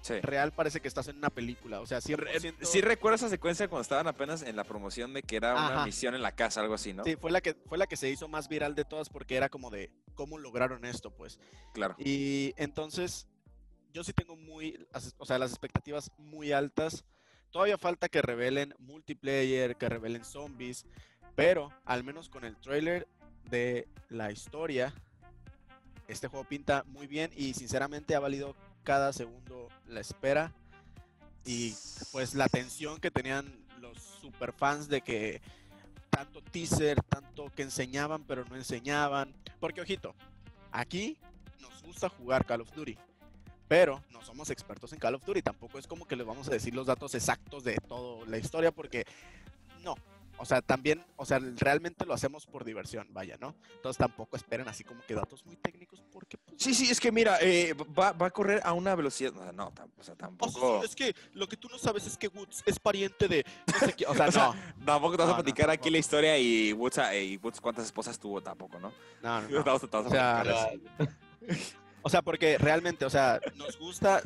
Sí. 0.00 0.18
real 0.22 0.50
parece 0.52 0.80
que 0.80 0.88
estás 0.88 1.08
en 1.08 1.18
una 1.18 1.28
película. 1.28 1.82
O 1.82 1.86
sea, 1.86 2.00
100%. 2.00 2.64
Sí 2.64 2.80
recuerdo 2.80 3.16
esa 3.16 3.28
secuencia 3.28 3.68
cuando 3.68 3.82
estaban 3.82 4.06
apenas 4.06 4.40
en 4.40 4.56
la 4.56 4.64
promoción 4.64 5.12
de 5.12 5.22
que 5.22 5.36
era 5.36 5.52
una 5.52 5.66
Ajá. 5.74 5.84
misión 5.84 6.14
en 6.14 6.22
la 6.22 6.32
casa, 6.34 6.62
algo 6.62 6.72
así, 6.72 6.94
¿no? 6.94 7.04
Sí, 7.04 7.16
fue 7.16 7.30
la 7.30 7.42
que 7.42 7.52
fue 7.66 7.76
la 7.76 7.86
que 7.86 7.98
se 7.98 8.08
hizo 8.08 8.26
más 8.28 8.48
viral 8.48 8.74
de 8.74 8.86
todas 8.86 9.10
porque 9.10 9.36
era 9.36 9.50
como 9.50 9.68
de 9.68 9.90
cómo 10.14 10.38
lograron 10.38 10.86
esto, 10.86 11.10
pues. 11.10 11.38
Claro. 11.74 11.94
Y 11.98 12.54
entonces 12.56 13.26
yo 13.92 14.04
sí 14.04 14.12
tengo 14.12 14.36
muy, 14.36 14.86
o 15.18 15.26
sea, 15.26 15.38
las 15.38 15.50
expectativas 15.50 16.10
muy 16.18 16.52
altas. 16.52 17.04
Todavía 17.50 17.78
falta 17.78 18.08
que 18.08 18.22
revelen 18.22 18.74
multiplayer, 18.78 19.76
que 19.76 19.88
revelen 19.88 20.24
zombies, 20.24 20.86
pero 21.34 21.72
al 21.84 22.04
menos 22.04 22.28
con 22.28 22.44
el 22.44 22.56
trailer 22.56 23.08
de 23.50 23.88
la 24.08 24.30
historia, 24.30 24.94
este 26.06 26.28
juego 26.28 26.44
pinta 26.44 26.84
muy 26.86 27.06
bien 27.06 27.30
y 27.36 27.54
sinceramente 27.54 28.14
ha 28.14 28.20
valido 28.20 28.56
cada 28.84 29.12
segundo 29.12 29.68
la 29.86 30.00
espera. 30.00 30.52
Y 31.44 31.74
pues 32.12 32.34
la 32.34 32.48
tensión 32.48 33.00
que 33.00 33.10
tenían 33.10 33.66
los 33.80 33.98
super 33.98 34.52
fans 34.52 34.88
de 34.88 35.00
que 35.00 35.40
tanto 36.10 36.42
teaser, 36.42 37.02
tanto 37.02 37.50
que 37.50 37.62
enseñaban 37.62 38.24
pero 38.24 38.44
no 38.44 38.56
enseñaban, 38.56 39.34
porque 39.58 39.80
ojito, 39.80 40.14
aquí 40.70 41.16
nos 41.60 41.82
gusta 41.82 42.08
jugar 42.08 42.44
Call 42.44 42.60
of 42.60 42.72
Duty, 42.74 42.98
pero 43.70 44.02
no 44.10 44.20
somos 44.20 44.50
expertos 44.50 44.92
en 44.92 44.98
Call 44.98 45.14
of 45.14 45.24
Duty, 45.24 45.42
tampoco 45.42 45.78
es 45.78 45.86
como 45.86 46.04
que 46.04 46.16
les 46.16 46.26
vamos 46.26 46.48
a 46.48 46.50
decir 46.50 46.74
los 46.74 46.88
datos 46.88 47.14
exactos 47.14 47.62
de 47.62 47.76
toda 47.76 48.26
la 48.26 48.36
historia, 48.36 48.72
porque 48.72 49.04
no, 49.84 49.94
o 50.38 50.44
sea, 50.44 50.60
también, 50.60 51.04
o 51.14 51.24
sea, 51.24 51.38
realmente 51.56 52.04
lo 52.04 52.12
hacemos 52.12 52.46
por 52.46 52.64
diversión, 52.64 53.06
vaya, 53.12 53.36
¿no? 53.40 53.54
Entonces 53.76 53.96
tampoco 53.96 54.36
esperen 54.36 54.66
así 54.66 54.82
como 54.82 55.06
que 55.06 55.14
datos 55.14 55.46
muy 55.46 55.54
técnicos, 55.54 56.02
porque 56.12 56.36
pues, 56.36 56.60
Sí, 56.60 56.74
sí, 56.74 56.90
es 56.90 56.98
que 56.98 57.12
mira, 57.12 57.38
eh, 57.42 57.72
va, 57.96 58.10
va 58.10 58.26
a 58.26 58.30
correr 58.32 58.60
a 58.64 58.72
una 58.72 58.96
velocidad. 58.96 59.32
No, 59.34 59.52
no, 59.52 59.72
o 59.98 60.02
sea, 60.02 60.16
tampoco. 60.16 60.80
sí, 60.80 60.86
es 60.86 60.96
que 60.96 61.14
lo 61.34 61.46
que 61.46 61.56
tú 61.56 61.68
no 61.68 61.78
sabes 61.78 62.08
es 62.08 62.18
que 62.18 62.26
Woods 62.26 62.64
es 62.66 62.80
pariente 62.80 63.28
de 63.28 63.44
no 63.72 63.78
sé 63.86 63.92
qué, 63.92 64.04
o 64.04 64.14
sea, 64.16 64.26
O 64.28 64.32
sea, 64.32 64.52
no, 64.78 64.84
Tampoco 64.84 65.12
te 65.16 65.18
vas 65.22 65.28
No, 65.28 65.34
a 65.34 65.36
no, 65.38 65.44
platicar 65.44 65.70
aquí 65.70 65.90
la 65.90 65.98
historia 65.98 66.36
y 66.36 66.72
Woods, 66.72 66.98
a- 66.98 67.14
y 67.16 67.36
Woods 67.36 67.60
cuántas 67.60 67.84
esposas 67.84 68.18
tuvo 68.18 68.40
tampoco, 68.42 68.80
¿no? 68.80 68.92
no, 69.22 69.40
no, 69.42 69.74
O 69.92 70.10
sea, 70.10 70.40
así. 70.40 70.82
O 72.02 72.08
sea, 72.10 72.22
porque 72.22 72.58
realmente, 72.58 73.04
o 73.04 73.10
sea, 73.10 73.40
nos 73.56 73.78
gusta, 73.78 74.22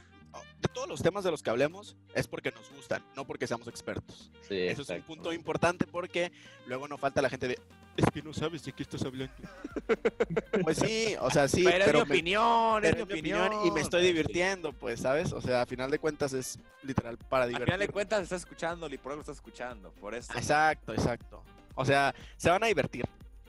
de 0.61 0.69
todos 0.73 0.89
los 0.89 1.03
temas 1.03 1.25
de 1.25 1.31
los 1.31 1.43
que 1.43 1.51
hablemos, 1.51 1.97
es 2.15 2.27
porque 2.29 2.51
nos 2.53 2.71
gustan, 2.71 3.05
no 3.17 3.27
porque 3.27 3.47
seamos 3.47 3.69
expertos. 3.69 4.31
Sí, 4.49 4.59
Eso 4.67 4.83
es 4.83 4.89
un 4.89 4.95
exacto. 4.97 5.07
punto 5.07 5.33
importante 5.33 5.87
porque 5.87 6.33
luego 6.67 6.89
no 6.89 6.97
falta 6.99 7.21
la 7.23 7.29
gente 7.31 7.49
de, 7.49 7.59
Es 7.97 8.05
que 8.13 8.23
no 8.23 8.33
sabes 8.33 8.65
de 8.65 8.73
qué 8.73 8.83
estás 8.83 9.03
hablando. 9.03 9.33
Pues 10.63 10.79
sí, 10.79 11.15
o 11.21 11.31
sea, 11.31 11.47
sí, 11.49 11.63
pero, 11.65 11.85
pero, 11.85 11.99
es 11.99 12.05
mi 12.05 12.11
me- 12.11 12.15
opinión, 12.15 12.85
es 12.85 12.91
pero 12.93 13.07
mi 13.07 13.13
es 13.13 13.23
mi 13.23 13.33
opinión 13.33 13.67
y 13.67 13.71
me 13.71 13.81
estoy 13.81 14.03
divirtiendo, 14.03 14.73
pues, 14.73 15.01
¿sabes? 15.01 15.33
O 15.33 15.41
sea, 15.41 15.63
a 15.63 15.67
final 15.67 15.91
de 15.91 15.99
cuentas 15.99 16.33
es 16.33 16.59
literal 16.83 17.19
para 17.19 17.47
divertir. 17.47 17.67
final 17.67 17.81
de 17.81 17.89
cuentas 17.89 18.23
estás 18.23 18.41
escuchando 18.43 18.89
y 18.89 18.99
por 18.99 19.13
algo 19.13 19.21
estás 19.21 19.37
escuchando, 19.37 19.91
por 20.01 20.15
eso. 20.15 20.33
Exacto, 20.35 20.93
exacto. 20.95 21.43
O 21.75 21.85
sea, 21.85 22.15
se 22.37 22.49
van 22.51 22.63
a 22.63 22.67
divertir. 22.67 23.05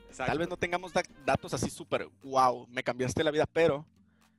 Exacto. 0.09 0.31
Tal 0.31 0.39
vez 0.39 0.49
no 0.49 0.57
tengamos 0.57 0.91
da- 0.93 1.03
datos 1.25 1.53
así 1.53 1.69
súper, 1.69 2.07
wow, 2.23 2.67
me 2.69 2.83
cambiaste 2.83 3.23
la 3.23 3.31
vida, 3.31 3.45
pero... 3.45 3.85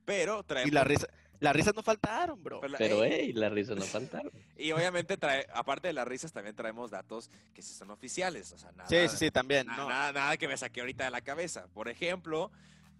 Pero 0.07 0.41
traemos... 0.43 0.71
Y 0.71 0.73
la 0.73 0.85
risa, 0.85 1.05
las 1.41 1.53
risas 1.53 1.75
no 1.75 1.83
faltaron, 1.83 2.41
bro. 2.41 2.61
pero 2.61 2.75
Pero, 2.77 3.03
ey, 3.03 3.11
hey, 3.13 3.33
la 3.33 3.49
risa 3.49 3.75
no 3.75 3.81
faltaron. 3.85 4.31
Y 4.57 4.71
obviamente, 4.71 5.17
trae, 5.17 5.45
aparte 5.53 5.87
de 5.87 5.93
las 5.93 6.07
risas, 6.07 6.31
también 6.31 6.55
traemos 6.55 6.89
datos 6.91 7.29
que 7.53 7.61
sí 7.61 7.73
son 7.73 7.91
oficiales. 7.91 8.51
O 8.53 8.57
sea, 8.57 8.71
nada, 8.71 8.87
Sí, 8.89 9.07
sí, 9.09 9.17
sí, 9.17 9.31
también. 9.31 9.67
No. 9.67 9.89
nada, 9.89 10.13
nada 10.13 10.37
que 10.37 10.47
me 10.47 10.55
saqué 10.55 10.79
ahorita 10.79 11.03
de 11.03 11.11
la 11.11 11.19
cabeza. 11.19 11.67
Por 11.73 11.89
ejemplo, 11.89 12.49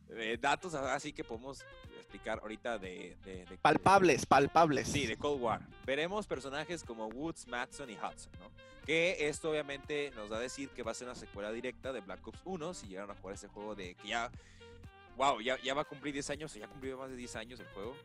eh, 0.10 0.38
datos 0.39 0.74
así 0.74 1.13
que 1.13 1.24
podemos 1.24 1.63
explicar 1.98 2.39
ahorita 2.41 2.78
de... 2.78 3.15
de- 3.24 3.46
de- 3.46 3.58
Palpables, 3.58 4.26
palpables. 4.26 4.89
Sí, 4.89 5.08
de 5.08 5.15
Cold 5.17 5.41
War. 5.41 5.62
Veremos 5.86 6.28
personajes 6.28 6.84
como 6.84 7.08
Woods, 7.08 7.48
Madsen 7.48 7.89
y 7.89 7.93
Hudson, 7.93 8.34
¿no? 8.39 8.52
Que 8.86 9.28
esto 9.30 9.50
obviamente 9.52 10.12
nos 10.15 10.30
da 10.30 10.38
a 10.38 10.39
decir 10.41 10.70
que 10.70 10.84
va 10.84 10.91
a 10.91 10.93
ser 10.93 11.08
una 11.08 11.15
secuela 11.15 11.52
directa 11.54 11.91
de 11.93 12.02
Black 12.02 12.26
Ops 12.28 12.39
1 12.46 12.74
si 12.74 12.88
llegaron 12.88 13.12
a 13.12 13.15
jugar 13.15 13.36
ese 13.36 13.48
juego 13.48 13.76
de 13.76 13.96
que 13.96 14.10
ya... 14.10 14.30
Wow, 15.17 15.41
ya, 15.41 15.60
ya 15.62 15.73
va 15.73 15.82
a 15.82 15.86
cumplir 15.86 16.13
10 16.13 16.30
años, 16.30 16.53
ya 16.53 16.67
cumplió 16.67 16.97
más 16.97 17.10
de 17.10 17.15
10 17.15 17.36
años 17.38 17.60
el 17.60 17.65
juego. 17.69 17.95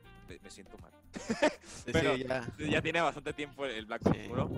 Me, 0.42 0.50
siento 0.50 0.78
mal. 0.78 0.90
Sí, 1.62 1.92
pero- 1.92 2.16
ya. 2.16 2.46
Ya 2.58 2.80
tiene 2.80 3.00
bastante 3.00 3.32
tiempo 3.34 3.66
el 3.66 3.84
Black 3.86 4.06
Ops 4.06 4.16
Sí. 4.16 4.26
1. 4.30 4.50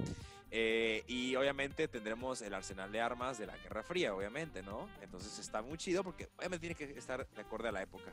Eh, 0.57 1.03
y 1.09 1.35
obviamente 1.35 1.89
tendremos 1.89 2.41
el 2.43 2.55
arsenal 2.55 2.93
de 2.93 3.01
armas 3.01 3.39
de 3.39 3.47
la 3.47 3.57
Guerra 3.57 3.83
Fría, 3.83 4.15
obviamente, 4.15 4.63
¿no? 4.63 4.89
Entonces 5.03 5.37
está 5.41 5.63
muy 5.63 5.77
chido 5.79 6.05
porque 6.05 6.29
obviamente 6.39 6.61
tiene 6.69 6.75
que 6.77 6.97
estar 6.97 7.29
de 7.29 7.41
acuerdo 7.41 7.69
a 7.69 7.73
la 7.73 7.83
época. 7.83 8.13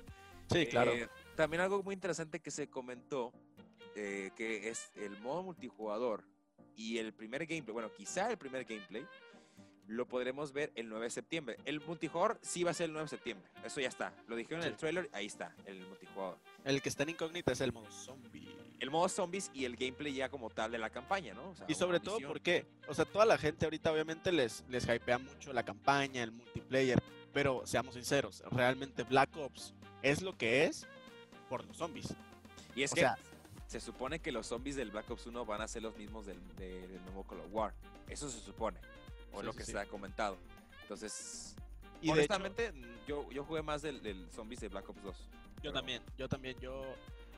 Sí, 0.52 0.66
claro. 0.66 0.92
Eh, 0.92 1.08
también 1.36 1.62
algo 1.62 1.84
muy 1.84 1.94
interesante 1.94 2.40
que 2.40 2.50
se 2.50 2.68
comentó, 2.68 3.32
eh, 3.96 4.32
que 4.36 4.70
es 4.70 4.92
el 4.96 5.20
modo 5.20 5.44
multijugador 5.44 6.24
y 6.76 6.98
el 6.98 7.14
primer 7.14 7.46
gameplay, 7.46 7.74
bueno, 7.74 7.92
quizá 7.96 8.32
el 8.32 8.38
primer 8.40 8.66
gameplay, 8.66 9.06
lo 9.92 10.06
podremos 10.08 10.54
ver 10.54 10.72
el 10.76 10.88
9 10.90 11.06
de 11.06 11.10
septiembre. 11.10 11.58
El 11.66 11.82
multijugador 11.82 12.40
sí 12.42 12.64
va 12.64 12.72
a 12.72 12.74
ser 12.74 12.86
el 12.86 12.94
9 12.94 13.06
de 13.06 13.10
septiembre, 13.10 13.50
eso 13.64 13.80
ya 13.82 13.90
está. 13.90 14.14
Lo 14.28 14.36
dijeron 14.36 14.62
en 14.64 14.70
el 14.70 14.78
trailer, 14.78 15.10
ahí 15.14 15.26
está, 15.26 15.54
el 15.66 15.86
multijugador. 15.88 16.38
El 16.64 16.82
que 16.82 16.90
está 16.90 17.04
en 17.04 17.10
incógnita 17.10 17.52
es 17.52 17.62
el 17.62 17.74
modo 17.74 17.90
zombie. 17.92 18.48
El 18.80 18.90
modo 18.90 19.08
zombies 19.10 19.52
y 19.54 19.66
el 19.66 19.76
gameplay 19.76 20.14
ya 20.14 20.30
como 20.30 20.50
tal 20.50 20.72
de 20.72 20.78
la 20.80 20.90
campaña, 20.90 21.34
¿no? 21.36 21.50
O 21.52 21.56
sea, 21.56 21.66
Y 21.70 21.76
sobre 21.76 22.00
todo 22.00 22.18
porque, 22.26 22.66
o 22.88 22.94
sea, 22.96 23.06
toda 23.06 23.26
la 23.26 23.38
gente 23.38 23.66
ahorita 23.66 23.92
obviamente 23.92 24.32
les, 24.32 24.64
les 24.70 24.86
hypea 24.88 25.20
mucho 25.20 25.54
la 25.54 25.64
campaña, 25.64 26.24
el 26.24 26.32
multiplayer, 26.32 26.98
pero 27.34 27.62
seamos 27.66 27.94
sinceros, 27.94 28.42
realmente 28.50 29.04
Black 29.04 29.36
Ops 29.38 29.74
es 30.02 30.22
lo 30.24 30.36
que 30.38 30.64
es 30.66 30.88
por 31.50 31.64
los 31.66 31.78
zombies. 31.78 32.14
Y 32.76 32.84
es 32.84 32.92
o 32.92 32.96
que 32.96 33.02
sea- 33.02 33.18
se 33.68 33.80
supone 33.80 34.20
que 34.20 34.32
los 34.32 34.48
zombies 34.48 34.76
del 34.76 34.90
Black 34.92 35.10
Ops 35.12 35.28
1 35.28 35.46
van 35.46 35.62
a 35.62 35.68
ser 35.68 35.82
los 35.84 35.96
mismos 35.96 36.26
del, 36.26 36.40
de- 36.58 36.88
del 36.88 37.02
nuevo 37.06 37.24
Call 37.24 37.40
of 37.42 37.48
War. 37.52 37.74
Eso 38.10 38.30
se 38.30 38.40
supone, 38.40 38.80
o 39.34 39.40
Sí, 39.40 39.46
lo 39.46 39.52
sí, 39.54 39.58
que 39.60 39.64
sí. 39.66 39.72
se 39.72 39.80
ha 39.80 39.86
comentado. 39.86 40.38
Entonces, 40.84 41.56
Y 42.02 42.08
de 42.08 42.24
hecho, 42.24 42.34
honestamente, 42.36 42.74
yo, 43.08 43.30
yo 43.32 43.44
jugué 43.44 43.62
más 43.62 43.82
del, 43.82 44.02
del 44.02 44.30
zombies 44.32 44.60
de 44.62 44.68
Black 44.70 44.90
Ops 44.90 45.04
2. 45.04 45.16
yo 45.18 45.30
pero- 45.62 45.74
también, 45.74 46.02
yo 46.18 46.28
también, 46.28 46.60
yo, 46.60 46.84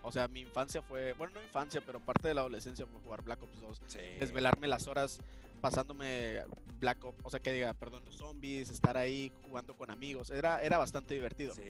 o 0.01 0.12
sea, 0.12 0.27
mi 0.27 0.41
infancia 0.41 0.82
fue, 0.82 1.13
bueno, 1.13 1.34
no 1.36 1.41
infancia, 1.43 1.82
pero 1.86 1.99
parte 1.99 2.27
de 2.29 2.34
la 2.34 2.41
adolescencia 2.41 2.86
fue 2.86 2.99
jugar 3.01 3.21
Black 3.23 3.41
Ops 3.43 3.60
2, 3.62 3.82
Sí. 3.88 3.99
desvelarme 4.19 4.67
las 4.67 4.88
horas 4.88 5.19
pasándome 5.62 6.41
Black 6.79 7.03
Ops, 7.06 7.19
o 7.23 7.29
sea, 7.29 7.39
que 7.39 7.53
diga, 7.53 7.73
perdón, 7.73 8.03
los 8.06 8.15
zombies, 8.17 8.69
estar 8.69 8.97
ahí 8.97 9.32
jugando 9.43 9.75
con 9.77 9.89
amigos, 9.91 10.29
era, 10.29 10.62
era 10.62 10.77
bastante 10.77 11.13
divertido. 11.13 11.53
Sí. 11.56 11.62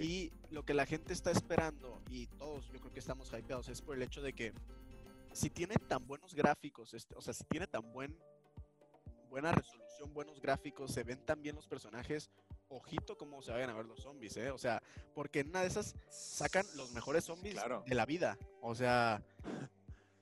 Y 0.00 0.32
lo 0.50 0.64
que 0.64 0.72
la 0.74 0.86
gente 0.86 1.12
está 1.12 1.30
esperando, 1.32 2.00
y 2.10 2.26
todos 2.26 2.68
yo 2.72 2.78
creo 2.78 2.92
que 2.92 3.00
estamos 3.00 3.32
hypeados, 3.32 3.68
es 3.68 3.82
por 3.82 3.96
el 3.96 4.02
hecho 4.02 4.22
de 4.22 4.32
que 4.34 4.52
si 5.32 5.50
tiene 5.50 5.74
tan 5.88 6.06
buenos 6.06 6.34
gráficos, 6.34 6.94
este, 6.94 7.14
o 7.16 7.20
sea, 7.20 7.34
si 7.34 7.42
tiene 7.44 7.66
tan 7.66 7.92
buen, 7.92 8.16
buena 9.30 9.52
resolución, 9.52 10.12
buenos 10.12 10.40
gráficos, 10.40 10.92
se 10.92 11.04
ven 11.04 11.24
tan 11.24 11.40
bien 11.42 11.56
los 11.56 11.66
personajes, 11.66 12.30
ojito 12.68 13.16
cómo 13.16 13.40
se 13.42 13.52
vayan 13.52 13.70
a 13.70 13.74
ver 13.74 13.86
los 13.86 14.00
zombies, 14.02 14.36
¿eh? 14.36 14.50
O 14.50 14.58
sea, 14.58 14.82
porque 15.14 15.40
en 15.40 15.48
una 15.48 15.60
de 15.62 15.68
esas 15.68 15.94
sacan 16.10 16.66
los 16.76 16.90
mejores 16.92 17.24
zombies 17.24 17.54
Claro. 17.54 17.82
de 17.86 17.94
la 17.94 18.06
vida. 18.06 18.36
O 18.60 18.74
sea, 18.74 19.22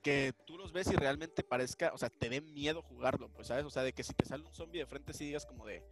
que 0.03 0.33
tú 0.47 0.57
los 0.57 0.73
ves 0.73 0.89
y 0.93 0.97
realmente 0.97 1.43
parezca, 1.43 1.91
o 1.93 1.99
sea, 1.99 2.09
te 2.11 2.29
dé 2.29 2.41
miedo 2.41 2.83
jugarlo, 2.83 3.29
pues, 3.31 3.49
¿sabes? 3.49 3.65
O 3.65 3.71
sea, 3.71 3.83
de 3.83 3.93
que 3.93 4.05
si 4.05 4.13
te 4.15 4.25
sale 4.25 4.45
un 4.45 4.53
zombie 4.55 4.81
de 4.81 4.87
frente, 4.87 5.13
sí 5.13 5.25
digas 5.27 5.45
como 5.45 5.67
de, 5.67 5.83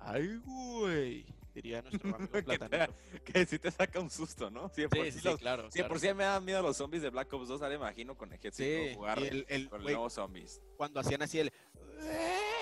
ay, 0.00 0.36
güey, 0.44 1.26
diría 1.54 1.80
nuestro 1.82 2.14
amigo 2.14 2.32
Que 2.32 2.42
te- 2.42 2.58
Platanito. 2.58 2.94
que 3.24 3.46
sí 3.46 3.58
te 3.58 3.70
saca 3.70 4.00
un 4.00 4.10
susto, 4.10 4.50
¿no? 4.50 4.68
Sí, 4.70 4.84
Sí, 4.92 5.12
sí 5.12 5.18
sí, 5.20 5.28
los- 5.28 5.38
claro. 5.40 5.70
sí, 5.70 5.78
claro. 5.78 5.88
por 5.88 6.00
sí 6.00 6.12
me 6.14 6.24
dan 6.24 6.44
miedo 6.44 6.62
los 6.62 6.76
zombies 6.76 7.02
de 7.02 7.10
Black 7.10 7.32
Ops 7.32 7.48
2, 7.48 7.62
ahora 7.62 7.74
imagino 7.76 8.16
con 8.16 8.28
el 8.28 8.34
Ejército 8.38 8.64
Sí, 8.88 8.94
jugar 8.94 9.18
y 9.20 9.26
el, 9.28 9.46
el- 9.48 9.68
con 9.70 9.82
güey, 9.82 9.94
nuevos 9.94 10.12
zombies. 10.12 10.60
cuando 10.76 11.00
hacían 11.00 11.22
así 11.22 11.38
el... 11.38 11.52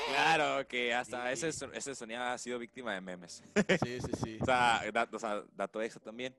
Claro, 0.08 0.66
que 0.66 0.94
hasta 0.94 1.30
ese, 1.32 1.52
Sí. 1.52 1.66
ese 1.72 1.94
sonido 1.94 2.22
ha 2.22 2.38
sido 2.38 2.58
víctima 2.58 2.94
de 2.94 3.00
memes. 3.00 3.42
Sí, 3.82 4.00
sí, 4.00 4.10
sí. 4.22 4.38
O 4.42 4.44
sea, 4.44 4.82
dat- 4.92 5.12
o 5.14 5.18
sea, 5.18 5.42
dato 5.54 5.82
extra 5.82 6.02
también. 6.02 6.34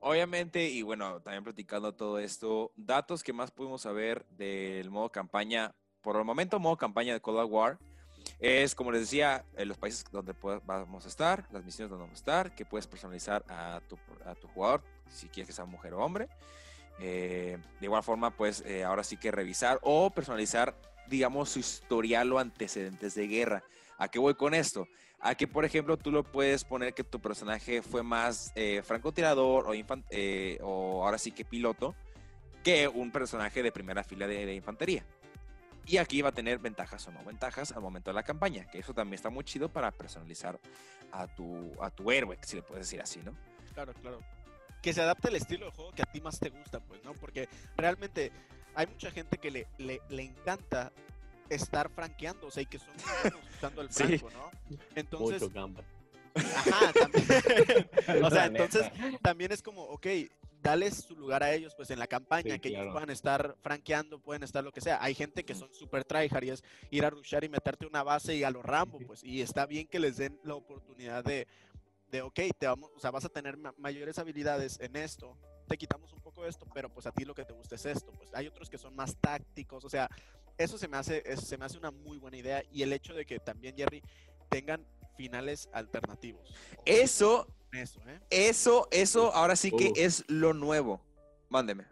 Obviamente, 0.00 0.64
y 0.68 0.82
bueno, 0.82 1.20
también 1.20 1.44
platicando 1.44 1.92
todo 1.94 2.18
esto, 2.18 2.72
datos 2.76 3.22
que 3.22 3.32
más 3.32 3.50
pudimos 3.50 3.82
saber 3.82 4.24
del 4.30 4.90
modo 4.90 5.10
campaña, 5.10 5.74
por 6.00 6.16
el 6.16 6.24
momento 6.24 6.58
modo 6.58 6.76
campaña 6.78 7.12
de 7.12 7.20
Cold 7.20 7.50
War, 7.50 7.78
es 8.38 8.74
como 8.74 8.92
les 8.92 9.02
decía, 9.02 9.44
en 9.56 9.68
los 9.68 9.76
países 9.76 10.04
donde 10.10 10.34
vamos 10.64 11.04
a 11.04 11.08
estar, 11.08 11.46
las 11.50 11.64
misiones 11.64 11.90
donde 11.90 12.04
vamos 12.04 12.18
a 12.18 12.20
estar, 12.22 12.54
que 12.54 12.64
puedes 12.64 12.86
personalizar 12.86 13.44
a 13.48 13.80
tu, 13.88 13.98
a 14.24 14.34
tu 14.34 14.48
jugador, 14.48 14.82
si 15.10 15.28
quieres 15.28 15.48
que 15.48 15.52
sea 15.52 15.64
mujer 15.66 15.92
o 15.94 15.98
hombre. 15.98 16.28
Eh, 16.98 17.58
de 17.78 17.84
igual 17.86 18.02
forma, 18.02 18.30
pues 18.30 18.62
eh, 18.66 18.84
ahora 18.84 19.04
sí 19.04 19.16
que 19.18 19.30
revisar 19.30 19.78
o 19.82 20.10
personalizar, 20.10 20.74
digamos, 21.10 21.50
su 21.50 21.58
historial 21.58 22.32
o 22.32 22.38
antecedentes 22.38 23.14
de 23.14 23.26
guerra. 23.26 23.64
¿A 23.98 24.08
qué 24.08 24.18
voy 24.18 24.34
con 24.34 24.54
esto? 24.54 24.88
A 25.20 25.34
que, 25.34 25.46
por 25.46 25.66
ejemplo, 25.66 25.98
tú 25.98 26.10
lo 26.10 26.24
puedes 26.24 26.64
poner 26.64 26.94
que 26.94 27.04
tu 27.04 27.20
personaje 27.20 27.82
fue 27.82 28.02
más 28.02 28.52
eh, 28.54 28.80
francotirador 28.82 29.66
o, 29.66 29.72
eh, 29.74 30.58
o 30.62 31.04
ahora 31.04 31.18
sí 31.18 31.32
que 31.32 31.44
piloto 31.44 31.94
que 32.64 32.88
un 32.88 33.10
personaje 33.10 33.62
de 33.62 33.72
primera 33.72 34.02
fila 34.04 34.26
de, 34.26 34.46
de 34.46 34.54
infantería. 34.54 35.04
Y 35.86 35.96
aquí 35.96 36.22
va 36.22 36.28
a 36.28 36.32
tener 36.32 36.58
ventajas 36.58 37.06
o 37.08 37.10
no 37.10 37.24
ventajas 37.24 37.72
al 37.72 37.82
momento 37.82 38.10
de 38.10 38.14
la 38.14 38.22
campaña, 38.22 38.70
que 38.70 38.78
eso 38.78 38.94
también 38.94 39.14
está 39.14 39.28
muy 39.28 39.44
chido 39.44 39.68
para 39.68 39.90
personalizar 39.90 40.58
a 41.10 41.26
tu, 41.26 41.72
a 41.82 41.90
tu 41.90 42.10
héroe, 42.10 42.38
si 42.42 42.56
le 42.56 42.62
puedes 42.62 42.86
decir 42.86 43.00
así, 43.00 43.20
¿no? 43.24 43.34
Claro, 43.74 43.92
claro. 43.94 44.20
Que 44.82 44.92
se 44.92 45.02
adapte 45.02 45.28
al 45.28 45.36
estilo 45.36 45.66
de 45.66 45.72
juego 45.72 45.92
que 45.92 46.02
a 46.02 46.06
ti 46.06 46.20
más 46.20 46.38
te 46.38 46.50
gusta, 46.50 46.80
pues, 46.80 47.02
¿no? 47.04 47.12
Porque 47.14 47.48
realmente 47.76 48.30
hay 48.80 48.86
mucha 48.86 49.10
gente 49.10 49.38
que 49.38 49.50
le, 49.50 49.66
le, 49.78 50.00
le 50.08 50.22
encanta 50.22 50.92
estar 51.48 51.90
franqueando, 51.90 52.46
o 52.46 52.50
sea, 52.50 52.62
y 52.62 52.66
que 52.66 52.78
son 52.78 52.88
buenos 53.22 53.40
usando 53.56 53.82
el 53.82 53.90
Sí. 53.90 54.04
franco, 54.18 54.30
¿no? 54.30 54.50
Entonces, 54.94 55.42
Mucho 55.42 55.52
campo. 55.52 55.82
ajá, 56.34 56.92
también. 56.92 57.26
o 58.24 58.30
sea, 58.30 58.46
entonces 58.46 58.90
también 59.20 59.52
es 59.52 59.62
como, 59.62 59.82
ok, 59.84 60.06
dales 60.62 60.94
su 61.06 61.16
lugar 61.16 61.42
a 61.42 61.52
ellos, 61.52 61.74
pues 61.74 61.90
en 61.90 61.98
la 61.98 62.06
campaña, 62.06 62.54
Sí, 62.54 62.60
que 62.60 62.68
ellos 62.68 62.88
puedan 62.92 63.10
estar 63.10 63.56
franqueando, 63.62 64.18
pueden 64.20 64.42
estar 64.44 64.62
lo 64.62 64.72
que 64.72 64.80
sea. 64.80 65.02
Hay 65.02 65.14
gente 65.14 65.44
que 65.44 65.54
son 65.54 65.72
super 65.74 66.04
tryhard 66.04 66.44
y 66.44 66.50
es 66.50 66.62
ir 66.90 67.04
a 67.04 67.10
rushar 67.10 67.42
y 67.44 67.48
meterte 67.48 67.86
una 67.86 68.02
base 68.02 68.36
y 68.36 68.44
a 68.44 68.50
lo 68.50 68.62
Rambo, 68.62 68.98
pues, 69.06 69.24
y 69.24 69.40
está 69.42 69.66
bien 69.66 69.86
que 69.88 69.98
les 69.98 70.16
den 70.18 70.38
la 70.44 70.54
oportunidad 70.54 71.24
de, 71.24 71.46
de 72.10 72.22
ok, 72.22 72.38
te 72.58 72.66
vamos, 72.66 72.90
o 72.94 73.00
sea, 73.00 73.10
vas 73.10 73.24
a 73.24 73.28
tener 73.28 73.56
ma- 73.56 73.74
mayores 73.78 74.18
habilidades 74.18 74.78
en 74.80 74.96
esto, 74.96 75.36
te 75.66 75.76
quitamos 75.78 76.12
un 76.12 76.20
poco 76.20 76.29
esto, 76.46 76.66
pero 76.74 76.88
pues 76.88 77.06
a 77.06 77.12
ti 77.12 77.24
lo 77.24 77.34
que 77.34 77.44
te 77.44 77.52
gusta 77.52 77.74
es 77.74 77.86
esto, 77.86 78.12
pues 78.12 78.30
hay 78.34 78.46
otros 78.46 78.68
que 78.70 78.78
son 78.78 78.94
más 78.96 79.16
tácticos, 79.16 79.84
o 79.84 79.88
sea, 79.88 80.08
eso 80.58 80.76
se 80.78 80.88
me 80.88 80.96
hace, 80.96 81.22
es- 81.24 81.40
se 81.46 81.56
me 81.56 81.64
hace 81.64 81.78
una 81.78 81.90
muy 81.90 82.18
buena 82.18 82.36
idea 82.36 82.62
y 82.72 82.82
el 82.82 82.92
hecho 82.92 83.14
de 83.14 83.24
que 83.24 83.38
también, 83.40 83.76
Jerry, 83.76 84.02
tengan 84.48 84.84
finales 85.16 85.68
alternativos. 85.72 86.52
Eso, 86.84 87.46
Eso, 87.72 88.00
¿eh? 88.08 88.20
eso, 88.30 88.88
eso, 88.90 89.32
ahora 89.34 89.54
sí 89.56 89.70
que 89.70 89.92
es 89.96 90.24
lo 90.28 90.52
nuevo. 90.54 91.00
Mándeme. 91.48 91.84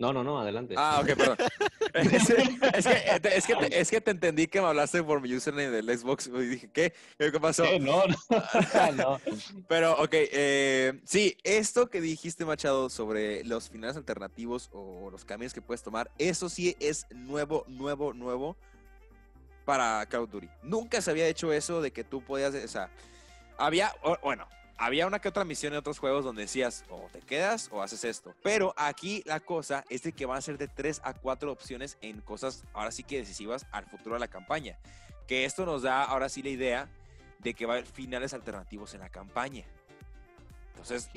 No, 0.00 0.14
no, 0.14 0.24
no, 0.24 0.40
adelante. 0.40 0.74
Ah, 0.78 0.98
ok, 1.02 1.14
perdón. 1.14 1.36
es, 1.94 2.30
es 2.30 2.86
que, 2.86 3.36
es, 3.36 3.46
que 3.46 3.54
te, 3.54 3.80
es 3.80 3.90
que 3.90 4.00
te 4.00 4.10
entendí 4.10 4.46
que 4.46 4.58
me 4.58 4.66
hablaste 4.66 5.02
por 5.02 5.20
mi 5.20 5.34
username 5.34 5.68
del 5.68 5.98
Xbox 5.98 6.26
y 6.28 6.46
dije, 6.46 6.70
¿qué? 6.72 6.94
¿Qué 7.18 7.38
pasó? 7.38 7.64
No, 7.78 8.04
no, 8.06 8.92
no. 8.96 9.20
Pero, 9.68 9.92
ok, 10.02 10.08
eh, 10.12 11.00
sí, 11.04 11.36
esto 11.44 11.90
que 11.90 12.00
dijiste, 12.00 12.46
Machado, 12.46 12.88
sobre 12.88 13.44
los 13.44 13.68
finales 13.68 13.98
alternativos 13.98 14.70
o 14.72 15.10
los 15.10 15.26
caminos 15.26 15.52
que 15.52 15.60
puedes 15.60 15.82
tomar, 15.82 16.10
eso 16.16 16.48
sí 16.48 16.74
es 16.80 17.06
nuevo, 17.10 17.66
nuevo, 17.68 18.14
nuevo 18.14 18.56
para 19.66 20.06
Call 20.06 20.22
of 20.22 20.30
Duty. 20.30 20.48
Nunca 20.62 21.02
se 21.02 21.10
había 21.10 21.28
hecho 21.28 21.52
eso 21.52 21.82
de 21.82 21.90
que 21.90 22.04
tú 22.04 22.22
podías, 22.22 22.54
o 22.54 22.68
sea, 22.68 22.90
había, 23.58 23.94
bueno, 24.22 24.48
había 24.80 25.06
una 25.06 25.20
que 25.20 25.28
otra 25.28 25.44
misión 25.44 25.74
en 25.74 25.78
otros 25.78 25.98
juegos 25.98 26.24
donde 26.24 26.42
decías, 26.42 26.84
o 26.88 27.08
te 27.12 27.20
quedas 27.20 27.68
o 27.70 27.82
haces 27.82 28.02
esto. 28.04 28.34
Pero 28.42 28.72
aquí 28.78 29.22
la 29.26 29.38
cosa 29.40 29.84
es 29.90 30.02
de 30.02 30.12
que 30.12 30.24
van 30.26 30.38
a 30.38 30.40
ser 30.40 30.56
de 30.56 30.68
3 30.68 31.02
a 31.04 31.12
4 31.14 31.52
opciones 31.52 31.98
en 32.00 32.20
cosas 32.22 32.64
ahora 32.72 32.90
sí 32.90 33.02
que 33.04 33.18
decisivas 33.18 33.66
al 33.72 33.84
futuro 33.84 34.14
de 34.14 34.20
la 34.20 34.28
campaña. 34.28 34.78
Que 35.28 35.44
esto 35.44 35.66
nos 35.66 35.82
da 35.82 36.02
ahora 36.02 36.28
sí 36.30 36.42
la 36.42 36.48
idea 36.48 36.88
de 37.40 37.52
que 37.54 37.66
va 37.66 37.74
a 37.74 37.76
haber 37.76 37.86
finales 37.86 38.32
alternativos 38.34 38.94
en 38.94 39.00
la 39.00 39.10
campaña. 39.10 39.64
Entonces, 40.70 41.10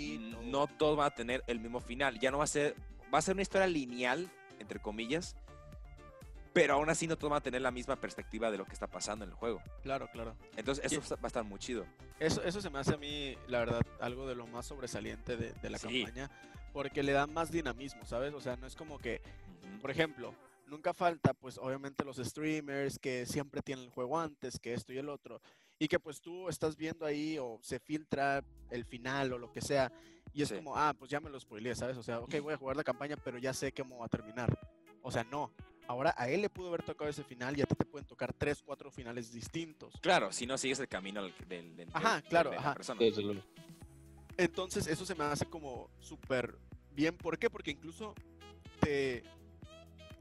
no 0.43 0.67
todos 0.67 0.97
van 0.97 1.07
a 1.07 1.11
tener 1.15 1.41
el 1.47 1.59
mismo 1.61 1.79
final. 1.79 2.19
Ya 2.19 2.31
no 2.31 2.39
va 2.39 2.43
a 2.43 2.47
ser, 2.47 2.75
va 3.13 3.19
a 3.19 3.21
ser 3.21 3.33
una 3.33 3.43
historia 3.43 3.65
lineal, 3.67 4.29
entre 4.59 4.79
comillas, 4.81 5.35
pero 6.51 6.75
aún 6.75 6.89
así 6.89 7.07
no 7.07 7.17
todos 7.17 7.31
van 7.31 7.37
a 7.39 7.43
tener 7.43 7.61
la 7.61 7.71
misma 7.71 7.95
perspectiva 7.95 8.51
de 8.51 8.57
lo 8.57 8.65
que 8.65 8.73
está 8.73 8.87
pasando 8.87 9.23
en 9.25 9.31
el 9.31 9.35
juego. 9.37 9.61
Claro, 9.81 10.07
claro. 10.11 10.35
Entonces, 10.57 10.85
eso 10.85 11.01
Y- 11.01 11.09
va 11.15 11.17
a 11.23 11.27
estar 11.27 11.43
muy 11.43 11.59
chido. 11.59 11.85
Eso, 12.23 12.41
eso 12.43 12.61
se 12.61 12.69
me 12.69 12.79
hace 12.79 12.93
a 12.93 12.97
mí, 12.97 13.35
la 13.47 13.59
verdad, 13.59 13.81
algo 13.99 14.25
de 14.27 14.33
lo 14.35 14.47
más 14.47 14.65
sobresaliente 14.65 15.35
de, 15.35 15.51
de 15.53 15.69
la 15.69 15.77
Sí. 15.77 16.03
campaña, 16.03 16.29
porque 16.71 17.03
le 17.03 17.11
da 17.11 17.27
más 17.27 17.51
dinamismo, 17.51 18.05
¿sabes? 18.05 18.33
O 18.33 18.39
sea, 18.39 18.55
no 18.55 18.65
es 18.65 18.75
como 18.75 18.97
que, 18.97 19.21
por 19.81 19.91
ejemplo, 19.91 20.33
nunca 20.67 20.93
falta, 20.93 21.33
pues 21.33 21.57
obviamente 21.57 22.05
los 22.05 22.17
streamers 22.17 22.97
que 22.97 23.25
siempre 23.25 23.61
tienen 23.61 23.83
el 23.85 23.91
juego 23.91 24.17
antes, 24.19 24.57
que 24.59 24.73
esto 24.73 24.93
y 24.93 24.97
el 24.99 25.09
otro, 25.09 25.41
y 25.77 25.89
que 25.89 25.99
pues 25.99 26.21
tú 26.21 26.47
estás 26.47 26.77
viendo 26.77 27.05
ahí 27.05 27.37
o 27.37 27.59
se 27.61 27.79
filtra 27.79 28.41
el 28.69 28.85
final 28.85 29.33
o 29.33 29.37
lo 29.37 29.51
que 29.51 29.59
sea, 29.61 29.91
y 30.33 30.43
es 30.43 30.49
Sí. 30.49 30.55
como, 30.55 30.77
ah, 30.77 30.93
pues 30.97 31.11
ya 31.11 31.19
me 31.19 31.29
lo 31.29 31.37
spoileé, 31.39 31.75
¿sabes? 31.75 31.97
O 31.97 32.03
sea, 32.03 32.19
ok, 32.21 32.35
voy 32.41 32.53
a 32.53 32.57
jugar 32.57 32.77
la 32.77 32.83
campaña, 32.85 33.17
pero 33.17 33.37
ya 33.37 33.53
sé 33.53 33.73
cómo 33.73 33.97
va 33.99 34.05
a 34.05 34.09
terminar. 34.09 34.57
O 35.01 35.11
sea, 35.11 35.25
no. 35.25 35.51
Ahora 35.87 36.13
a 36.17 36.29
él 36.29 36.41
le 36.41 36.49
pudo 36.49 36.69
haber 36.69 36.83
tocado 36.83 37.09
ese 37.09 37.23
final 37.23 37.57
y 37.57 37.61
a 37.61 37.65
ti 37.65 37.75
te 37.75 37.85
pueden 37.85 38.07
tocar 38.07 38.33
tres, 38.33 38.61
cuatro 38.63 38.89
finales 38.89 39.31
distintos. 39.33 39.93
Claro, 40.01 40.31
si 40.31 40.45
no 40.47 40.57
sigues 40.57 40.79
el 40.79 40.87
camino 40.87 41.21
del, 41.23 41.33
del, 41.47 41.75
del- 41.75 41.89
Ajá, 41.93 42.15
del- 42.21 42.23
claro, 42.29 42.49
de 42.51 42.55
la 42.55 42.61
ajá. 42.61 42.73
persona. 42.75 42.99
Desde 42.99 43.21
luego. 43.21 43.41
Entonces, 44.37 44.87
eso 44.87 45.05
se 45.05 45.13
me 45.15 45.23
hace 45.25 45.45
como 45.45 45.89
súper 45.99 46.57
bien. 46.91 47.15
¿Por 47.17 47.37
qué? 47.37 47.49
Porque 47.49 47.71
incluso 47.71 48.15
te. 48.79 49.23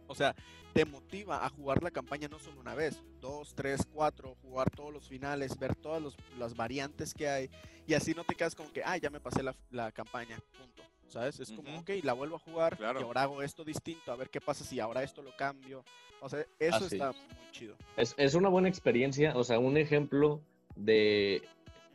O 0.09 0.15
sea, 0.15 0.35
te 0.75 0.85
motiva 0.85 1.45
a 1.47 1.49
jugar 1.49 1.83
la 1.83 1.91
campaña 1.91 2.29
no 2.29 2.39
solo 2.39 2.61
una 2.61 2.75
vez, 2.75 3.01
dos, 3.21 3.55
tres, 3.55 3.87
cuatro, 3.91 4.37
jugar 4.43 4.69
todos 4.71 4.93
los 4.93 5.09
finales, 5.09 5.59
ver 5.59 5.75
todas 5.77 6.03
los- 6.03 6.17
las 6.39 6.55
variantes 6.55 7.15
que 7.15 7.29
hay. 7.29 7.51
Y 7.87 7.95
así 7.95 8.13
no 8.15 8.25
te 8.25 8.35
quedas 8.35 8.55
como 8.55 8.71
que, 8.73 8.83
ah, 8.85 8.97
ya 8.97 9.11
me 9.11 9.21
pasé 9.21 9.43
la, 9.43 9.55
la 9.71 9.93
campaña, 9.93 10.39
punto. 10.59 10.83
¿Sabes? 11.13 11.39
Es 11.41 11.53
como, 11.53 11.69
Ujú. 11.69 11.81
ok, 11.81 11.91
la 12.05 12.15
vuelvo 12.15 12.37
a 12.37 12.39
jugar 12.39 12.75
Claro. 12.79 13.01
y 13.01 13.03
ahora 13.03 13.23
hago 13.25 13.43
esto 13.43 13.65
distinto, 13.65 14.11
a 14.13 14.17
ver 14.17 14.31
qué 14.31 14.41
pasa 14.41 14.65
si 14.65 14.81
ahora 14.81 15.03
esto 15.03 15.21
lo 15.23 15.37
cambio. 15.37 15.85
O 16.23 16.29
sea, 16.29 16.41
eso 16.59 16.77
Así 16.87 16.97
está 16.97 17.11
es. 17.11 17.17
muy 17.17 17.51
chido. 17.53 17.77
Es, 17.99 18.15
es 18.17 18.35
una 18.35 18.49
buena 18.49 18.69
experiencia, 18.71 19.37
o 19.37 19.45
sea, 19.45 19.59
un 19.59 19.77
ejemplo 19.77 20.41
de, 20.75 21.43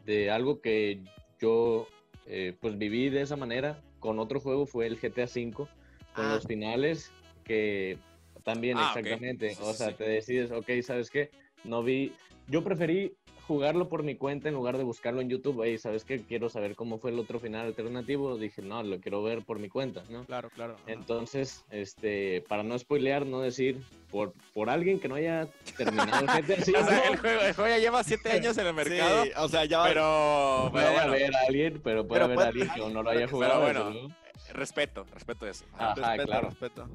de 0.06 0.30
algo 0.30 0.62
que 0.62 1.02
yo 1.40 1.88
eh, 2.28 2.56
pues 2.62 2.78
viví 2.78 3.10
de 3.10 3.22
esa 3.22 3.36
manera 3.36 3.82
con 4.00 4.20
otro 4.20 4.40
juego 4.40 4.68
fue 4.68 4.86
el 4.86 5.00
GTA 5.00 5.24
V, 5.26 5.52
con 5.56 5.68
Ah. 6.14 6.36
los 6.36 6.46
finales 6.46 7.12
que 7.44 7.98
también 8.44 8.78
Ah, 8.78 8.84
exactamente, 8.96 9.56
Sí, 9.56 9.62
o 9.64 9.74
sea, 9.74 9.90
sí. 9.90 9.96
te 9.96 10.04
decides, 10.04 10.52
ok, 10.52 10.70
¿sabes 10.84 11.10
qué? 11.10 11.32
No 11.64 11.82
vi, 11.82 12.14
yo 12.48 12.64
preferí 12.64 13.14
jugarlo 13.48 13.88
por 13.88 14.04
mi 14.04 14.16
cuenta 14.16 14.50
en 14.50 14.56
lugar 14.56 14.78
de 14.78 14.84
buscarlo 14.84 15.22
en 15.22 15.30
YouTube, 15.30 15.62
hey, 15.64 15.78
¿sabes 15.78 16.04
qué? 16.04 16.22
Quiero 16.22 16.50
saber 16.50 16.76
cómo 16.76 16.98
fue 17.00 17.12
el 17.12 17.20
otro 17.20 17.40
final 17.40 17.66
alternativo, 17.68 18.38
dije, 18.38 18.62
no, 18.62 18.84
lo 18.84 19.00
quiero 19.00 19.24
ver 19.24 19.44
por 19.44 19.58
mi 19.60 19.70
cuenta, 19.70 20.04
¿no? 20.10 20.26
Claro, 20.26 20.50
claro. 20.50 20.74
ajá. 20.76 20.92
Entonces, 20.92 21.64
este, 21.72 22.44
para 22.50 22.64
no 22.64 22.78
spoilear, 22.78 23.26
no 23.26 23.40
decir, 23.42 23.82
por, 24.12 24.34
por 24.54 24.70
alguien 24.70 25.00
que 25.00 25.08
no 25.08 25.16
haya 25.16 25.48
terminado 25.78 26.26
el 26.26 26.44
GTA 26.44 26.56
O 26.82 26.86
sea, 26.86 27.08
el, 27.10 27.18
juego, 27.18 27.42
el 27.42 27.54
juego 27.54 27.70
ya 27.70 27.78
lleva 27.80 28.04
siete 28.04 28.32
años 28.32 28.58
en 28.58 28.68
el 28.68 28.74
mercado, 28.74 29.24
Sí, 29.24 29.32
o 29.38 29.48
sea, 29.48 29.66
ya 29.66 29.80
va- 29.80 29.88
pero, 29.88 30.70
puede 30.72 30.86
pero 30.86 30.96
bueno, 30.98 31.12
haber 31.14 31.36
alguien, 31.48 31.82
pero 31.84 32.08
puede 32.08 32.20
Pero 32.20 32.26
haber 32.26 32.36
puede- 32.36 32.48
alguien 32.50 32.70
que 32.70 32.94
no 32.94 33.04
lo 33.04 33.10
haya 33.10 33.20
pero 33.22 33.30
jugado. 33.32 33.62
bueno. 33.62 33.80
desde 33.86 33.94
luego. 34.02 34.16
respeto, 34.54 35.06
respeto 35.14 35.48
eso. 35.48 35.66
Ajá, 35.74 35.96
respeto, 35.96 36.26
claro. 36.28 36.50
respeto. 36.50 36.90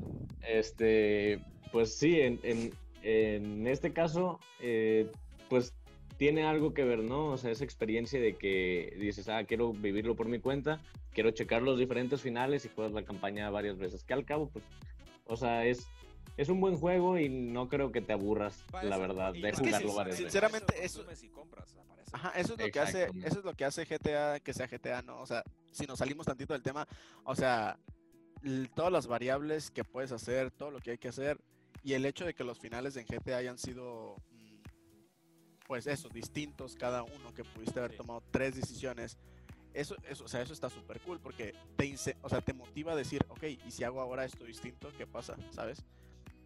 Este, 0.47 1.41
pues 1.71 1.97
sí, 1.97 2.21
en, 2.21 2.39
en, 2.43 2.73
en 3.03 3.67
este 3.67 3.93
caso, 3.93 4.39
eh, 4.61 5.07
pues 5.49 5.73
tiene 6.23 6.45
algo 6.45 6.73
que 6.73 6.85
ver, 6.85 7.01
¿no? 7.01 7.33
O 7.33 7.37
sea, 7.37 7.51
esa 7.51 7.65
experiencia 7.65 8.21
de 8.21 8.37
que 8.37 8.97
dices, 9.01 9.29
ah, 9.29 9.43
quiero 9.43 9.73
vivirlo 9.73 10.15
por 10.15 10.29
mi 10.29 10.39
cuenta, 10.39 10.79
quiero 11.13 11.33
checar 11.33 11.63
los 11.63 11.81
diferentes 11.81 12.21
finales 12.23 12.65
y 12.65 12.69
juegas 12.69 12.93
la 12.93 13.03
campaña 13.05 13.51
varias 13.51 13.77
veces. 13.77 14.05
Que 14.05 14.15
al 14.15 14.25
cabo, 14.25 14.49
pues, 14.49 14.65
o 15.27 15.37
sea, 15.37 15.67
es, 15.67 15.85
es 16.37 16.49
un 16.49 16.61
buen 16.61 16.77
juego 16.77 17.19
y 17.19 17.29
no 17.29 17.69
creo 17.69 17.91
que 17.91 18.01
te 18.03 18.13
aburras, 18.13 18.63
Para 18.71 18.89
la 18.89 18.95
eso- 18.95 19.03
verdad, 19.09 19.33
de 19.33 19.49
es 19.49 19.59
que 19.61 19.65
jugarlo 19.67 19.89
sin- 19.89 19.97
varias 19.97 20.17
veces. 20.17 20.33
sinceramente, 20.33 20.85
eso- 20.85 20.99
consumes 20.99 21.25
y 21.25 21.29
compras, 21.31 21.75
me 21.75 21.83
parece. 21.87 22.11
Ajá, 22.13 22.33
eso 22.39 22.55
es 22.55 22.61
lo 22.61 22.71
que 22.71 22.79
hace, 22.79 23.03
eso 23.25 23.39
es 23.41 23.45
lo 23.45 23.55
que 23.55 23.65
hace 23.65 23.85
GTA 23.85 24.39
que 24.39 24.53
sea 24.55 24.69
GTA, 24.69 25.03
¿no? 25.03 25.21
O 25.21 25.27
sea, 25.27 25.43
si 25.73 25.87
nos 25.87 25.99
salimos 25.99 26.25
tantito 26.27 26.53
del 26.53 26.63
tema, 26.63 26.87
o 27.25 27.35
sea, 27.35 27.81
todas 28.77 28.93
las 28.93 29.09
variables 29.09 29.73
que 29.73 29.83
puedes 29.83 30.13
hacer, 30.13 30.53
todo 30.53 30.71
lo 30.71 30.79
que 30.79 30.93
hay 30.93 30.99
que 30.99 31.09
hacer, 31.09 31.37
y 31.83 31.95
el 31.95 32.05
hecho 32.07 32.25
de 32.25 32.33
que 32.33 32.45
los 32.45 32.61
finales 32.61 32.97
en 32.97 33.07
GTA 33.07 33.39
hayan 33.39 33.59
sido, 33.59 34.15
pues 35.73 35.87
eso, 35.87 36.11
distintos 36.11 36.77
cada 36.77 37.03
uno, 37.03 37.33
que 37.33 37.45
pudiste 37.45 37.79
haber 37.79 37.93
Sí. 37.93 37.97
tomado 37.97 38.23
tres 38.31 38.55
decisiones, 38.55 39.17
eso, 39.73 39.97
eso, 40.07 40.25
o 40.25 40.29
sea, 40.29 40.43
eso 40.43 40.53
está 40.53 40.69
súper 40.69 41.01
cool, 41.01 41.19
porque 41.19 41.55
te, 41.79 41.95
o 42.21 42.29
sea, 42.29 42.43
te 42.43 42.53
motiva 42.53 42.93
a 42.93 42.95
decir, 42.95 43.25
ok, 43.31 43.45
y 43.67 43.71
si 43.71 43.83
hago 43.83 44.03
ahora 44.03 44.27
esto 44.27 44.45
distinto, 44.45 44.93
¿qué 44.99 45.07
pasa? 45.07 45.35
¿Sabes? 45.51 45.83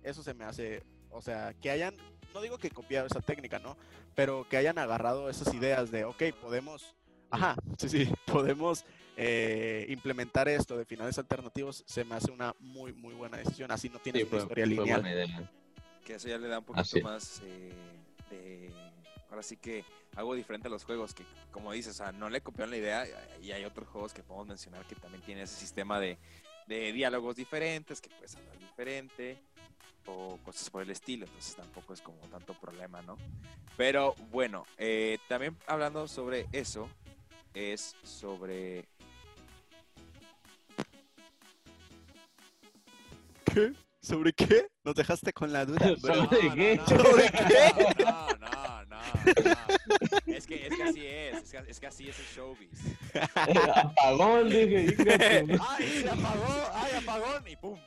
Eso 0.04 0.22
se 0.22 0.32
me 0.32 0.44
hace, 0.44 0.84
o 1.10 1.20
sea, 1.20 1.54
que 1.60 1.72
hayan, 1.72 1.96
no 2.34 2.40
digo 2.40 2.56
que 2.58 2.70
copiado 2.70 3.08
esa 3.08 3.20
técnica, 3.20 3.58
¿no? 3.58 3.76
pero 4.14 4.46
que 4.48 4.58
hayan 4.58 4.78
agarrado 4.78 5.28
esas 5.28 5.52
ideas 5.52 5.90
de, 5.90 6.04
ok, 6.04 6.22
podemos, 6.40 6.94
ajá, 7.32 7.56
sí, 7.78 7.88
sí, 7.88 8.08
podemos 8.26 8.84
eh, 9.16 9.86
implementar 9.88 10.48
esto 10.48 10.78
de 10.78 10.84
finales 10.84 11.18
alternativos, 11.18 11.82
se 11.84 12.04
me 12.04 12.14
hace 12.14 12.30
una 12.30 12.54
muy, 12.60 12.92
muy 12.92 13.12
buena 13.14 13.38
decisión. 13.38 13.72
Así 13.72 13.88
no 13.88 13.98
tienes 13.98 14.22
Sí, 14.22 14.28
una 14.28 14.30
fue, 14.30 14.38
historia 14.44 14.64
fue 14.66 14.70
lineal. 14.76 15.00
buena 15.00 15.14
idea. 15.16 15.50
Que 16.04 16.14
eso 16.14 16.28
ya 16.28 16.38
le 16.38 16.46
da 16.46 16.60
un 16.60 16.64
poquito 16.64 16.82
Así 16.82 17.00
más 17.02 17.42
eh, 17.44 17.72
de... 18.30 18.85
Ahora 19.30 19.42
sí 19.42 19.56
que 19.56 19.84
algo 20.14 20.34
diferente 20.34 20.68
a 20.68 20.70
los 20.70 20.84
juegos, 20.84 21.14
que 21.14 21.24
como 21.50 21.72
dices, 21.72 21.94
o 21.94 22.04
sea, 22.04 22.12
no 22.12 22.30
le 22.30 22.40
copiaron 22.40 22.70
la 22.70 22.76
idea 22.76 23.06
y 23.42 23.52
hay 23.52 23.64
otros 23.64 23.88
juegos 23.88 24.12
que 24.12 24.22
podemos 24.22 24.46
mencionar 24.46 24.86
que 24.86 24.94
también 24.94 25.22
tienen 25.22 25.44
ese 25.44 25.56
sistema 25.56 25.98
de, 26.00 26.18
de 26.66 26.92
diálogos 26.92 27.36
diferentes, 27.36 28.00
que 28.00 28.10
puedes 28.10 28.34
hablar 28.36 28.58
diferente 28.58 29.42
o 30.06 30.38
cosas 30.44 30.70
por 30.70 30.82
el 30.82 30.90
estilo, 30.90 31.26
entonces 31.26 31.56
tampoco 31.56 31.92
es 31.92 32.00
como 32.00 32.18
tanto 32.28 32.54
problema, 32.54 33.02
¿no? 33.02 33.16
Pero 33.76 34.14
bueno, 34.30 34.64
eh, 34.78 35.18
también 35.28 35.56
hablando 35.66 36.06
sobre 36.08 36.46
eso, 36.52 36.88
es 37.54 37.96
sobre... 38.02 38.88
¿Qué? 43.44 43.72
¿Sobre 44.00 44.32
qué? 44.32 44.68
Nos 44.84 44.94
dejaste 44.94 45.32
con 45.32 45.52
la 45.52 45.64
duda. 45.64 45.94
bro. 46.00 46.14
¿Sobre 46.14 46.54
qué? 46.54 46.80
¿Sobre 46.86 47.30
qué? 47.30 48.04
No, 48.04 48.28
no, 48.38 48.55
no. 49.26 50.32
Es 50.34 50.46
que, 50.46 50.66
es 50.66 50.76
que 50.76 50.82
así 50.82 51.06
es, 51.06 51.42
es 51.42 51.50
que, 51.50 51.70
es 51.70 51.80
que 51.80 51.86
así 51.86 52.08
es 52.08 52.18
el 52.18 52.26
showbiz. 52.26 52.70
Apagón, 53.34 54.48
dije. 54.50 54.96
¡Ay, 55.68 56.00
se 56.02 56.10
apagó! 56.10 56.70
¡Ay, 56.74 56.92
apagón! 57.02 57.48
Y 57.48 57.56
pum. 57.56 57.78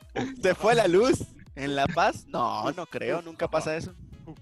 ¿Se 0.42 0.54
fue 0.54 0.74
la 0.74 0.88
luz 0.88 1.20
en 1.54 1.76
La 1.76 1.86
Paz? 1.86 2.26
No, 2.26 2.70
no 2.72 2.86
creo, 2.86 3.22
nunca 3.22 3.48
pasa 3.48 3.76
eso. 3.76 3.94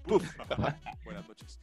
Puf. 0.03 0.23
Buenas 1.03 1.27
noches. 1.27 1.59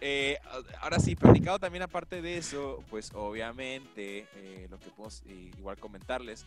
Eh, 0.00 0.38
ahora 0.80 0.98
sí, 0.98 1.14
platicado 1.14 1.60
también 1.60 1.82
aparte 1.82 2.20
de 2.22 2.36
eso, 2.36 2.82
pues 2.90 3.12
obviamente 3.14 4.26
eh, 4.34 4.66
lo 4.68 4.78
que 4.80 4.90
podemos 4.90 5.22
eh, 5.26 5.52
igual 5.56 5.78
comentarles 5.78 6.44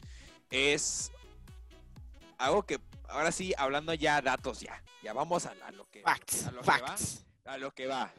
es 0.52 1.10
algo 2.38 2.63
que, 2.63 2.80
ahora 3.08 3.32
sí, 3.32 3.54
hablando 3.58 3.93
ya 3.93 4.21
datos 4.21 4.60
ya, 4.60 4.84
ya 5.02 5.13
vamos 5.13 5.45
a, 5.45 5.54
a 5.65 5.71
lo 5.71 5.89
que, 5.89 6.02
Facts, 6.02 6.48
a 6.48 6.52
lo 6.52 6.60
que 6.60 6.65
facts. 6.65 7.24
va, 7.48 7.54
a 7.54 7.58
lo 7.58 7.71
que 7.71 7.88
va. 7.88 8.12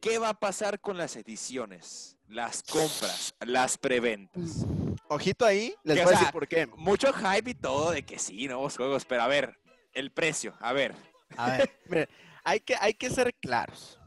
¿Qué 0.00 0.18
va 0.18 0.28
a 0.30 0.34
pasar 0.34 0.80
con 0.80 0.96
las 0.96 1.16
ediciones, 1.16 2.16
las 2.28 2.62
compras, 2.62 3.34
las 3.40 3.76
preventas? 3.76 4.64
Ojito 5.08 5.44
ahí, 5.44 5.74
les 5.82 5.96
Que, 5.96 6.04
voy 6.04 6.12
o 6.12 6.16
a 6.16 6.18
decir 6.18 6.32
por 6.32 6.46
qué. 6.46 6.66
Mucho 6.66 7.12
hype 7.12 7.50
y 7.50 7.54
todo 7.54 7.90
de 7.90 8.04
que 8.04 8.18
sí, 8.18 8.46
nuevos 8.46 8.76
juegos, 8.76 9.04
pero 9.04 9.22
a 9.22 9.26
ver, 9.26 9.58
el 9.92 10.12
precio, 10.12 10.54
a 10.60 10.72
ver. 10.72 10.94
A 11.36 11.50
ver, 11.50 11.70
miren, 11.88 12.08
hay 12.44 12.60
que, 12.60 12.76
hay 12.76 12.94
que 12.94 13.10
ser 13.10 13.34
claros. 13.34 13.98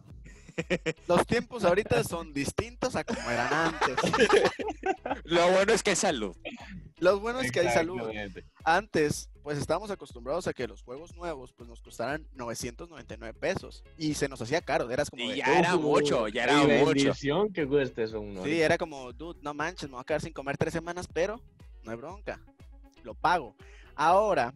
Los 1.08 1.25
tiempos 1.25 1.63
ahorita 1.65 2.04
son 2.04 2.34
distintos 2.34 2.95
a 2.95 3.04
como 3.04 3.30
eran 3.30 3.54
antes. 3.54 3.95
Lo 5.23 5.49
bueno 5.51 5.73
es 5.73 5.84
que 5.84 5.91
es 5.91 5.99
salud. 5.99 6.36
Lo 6.97 7.19
bueno 7.19 7.41
es 7.41 7.51
que 7.51 7.62
hay 7.62 7.69
salud. 7.69 7.99
Antes, 8.63 9.30
pues 9.43 9.58
estábamos 9.58 9.89
acostumbrados 9.91 10.47
a 10.47 10.54
que 10.54 10.67
los 10.67 10.82
juegos 10.84 11.15
nuevos 11.15 11.54
pues 11.54 11.67
nos 11.67 11.82
costaran 11.82 12.27
999 12.34 13.34
pesos 13.39 13.84
y 13.97 14.13
se 14.13 14.30
nos 14.30 14.41
hacía 14.41 14.62
caro, 14.62 14.89
eras 14.91 15.10
como 15.10 15.23
Y 15.23 15.30
de, 15.30 15.38
ya 15.38 15.60
era 15.60 15.75
mucho, 15.75 16.27
ya 16.27 16.43
era 16.43 16.63
mucho. 16.63 17.13
que 17.54 17.67
cueste 17.67 18.04
eso 18.04 18.21
uno. 18.21 18.43
Sí, 18.43 18.62
era 18.62 18.77
como, 18.77 19.12
dude, 19.13 19.39
no 19.41 19.54
manches, 19.54 19.89
me 19.89 19.93
voy 19.93 20.01
a 20.01 20.06
quedar 20.06 20.21
sin 20.21 20.34
comer 20.34 20.58
tres 20.58 20.73
semanas, 20.73 21.08
pero 21.12 21.41
no 21.84 21.91
hay 21.91 21.97
bronca, 21.97 22.39
lo 23.04 23.13
pago. 23.15 23.56
Ahora, 23.95 24.54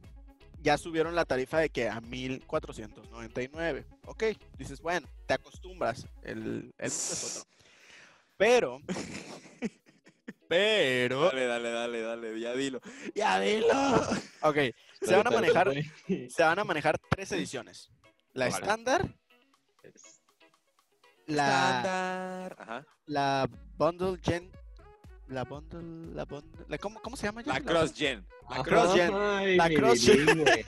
ya 0.62 0.78
subieron 0.78 1.14
la 1.16 1.26
tarifa 1.26 1.60
de 1.60 1.70
que 1.70 1.90
a 1.90 2.02
1499. 2.02 3.86
Ok, 4.06 4.24
dices, 4.58 4.82
bueno, 4.82 5.08
te 5.28 5.34
acostumbras, 5.36 6.08
el, 6.24 6.38
el 6.38 6.44
mundo 6.48 6.74
es 6.80 7.38
otro. 7.38 7.50
Pero, 8.38 8.82
pero, 10.48 11.26
Dale, 11.26 11.46
dale, 11.48 11.70
dale, 11.72 12.02
dale, 12.02 12.40
ya 12.40 12.54
dilo. 12.54 12.80
Ya 13.14 13.40
dilo. 13.40 13.68
ok, 14.42 14.58
se 15.02 15.16
van 15.16 15.28
a 15.28 15.32
manejar, 15.32 15.72
se 16.30 16.44
van 16.44 16.60
a 16.60 16.64
manejar 16.64 17.00
tres 17.10 17.32
ediciones. 17.32 17.92
La 18.34 18.46
Vale. 18.50 18.56
estándar, 18.62 19.16
La, 21.28 21.48
Estándar. 21.78 22.56
Ajá. 22.60 22.86
la 23.08 23.50
Bundle 23.78 24.20
Gen. 24.22 24.52
La 25.28 25.44
Bundle. 25.44 26.14
La 26.14 26.26
bundle 26.26 26.66
la- 26.68 26.78
¿cómo, 26.78 27.02
¿Cómo 27.02 27.16
se 27.18 27.26
llama? 27.26 27.42
ya? 27.42 27.54
La 27.54 27.62
Cross 27.62 27.94
Gen. 27.96 28.26
La 28.50 28.62
Cross 28.64 28.94
Gen. 28.94 29.12
Ay, 29.16 29.56
La 29.56 29.70
mi 29.70 29.76
Cross 29.76 30.06
Gen. 30.06 30.18
bilingüe. 30.26 30.66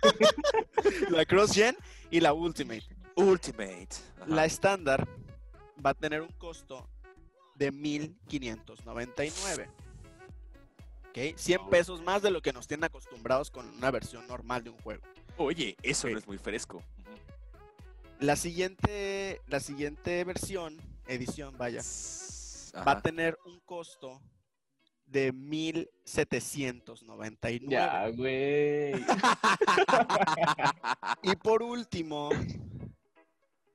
La 1.10 1.24
Cross 1.26 1.52
Gen 1.52 1.76
y 2.10 2.20
la 2.20 2.32
Ultimate. 2.32 2.82
Ultimate. 3.16 3.88
Ajá. 4.16 4.26
La 4.28 4.44
estándar 4.46 5.06
va 5.84 5.90
a 5.90 5.94
tener 5.94 6.22
un 6.22 6.32
costo 6.38 6.88
de 7.60 7.70
1599. 7.70 9.68
¿Ok? 11.10 11.18
100 11.36 11.68
pesos 11.68 12.00
más 12.02 12.22
de 12.22 12.30
lo 12.30 12.40
que 12.40 12.54
nos 12.54 12.66
tienen 12.66 12.84
acostumbrados 12.84 13.50
con 13.50 13.68
una 13.76 13.90
versión 13.90 14.26
normal 14.26 14.64
de 14.64 14.70
un 14.70 14.78
juego. 14.78 15.02
Oye, 15.36 15.76
eso 15.82 16.08
no 16.08 16.16
es 16.18 16.26
muy 16.26 16.38
fresco. 16.38 16.82
La 18.18 18.34
siguiente, 18.36 19.42
la 19.46 19.60
siguiente 19.60 20.24
versión, 20.24 20.78
edición, 21.06 21.56
vaya, 21.58 21.82
va 22.76 22.92
a 22.92 23.02
tener 23.02 23.36
un 23.44 23.60
costo 23.60 24.22
de 25.04 25.32
1799. 25.32 27.66
Ya, 27.68 28.08
güey. 28.08 28.92
Y 31.22 31.36
por 31.36 31.62
último, 31.62 32.30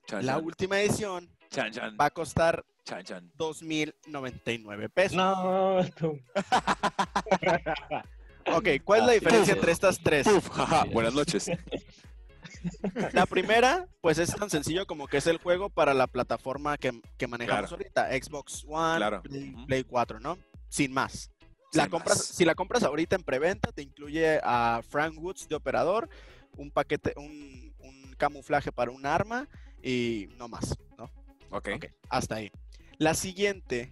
Chan, 0.08 0.26
la 0.26 0.34
chan. 0.36 0.46
última 0.46 0.80
edición 0.82 1.30
Chan, 1.50 1.72
chan. 1.72 1.96
va 2.00 2.06
a 2.06 2.10
costar 2.12 2.64
Chan, 2.86 3.04
chan. 3.04 3.32
2099 3.36 4.90
pesos. 4.90 5.18
No, 5.18 5.82
no. 5.82 6.20
Ok, 8.48 8.68
¿cuál 8.84 9.00
es 9.00 9.06
la 9.08 9.12
Así 9.14 9.20
diferencia 9.22 9.54
entre 9.56 9.72
estas 9.72 10.00
tres? 10.00 10.28
Uf, 10.28 10.50
jaja, 10.50 10.84
buenas 10.86 11.16
noches. 11.16 11.50
La 13.14 13.26
primera, 13.26 13.88
pues 14.02 14.20
es 14.20 14.36
tan 14.36 14.52
sencillo 14.52 14.86
como 14.86 15.08
que 15.08 15.18
es 15.18 15.26
el 15.26 15.38
juego 15.40 15.72
para 15.72 15.96
la 15.96 16.06
plataforma 16.06 16.78
que, 16.78 17.02
que 17.18 17.26
manejamos 17.26 17.70
Claro. 17.72 17.76
ahorita, 17.76 18.10
Xbox 18.24 18.64
One, 18.68 18.98
Claro. 18.98 19.24
Play, 19.24 19.50
Ujú. 19.52 19.66
Play 19.66 19.84
4, 19.84 20.20
¿no? 20.20 20.38
Sin 20.70 20.94
más. 20.94 21.32
La 21.74 21.84
Sin 21.86 21.92
compras, 21.92 22.18
más. 22.18 22.26
Si 22.28 22.46
la 22.46 22.54
compras 22.54 22.84
ahorita 22.84 23.16
en 23.16 23.24
preventa, 23.24 23.72
te 23.72 23.82
incluye 23.82 24.40
a 24.44 24.82
Frank 24.88 25.18
Woods 25.18 25.48
de 25.48 25.56
operador, 25.56 26.08
un 26.56 26.70
paquete, 26.70 27.14
un, 27.18 27.74
un 27.80 28.14
camuflaje 28.16 28.72
para 28.72 28.92
un 28.92 29.08
arma 29.08 29.48
y 29.82 30.28
no 30.38 30.48
más, 30.48 30.78
¿no? 31.00 31.06
Ok. 31.50 31.70
Ok, 31.78 31.86
hasta 32.10 32.36
ahí. 32.36 32.52
La 32.98 33.14
siguiente, 33.14 33.92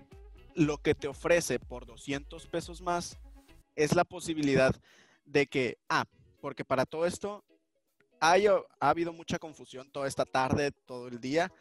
lo 0.56 0.78
que 0.78 0.96
te 0.96 1.08
ofrece 1.08 1.60
por 1.60 1.86
200 1.86 2.48
pesos 2.48 2.82
más 2.82 3.18
es 3.76 3.96
la 3.96 4.04
posibilidad 4.06 4.74
de 5.26 5.48
que, 5.48 5.78
ah, 5.90 6.06
porque 6.42 6.64
para 6.64 6.86
todo 6.86 7.06
esto 7.06 7.44
hay- 8.20 8.48
ha 8.48 8.62
habido 8.90 9.12
mucha 9.14 9.40
confusión 9.40 9.90
toda 9.92 10.08
esta 10.08 10.26
tarde, 10.26 10.72
todo 10.86 11.08
el 11.08 11.20
día, 11.20 11.52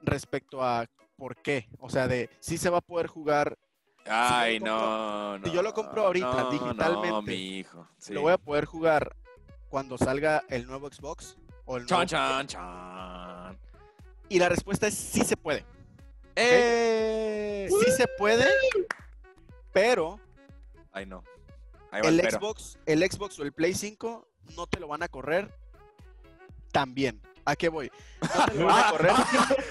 respecto 0.00 0.62
a 0.62 0.86
por 1.16 1.36
qué. 1.36 1.68
O 1.78 1.90
sea, 1.90 2.08
de 2.08 2.30
si 2.40 2.56
se 2.58 2.70
va 2.70 2.78
a 2.78 2.82
poder 2.82 3.06
jugar, 3.06 3.56
Ay, 4.06 4.58
compro- 4.58 4.64
no, 4.66 5.38
no. 5.38 5.46
si 5.46 5.52
yo 5.52 5.62
lo 5.62 5.74
compro 5.74 6.06
ahorita 6.06 6.32
no, 6.32 6.42
No, 6.44 6.50
digitalmente, 6.50 7.30
mi 7.30 7.58
hijo. 7.58 7.86
Sí. 7.98 8.14
lo 8.14 8.22
voy 8.22 8.32
a 8.32 8.38
poder 8.38 8.64
jugar 8.64 9.14
cuando 9.68 9.98
salga 9.98 10.42
el 10.48 10.66
nuevo 10.66 10.88
Xbox 10.90 11.36
o 11.66 11.76
el 11.76 11.82
nuevo- 11.86 12.04
Chan, 12.04 12.06
chan, 12.06 12.46
chan. 12.46 13.58
Y 14.30 14.38
la 14.38 14.48
respuesta 14.48 14.86
es 14.86 14.94
sí 14.94 15.20
se 15.22 15.36
puede. 15.36 15.64
¡Eh! 16.40 17.68
Sí 17.68 17.90
se 17.92 18.06
puede, 18.18 18.48
pero 19.72 20.20
Ay, 20.92 21.06
no. 21.06 21.22
Ahí 21.90 22.02
va 22.02 22.08
el. 22.08 22.20
Xbox, 22.20 22.78
el 22.86 23.00
Xbox 23.10 23.38
o 23.38 23.42
el 23.42 23.52
Play 23.52 23.74
5 23.74 24.28
no 24.56 24.66
te 24.66 24.80
lo 24.80 24.88
van 24.88 25.02
a 25.02 25.08
correr 25.08 25.52
tan 26.72 26.94
bien. 26.94 27.20
¿A 27.44 27.56
qué 27.56 27.68
voy? 27.68 27.90
No 28.20 28.46
te 28.46 28.54
lo 28.54 28.66
van 28.66 28.84
a 28.84 28.90
correr, 28.90 29.12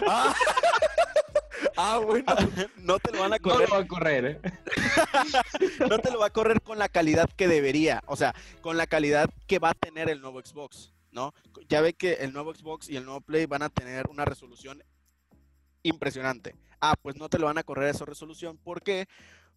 Ah, 0.07 0.35
Ah, 1.75 1.97
bueno. 1.97 2.25
no 2.77 2.99
te 2.99 3.11
lo 3.11 3.19
van 3.19 3.33
a 3.33 3.37
No 3.37 3.41
correr, 3.41 3.69
lo 3.69 3.75
va 3.75 3.81
a 3.81 3.87
correr, 3.87 4.25
¿eh? 4.25 4.41
no 5.89 5.99
te 5.99 6.11
lo 6.11 6.19
va 6.19 6.27
a 6.27 6.29
correr 6.29 6.61
con 6.61 6.77
la 6.77 6.89
calidad 6.89 7.29
que 7.35 7.47
debería, 7.47 8.01
o 8.05 8.15
sea, 8.15 8.33
con 8.61 8.77
la 8.77 8.87
calidad 8.87 9.29
que 9.47 9.59
va 9.59 9.69
a 9.69 9.73
tener 9.73 10.09
el 10.09 10.21
nuevo 10.21 10.41
Xbox, 10.41 10.93
¿no? 11.11 11.33
Ya 11.67 11.81
ve 11.81 11.93
que 11.93 12.13
el 12.13 12.33
nuevo 12.33 12.53
Xbox 12.53 12.89
y 12.89 12.97
el 12.97 13.05
nuevo 13.05 13.21
Play 13.21 13.45
van 13.45 13.61
a 13.61 13.69
tener 13.69 14.07
una 14.09 14.25
resolución 14.25 14.83
impresionante. 15.83 16.55
Ah, 16.81 16.95
pues 17.01 17.15
no 17.15 17.29
te 17.29 17.39
lo 17.39 17.45
van 17.47 17.57
a 17.57 17.63
correr 17.63 17.87
a 17.87 17.91
esa 17.91 18.05
resolución. 18.05 18.57
¿Por 18.57 18.81
qué? 18.81 19.07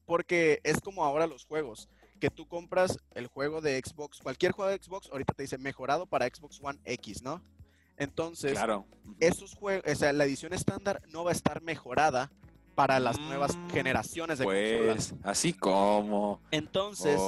Porque 0.06 0.60
es 0.64 0.80
como 0.80 1.04
ahora 1.04 1.26
los 1.26 1.44
juegos, 1.44 1.88
que 2.20 2.30
tú 2.30 2.46
compras 2.46 2.98
el 3.14 3.26
juego 3.28 3.60
de 3.60 3.80
Xbox, 3.84 4.18
cualquier 4.18 4.52
juego 4.52 4.70
de 4.70 4.78
Xbox, 4.82 5.08
ahorita 5.10 5.34
te 5.34 5.42
dice 5.42 5.58
mejorado 5.58 6.06
para 6.06 6.26
Xbox 6.26 6.60
One 6.62 6.80
X, 6.84 7.22
¿no? 7.22 7.42
Entonces, 7.96 8.52
Claro. 8.52 8.86
esos 9.20 9.54
juegos, 9.54 9.90
o 9.90 9.94
sea, 9.94 10.12
la 10.12 10.24
edición 10.24 10.52
estándar 10.52 11.02
no 11.08 11.24
va 11.24 11.30
a 11.30 11.34
estar 11.34 11.62
mejorada 11.62 12.30
para 12.74 12.98
las 13.00 13.20
nuevas 13.20 13.56
Mm, 13.56 13.70
generaciones 13.70 14.38
de 14.38 14.44
consolas. 14.44 15.10
Pues, 15.12 15.14
así 15.24 15.52
como. 15.52 16.40
Entonces, 16.50 17.20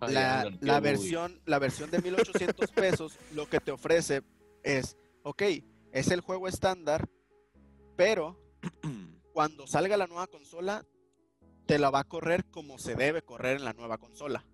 la, 0.00 0.48
la 0.60 0.80
versión, 0.80 1.40
la 1.44 1.58
versión 1.58 1.90
de 1.90 2.00
1800 2.00 2.70
pesos 2.72 3.18
lo 3.32 3.46
que 3.46 3.58
te 3.58 3.72
ofrece 3.72 4.22
es, 4.62 4.96
ok, 5.22 5.42
es 5.92 6.10
el 6.10 6.20
juego 6.20 6.46
estándar, 6.46 7.08
pero 7.98 8.38
cuando 9.34 9.66
salga 9.66 9.96
la 9.96 10.06
nueva 10.06 10.28
consola, 10.28 10.86
te 11.66 11.80
la 11.80 11.90
va 11.90 11.98
a 11.98 12.04
correr 12.04 12.44
como 12.44 12.78
se 12.78 12.94
debe 12.94 13.22
correr 13.22 13.56
en 13.56 13.64
la 13.64 13.72
nueva 13.72 13.98
consola. 13.98 14.44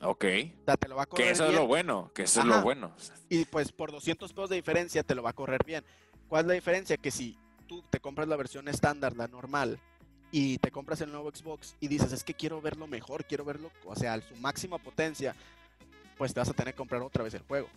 ok. 0.00 0.24
O 0.60 0.64
sea, 0.64 0.76
te 0.76 0.88
lo 0.88 0.94
va 0.94 1.02
a 1.02 1.06
correr 1.06 1.26
Que 1.26 1.32
eso 1.32 1.46
es 1.46 1.52
lo 1.52 1.66
bueno. 1.66 2.12
Que 2.14 2.22
eso 2.22 2.40
es 2.40 2.46
lo 2.46 2.62
bueno. 2.62 2.94
y 3.28 3.44
pues 3.44 3.72
por 3.72 3.90
200 3.90 4.32
pesos 4.32 4.50
de 4.50 4.56
diferencia 4.56 5.02
te 5.02 5.16
lo 5.16 5.22
va 5.24 5.30
a 5.30 5.34
correr 5.34 5.64
bien. 5.66 5.84
¿Cuál 6.28 6.42
es 6.42 6.46
la 6.46 6.54
diferencia? 6.54 6.96
Que 6.96 7.10
si 7.10 7.36
tú 7.66 7.82
te 7.90 7.98
compras 7.98 8.28
la 8.28 8.36
versión 8.36 8.68
estándar, 8.68 9.16
la 9.16 9.26
normal, 9.26 9.80
y 10.30 10.58
te 10.58 10.70
compras 10.70 11.00
el 11.00 11.10
nuevo 11.10 11.28
Xbox 11.34 11.74
y 11.80 11.88
dices, 11.88 12.12
es 12.12 12.22
que 12.22 12.34
quiero 12.34 12.60
verlo 12.60 12.86
mejor, 12.86 13.24
quiero 13.24 13.44
verlo, 13.44 13.70
o 13.84 13.96
sea, 13.96 14.14
a 14.14 14.20
su 14.20 14.36
máxima 14.36 14.78
potencia, 14.78 15.34
pues 16.16 16.32
te 16.32 16.40
vas 16.40 16.48
a 16.48 16.54
tener 16.54 16.72
que 16.72 16.78
comprar 16.78 17.02
otra 17.02 17.24
vez 17.24 17.34
el 17.34 17.42
juego. 17.42 17.68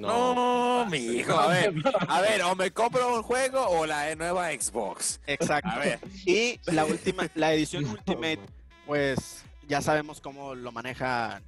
No, 0.00 0.86
mi 0.90 0.98
hijo. 0.98 1.32
A 1.38 1.48
ver, 1.48 1.74
a 2.08 2.20
ver, 2.20 2.42
o 2.42 2.54
me 2.54 2.70
compro 2.70 3.16
un 3.16 3.22
juego 3.22 3.66
o 3.66 3.86
la 3.86 4.14
nueva 4.14 4.50
Xbox. 4.52 5.20
Exacto. 5.26 5.70
A 5.70 5.78
ver. 5.78 5.98
Y 6.24 6.60
la 6.66 6.84
última, 6.86 7.28
la 7.34 7.52
edición 7.54 7.84
No, 7.84 7.92
Ultimate, 7.92 8.36
man. 8.38 8.46
pues 8.86 9.44
ya 9.68 9.80
sabemos 9.80 10.20
cómo 10.20 10.54
lo 10.54 10.70
maneja 10.72 11.40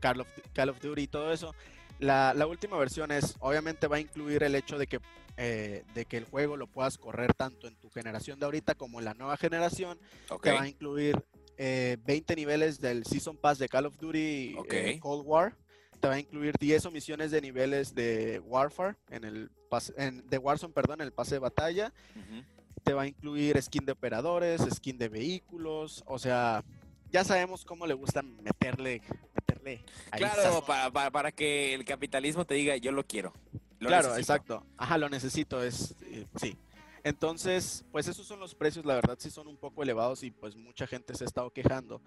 Call 0.00 0.20
of, 0.20 0.28
Call 0.52 0.68
of 0.70 0.80
Duty 0.80 1.02
y 1.02 1.06
todo 1.08 1.32
eso. 1.32 1.54
La, 1.98 2.34
la 2.34 2.46
última 2.46 2.76
versión 2.78 3.10
es, 3.10 3.36
obviamente 3.40 3.86
va 3.86 3.96
a 3.96 4.00
incluir 4.00 4.42
el 4.42 4.54
hecho 4.54 4.76
de 4.78 4.86
que, 4.86 5.00
eh, 5.38 5.82
de 5.94 6.04
que 6.04 6.18
el 6.18 6.24
juego 6.24 6.56
lo 6.56 6.66
puedas 6.66 6.98
correr 6.98 7.32
tanto 7.34 7.66
en 7.68 7.74
tu 7.76 7.88
generación 7.90 8.38
de 8.38 8.44
ahorita 8.44 8.74
como 8.74 8.98
en 8.98 9.06
la 9.06 9.14
nueva 9.14 9.36
generación. 9.38 9.98
Ok. 10.28 10.42
Te 10.42 10.52
va 10.52 10.62
a 10.62 10.68
incluir 10.68 11.22
eh, 11.56 11.96
20 12.04 12.36
niveles 12.36 12.80
del 12.80 13.04
Season 13.06 13.36
Pass 13.36 13.58
de 13.58 13.68
Call 13.68 13.86
of 13.86 13.96
Duty 13.96 14.54
Ok. 14.58 14.72
eh, 14.74 14.98
Cold 15.00 15.24
War. 15.26 15.54
Te 16.00 16.08
va 16.08 16.14
a 16.14 16.18
incluir 16.18 16.54
10 16.58 16.90
misiones 16.92 17.30
de 17.30 17.40
niveles 17.40 17.94
de 17.94 18.40
Warfare, 18.44 18.96
en 19.10 19.24
el 19.24 19.50
pase- 19.70 19.94
en, 19.96 20.26
de 20.28 20.38
Warzone, 20.38 20.72
perdón, 20.74 21.00
en 21.00 21.06
el 21.06 21.12
pase 21.12 21.36
de 21.36 21.38
batalla 21.40 21.92
Ujú. 22.14 22.44
te 22.84 22.92
va 22.92 23.02
a 23.02 23.06
incluir 23.06 23.60
skin 23.62 23.84
de 23.84 23.92
operadores, 23.92 24.60
skin 24.74 24.96
de 24.98 25.08
vehículos, 25.08 26.04
o 26.06 26.18
sea, 26.18 26.62
ya 27.10 27.24
sabemos 27.24 27.64
cómo 27.64 27.86
le 27.86 27.94
gusta 27.94 28.22
meterle, 28.22 29.00
meterle 29.34 29.84
Claro, 30.16 30.64
para, 30.64 30.90
para, 30.90 31.10
para 31.10 31.32
que 31.32 31.74
el 31.74 31.84
capitalismo 31.84 32.44
te 32.44 32.54
diga, 32.54 32.76
yo 32.76 32.92
lo 32.92 33.04
quiero. 33.04 33.32
lo 33.80 33.88
claro, 33.88 34.08
necesito". 34.10 34.18
exacto. 34.34 34.66
Ajá, 34.76 34.98
lo 34.98 35.08
necesito, 35.08 35.62
es, 35.62 35.94
eh, 36.02 36.26
sí. 36.36 36.56
Entonces, 37.02 37.84
pues 37.92 38.08
esos 38.08 38.26
son 38.26 38.40
los 38.40 38.54
precios, 38.54 38.84
la 38.84 38.94
verdad 38.96 39.16
sí 39.18 39.30
son 39.30 39.46
un 39.48 39.56
poco 39.56 39.82
elevados 39.82 40.22
y 40.24 40.30
pues 40.30 40.56
mucha 40.56 40.86
gente 40.86 41.14
se 41.14 41.24
ha 41.24 41.26
estado 41.26 41.50
quejando. 41.50 42.00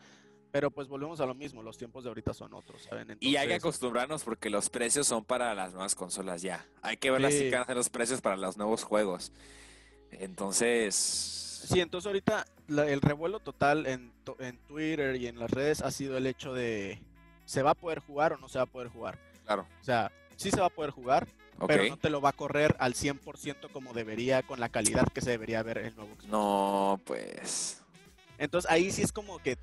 Pero 0.52 0.72
pues 0.72 0.88
volvemos 0.88 1.20
a 1.20 1.26
lo 1.28 1.36
mismo, 1.36 1.62
los 1.62 1.78
tiempos 1.78 2.04
de 2.04 2.10
ahorita 2.10 2.34
son 2.34 2.54
otros, 2.56 2.84
¿saben? 2.84 3.16
Y 3.20 3.36
hay 3.36 3.48
que 3.48 3.54
acostumbrarnos 3.56 4.24
porque 4.24 4.50
los 4.50 4.70
precios 4.70 5.06
son 5.06 5.24
para 5.24 5.54
las 5.54 5.74
nuevas 5.74 5.94
consolas 5.94 6.42
ya. 6.42 6.66
Hay 6.82 6.98
que 6.98 7.12
ver 7.12 7.22
las 7.22 7.34
Sí. 7.34 7.52
ser 7.52 7.76
los 7.76 7.90
precios 7.90 8.20
para 8.22 8.36
los 8.36 8.58
nuevos 8.58 8.84
juegos. 8.84 9.32
Entonces, 10.12 11.26
Sí, 11.70 11.82
entonces 11.82 12.08
ahorita 12.08 12.46
la- 12.68 12.88
el 12.90 13.02
revuelo 13.02 13.42
total 13.42 13.86
en, 13.86 14.12
en 14.40 14.58
Twitter 14.60 15.16
y 15.18 15.28
en 15.28 15.38
las 15.40 15.52
redes 15.52 15.82
ha 15.82 15.92
sido 15.92 16.18
el 16.18 16.26
hecho 16.26 16.54
de 16.54 17.00
¿se 17.46 17.62
va 17.64 17.72
a 17.72 17.76
poder 17.76 18.00
jugar 18.00 18.34
o 18.34 18.38
no 18.38 18.48
se 18.48 18.58
va 18.60 18.64
a 18.64 18.68
poder 18.68 18.88
jugar? 18.90 19.20
claro, 19.46 19.68
O 19.82 19.84
sea, 19.84 20.12
sí 20.38 20.50
se 20.52 20.60
va 20.62 20.68
a 20.68 20.72
poder 20.72 20.92
jugar, 20.92 21.28
pero 21.68 21.84
no 21.90 21.98
te 21.98 22.10
lo 22.10 22.22
va 22.22 22.30
a 22.30 22.34
correr 22.34 22.76
al 22.80 22.94
100% 22.96 23.70
como 23.72 23.94
debería, 23.94 24.42
con 24.42 24.60
la 24.60 24.70
calidad 24.70 25.06
que 25.14 25.20
se 25.22 25.32
debería 25.32 25.62
ver 25.62 25.80
el 25.80 25.96
nuevo 25.96 26.12
Xbox. 26.16 26.28
No, 26.30 27.02
pues. 27.04 27.82
Entonces 28.38 28.72
ahí 28.72 28.90
sí 28.92 29.02
es 29.02 29.12
como 29.12 29.40
que, 29.40 29.58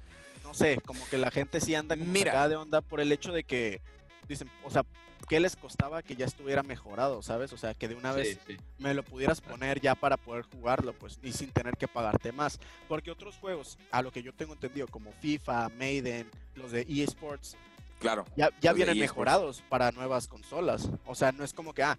no 0.47 0.55
sé, 0.55 0.78
como 0.86 1.07
que 1.09 1.18
la 1.18 1.30
gente 1.30 1.61
sí 1.61 1.74
anda 1.74 1.97
como 1.97 2.11
Mira. 2.12 2.49
de 2.49 2.55
onda 2.57 2.80
por 2.80 3.01
el 3.01 3.11
hecho 3.11 3.32
de 3.32 3.42
que, 3.44 3.82
dicen, 4.28 4.49
o 4.62 4.70
sea, 4.70 4.84
¿qué 5.28 5.40
les 5.40 5.57
costaba 5.57 6.03
que 6.03 6.14
ya 6.14 6.24
estuviera 6.24 6.62
mejorado, 6.62 7.20
sabes? 7.20 7.53
O 7.53 7.57
sea, 7.59 7.74
que 7.74 7.88
de 7.88 7.97
una 7.97 8.12
vez 8.12 8.38
Sí, 8.47 8.55
sí. 8.55 8.57
me 8.78 8.94
lo 8.94 9.03
pudieras 9.03 9.40
poner 9.40 9.80
ya 9.80 9.97
para 9.97 10.16
poder 10.16 10.44
jugarlo, 10.44 10.92
pues, 10.92 11.18
y 11.22 11.32
sin 11.32 11.51
tener 11.51 11.76
que 11.76 11.88
pagarte 11.88 12.30
más. 12.30 12.61
Porque 12.88 13.11
otros 13.11 13.36
juegos, 13.36 13.76
a 13.90 14.03
lo 14.03 14.12
que 14.12 14.22
yo 14.22 14.32
tengo 14.32 14.53
entendido, 14.53 14.86
como 14.86 15.11
FIFA, 15.20 15.68
Maiden, 15.70 16.30
los 16.55 16.70
de 16.70 16.86
eSports, 16.88 17.57
Claro. 17.99 18.24
ya, 18.36 18.51
ya 18.61 18.72
vienen 18.72 18.99
mejorados 18.99 19.62
para 19.68 19.90
nuevas 19.90 20.28
consolas. 20.28 20.88
O 21.07 21.14
sea, 21.16 21.32
no 21.32 21.42
es 21.42 21.53
como 21.53 21.74
que, 21.74 21.82
ah, 21.82 21.99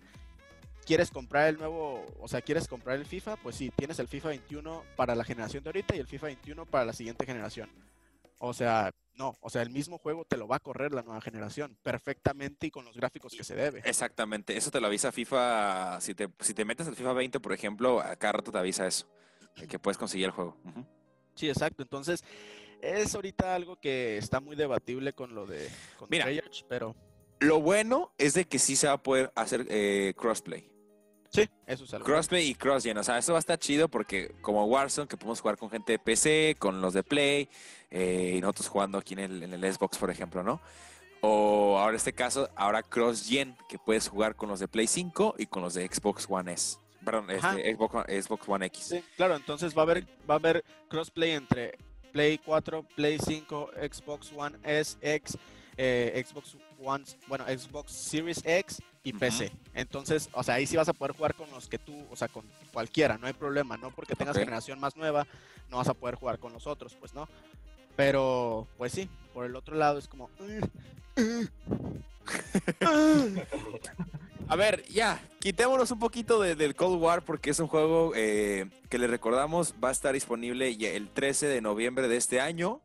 quieres 0.86 1.12
comprar 1.12 1.50
el 1.50 1.58
nuevo, 1.58 2.06
o 2.22 2.28
sea, 2.30 2.42
quieres 2.42 2.68
comprar 2.70 2.96
el 2.98 3.06
FIFA, 3.06 3.36
pues 3.38 3.58
sí, 3.58 3.72
tienes 3.76 4.00
el 4.00 4.08
FIFA 4.08 4.30
21 4.30 4.84
para 4.96 5.16
la 5.16 5.26
generación 5.26 5.64
de 5.64 5.70
ahorita 5.70 5.96
y 5.98 6.00
el 6.00 6.08
FIFA 6.08 6.28
21 6.28 6.66
para 6.66 6.86
la 6.86 6.94
siguiente 6.94 7.26
generación. 7.26 7.70
O 8.40 8.54
sea, 8.54 8.92
no, 9.14 9.36
o 9.42 9.50
sea, 9.50 9.64
el 9.64 9.70
mismo 9.72 9.98
juego 9.98 10.26
te 10.26 10.38
lo 10.38 10.48
va 10.48 10.58
a 10.58 10.60
correr 10.60 10.94
la 10.94 11.02
nueva 11.02 11.22
generación 11.22 11.78
perfectamente 11.82 12.68
y 12.68 12.72
con 12.72 12.86
los 12.86 12.96
gráficos 12.96 13.34
que 13.34 13.44
se 13.44 13.56
debe. 13.56 13.82
Exactamente, 13.84 14.56
eso 14.56 14.70
te 14.70 14.80
lo 14.80 14.88
avisa 14.88 15.12
FIFA. 15.12 16.00
Si 16.02 16.14
te, 16.14 16.30
si 16.40 16.54
te 16.54 16.66
metes 16.66 16.88
al 16.88 16.96
FIFA 16.96 17.14
20, 17.14 17.40
por 17.40 17.54
ejemplo, 17.54 18.00
a 18.00 18.16
cada 18.16 18.34
rato 18.34 18.52
te 18.52 18.60
avisa 18.60 18.86
eso, 18.86 19.10
que 19.68 19.80
puedes 19.80 19.98
conseguir 19.98 20.28
el 20.28 20.32
juego. 20.32 20.56
Sí, 21.36 21.50
exacto. 21.50 21.82
Entonces, 21.82 22.24
es 22.82 23.16
ahorita 23.16 23.56
algo 23.56 23.78
que 23.78 24.18
está 24.18 24.40
muy 24.40 24.56
debatible 24.56 25.14
con 25.14 25.34
lo 25.34 25.46
de 25.48 25.68
con 25.98 26.10
Mira. 26.10 26.26
Treyarch, 26.26 26.66
pero 26.68 26.96
Lo 27.40 27.60
bueno 27.60 28.14
es 28.18 28.34
de 28.36 28.46
que 28.46 28.60
sí 28.60 28.76
se 28.76 28.88
va 28.88 28.94
a 28.94 29.04
poder 29.04 29.32
hacer 29.36 29.66
eh, 29.70 30.14
crossplay. 30.16 30.72
Sí, 31.44 31.50
eso 31.66 31.84
es 31.84 31.94
algo. 31.94 32.06
Crossplay 32.06 32.48
y 32.48 32.56
crossgen, 32.56 32.98
o 32.98 33.04
sea, 33.04 33.18
eso 33.18 33.34
va 33.34 33.40
a 33.40 33.40
estar 33.40 33.58
chido 33.60 33.88
porque 33.88 34.34
como 34.42 34.66
Warzone, 34.66 35.08
que 35.08 35.18
podemos 35.18 35.42
jugar 35.42 35.58
con 35.58 35.70
gente 35.70 35.94
de 35.94 36.00
PC, 36.00 36.56
con 36.60 36.82
los 36.82 36.94
de 36.94 37.04
Play, 37.04 37.50
eh, 37.92 38.36
y 38.38 38.42
nosotros 38.42 38.68
jugando 38.68 38.98
aquí 38.98 39.14
en 39.14 39.20
el, 39.20 39.44
en 39.44 39.54
el 39.54 39.74
Xbox, 39.74 39.98
por 39.98 40.10
ejemplo, 40.10 40.44
¿no? 40.44 40.62
O 41.22 41.78
ahora 41.78 41.92
en 41.92 41.96
este 41.96 42.14
caso, 42.14 42.50
ahora 42.56 42.84
crossgen, 42.84 43.56
que 43.68 43.80
puedes 43.80 44.08
jugar 44.08 44.36
con 44.36 44.50
los 44.50 44.60
de 44.60 44.68
Play 44.68 44.88
5 44.88 45.36
y 45.38 45.48
con 45.48 45.64
los 45.64 45.74
de 45.74 45.88
Xbox 45.88 46.28
One 46.30 46.54
S. 46.54 46.78
Perdón, 47.04 47.32
este, 47.32 47.74
Xbox, 47.74 48.26
Xbox 48.26 48.50
One 48.50 48.66
X. 48.68 48.84
Sí, 48.84 49.04
claro, 49.16 49.36
entonces 49.36 49.76
va 49.76 49.82
a 49.82 49.84
haber 49.84 50.06
va 50.30 50.36
a 50.36 50.38
haber 50.38 50.64
crossplay 50.90 51.32
entre 51.32 51.78
Play 52.12 52.38
4, 52.40 52.84
Play 52.96 53.18
5, 53.18 53.72
Xbox 53.90 54.34
One 54.36 54.58
S, 54.64 54.98
X, 55.02 55.38
eh, 55.78 56.24
Xbox 56.28 56.58
One, 56.80 57.06
bueno, 57.28 57.46
Xbox 57.46 57.92
Series 57.92 58.42
X 58.44 58.82
y. 59.10 59.14
PC. 59.20 59.52
Entonces, 59.74 60.30
o 60.34 60.44
sea, 60.44 60.56
ahí 60.56 60.66
sí 60.66 60.76
vas 60.78 60.90
a 60.90 60.94
poder 60.94 61.16
jugar 61.16 61.36
con 61.36 61.50
los 61.52 61.68
que 61.68 61.78
tú, 61.78 61.94
o 62.12 62.16
sea, 62.16 62.28
con 62.28 62.46
cualquiera, 62.74 63.18
no 63.18 63.28
hay 63.28 63.34
problema, 63.34 63.78
no 63.78 63.92
porque 63.92 64.16
tengas 64.16 64.38
generación 64.38 64.80
más 64.80 64.96
nueva, 64.96 65.28
no 65.70 65.78
vas 65.78 65.88
a 65.90 65.94
poder 65.94 66.16
jugar 66.16 66.40
con 66.40 66.54
los 66.54 66.68
otros, 66.68 66.96
pues 66.96 67.14
no. 67.14 67.28
Pero, 67.96 68.68
pues 68.78 68.92
sí, 68.92 69.10
por 69.34 69.46
el 69.46 69.56
otro 69.56 69.76
lado 69.76 69.98
es 69.98 70.08
como... 70.08 70.30
A 74.50 74.56
ver, 74.56 74.86
ya, 74.88 75.20
quitémonos 75.40 75.92
un 75.92 76.00
poquito 76.00 76.40
de- 76.42 76.56
del 76.56 76.76
Cold 76.76 77.02
War 77.02 77.24
porque 77.24 77.50
es 77.50 77.60
un 77.60 77.68
juego 77.68 78.14
eh, 78.16 78.70
que 78.90 78.98
le 78.98 79.08
recordamos 79.08 79.74
va 79.84 79.90
a 79.90 79.92
estar 79.92 80.14
disponible 80.14 80.70
el 80.70 81.10
13 81.10 81.48
de 81.48 81.62
noviembre 81.62 82.08
de 82.08 82.16
este 82.18 82.40
año. 82.40 82.82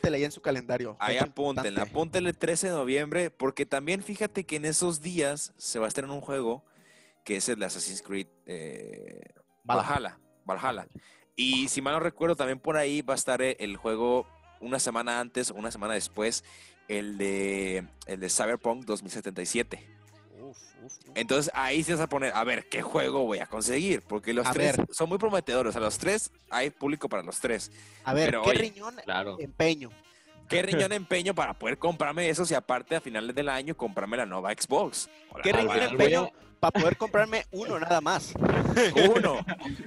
Apúntele 0.00 0.16
ahí 0.16 0.24
en 0.24 0.32
su 0.32 0.40
calendario. 0.40 0.96
Ahí 0.98 1.18
apúntenle, 1.18 1.80
apúntenle 1.80 2.32
13 2.32 2.68
de 2.68 2.72
noviembre, 2.72 3.30
porque 3.30 3.66
también 3.66 4.02
fíjate 4.02 4.44
que 4.44 4.56
en 4.56 4.64
esos 4.64 5.02
días 5.02 5.52
se 5.58 5.78
va 5.78 5.84
a 5.84 5.88
estar 5.88 6.04
en 6.04 6.10
un 6.10 6.20
juego 6.20 6.64
que 7.24 7.36
es 7.36 7.48
el 7.48 7.58
de 7.58 7.66
Assassin's 7.66 8.02
Creed 8.02 8.26
eh, 8.46 9.20
Valhalla. 9.62 10.88
Y 11.36 11.68
si 11.68 11.82
mal 11.82 11.94
no 11.94 12.00
recuerdo, 12.00 12.34
también 12.34 12.58
por 12.58 12.76
ahí 12.76 13.02
va 13.02 13.14
a 13.14 13.16
estar 13.16 13.42
eh, 13.42 13.56
el 13.60 13.76
juego 13.76 14.26
una 14.60 14.78
semana 14.78 15.20
antes 15.20 15.50
o 15.50 15.54
una 15.54 15.70
semana 15.70 15.94
después, 15.94 16.44
el 16.88 17.18
de, 17.18 17.86
el 18.06 18.20
de 18.20 18.30
Cyberpunk 18.30 18.84
2077. 18.84 19.99
Uf, 20.50 20.58
uf, 20.82 20.84
uf. 20.84 20.92
Entonces 21.14 21.52
ahí 21.54 21.82
se 21.82 21.92
vas 21.92 22.00
a 22.00 22.08
poner, 22.08 22.32
a 22.34 22.42
ver, 22.44 22.68
¿qué 22.68 22.82
juego 22.82 23.24
voy 23.24 23.38
a 23.38 23.46
conseguir? 23.46 24.02
Porque 24.02 24.32
los 24.34 24.46
A 24.46 24.52
tres 24.52 24.76
ver. 24.76 24.86
son 24.90 25.08
muy 25.08 25.18
prometedores. 25.18 25.76
A 25.76 25.80
los 25.80 25.98
tres 25.98 26.30
hay 26.50 26.70
público 26.70 27.08
para 27.08 27.22
los 27.22 27.38
tres. 27.40 27.70
A 28.04 28.12
ver, 28.14 28.26
pero 28.26 28.42
¿qué 28.42 28.50
oye, 28.50 28.58
riñón 28.58 28.96
Claro. 29.04 29.36
empeño? 29.40 29.90
¿Qué 30.48 30.62
riñón 30.88 30.92
empeño 30.92 31.34
para 31.34 31.54
poder 31.54 31.78
comprarme 31.78 32.28
esos 32.28 32.50
y 32.50 32.54
aparte 32.54 32.96
a 32.96 33.00
finales 33.00 33.34
del 33.34 33.48
año 33.48 33.76
comprarme 33.76 34.16
la 34.16 34.26
nueva 34.26 34.50
Xbox? 34.52 35.08
¿Qué 35.42 35.52
riñón 35.52 35.78
empeño 35.82 36.30
para 36.58 36.72
poder 36.72 36.96
comprarme 36.96 37.46
uno 37.52 37.78
nada 37.78 38.00
más? 38.00 38.34
Uno. 39.16 39.38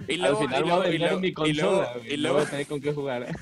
Y 0.08 0.14
Al 0.16 0.20
luego, 0.22 0.40
final 0.40 0.60
y 0.60 0.64
voy 0.64 0.72
a 0.72 0.76
luego- 0.76 0.84
y 0.88 0.92
vender 0.92 1.00
luego- 1.02 1.20
mi 1.20 1.28
y 1.28 1.34
consola. 1.34 1.62
luego- 1.62 2.06
y 2.06 2.10
no 2.18 2.22
luego- 2.24 2.38
voy 2.38 2.46
a 2.46 2.50
tener 2.50 2.68
con 2.68 2.82
qué 2.82 2.94
jugar. 2.94 3.28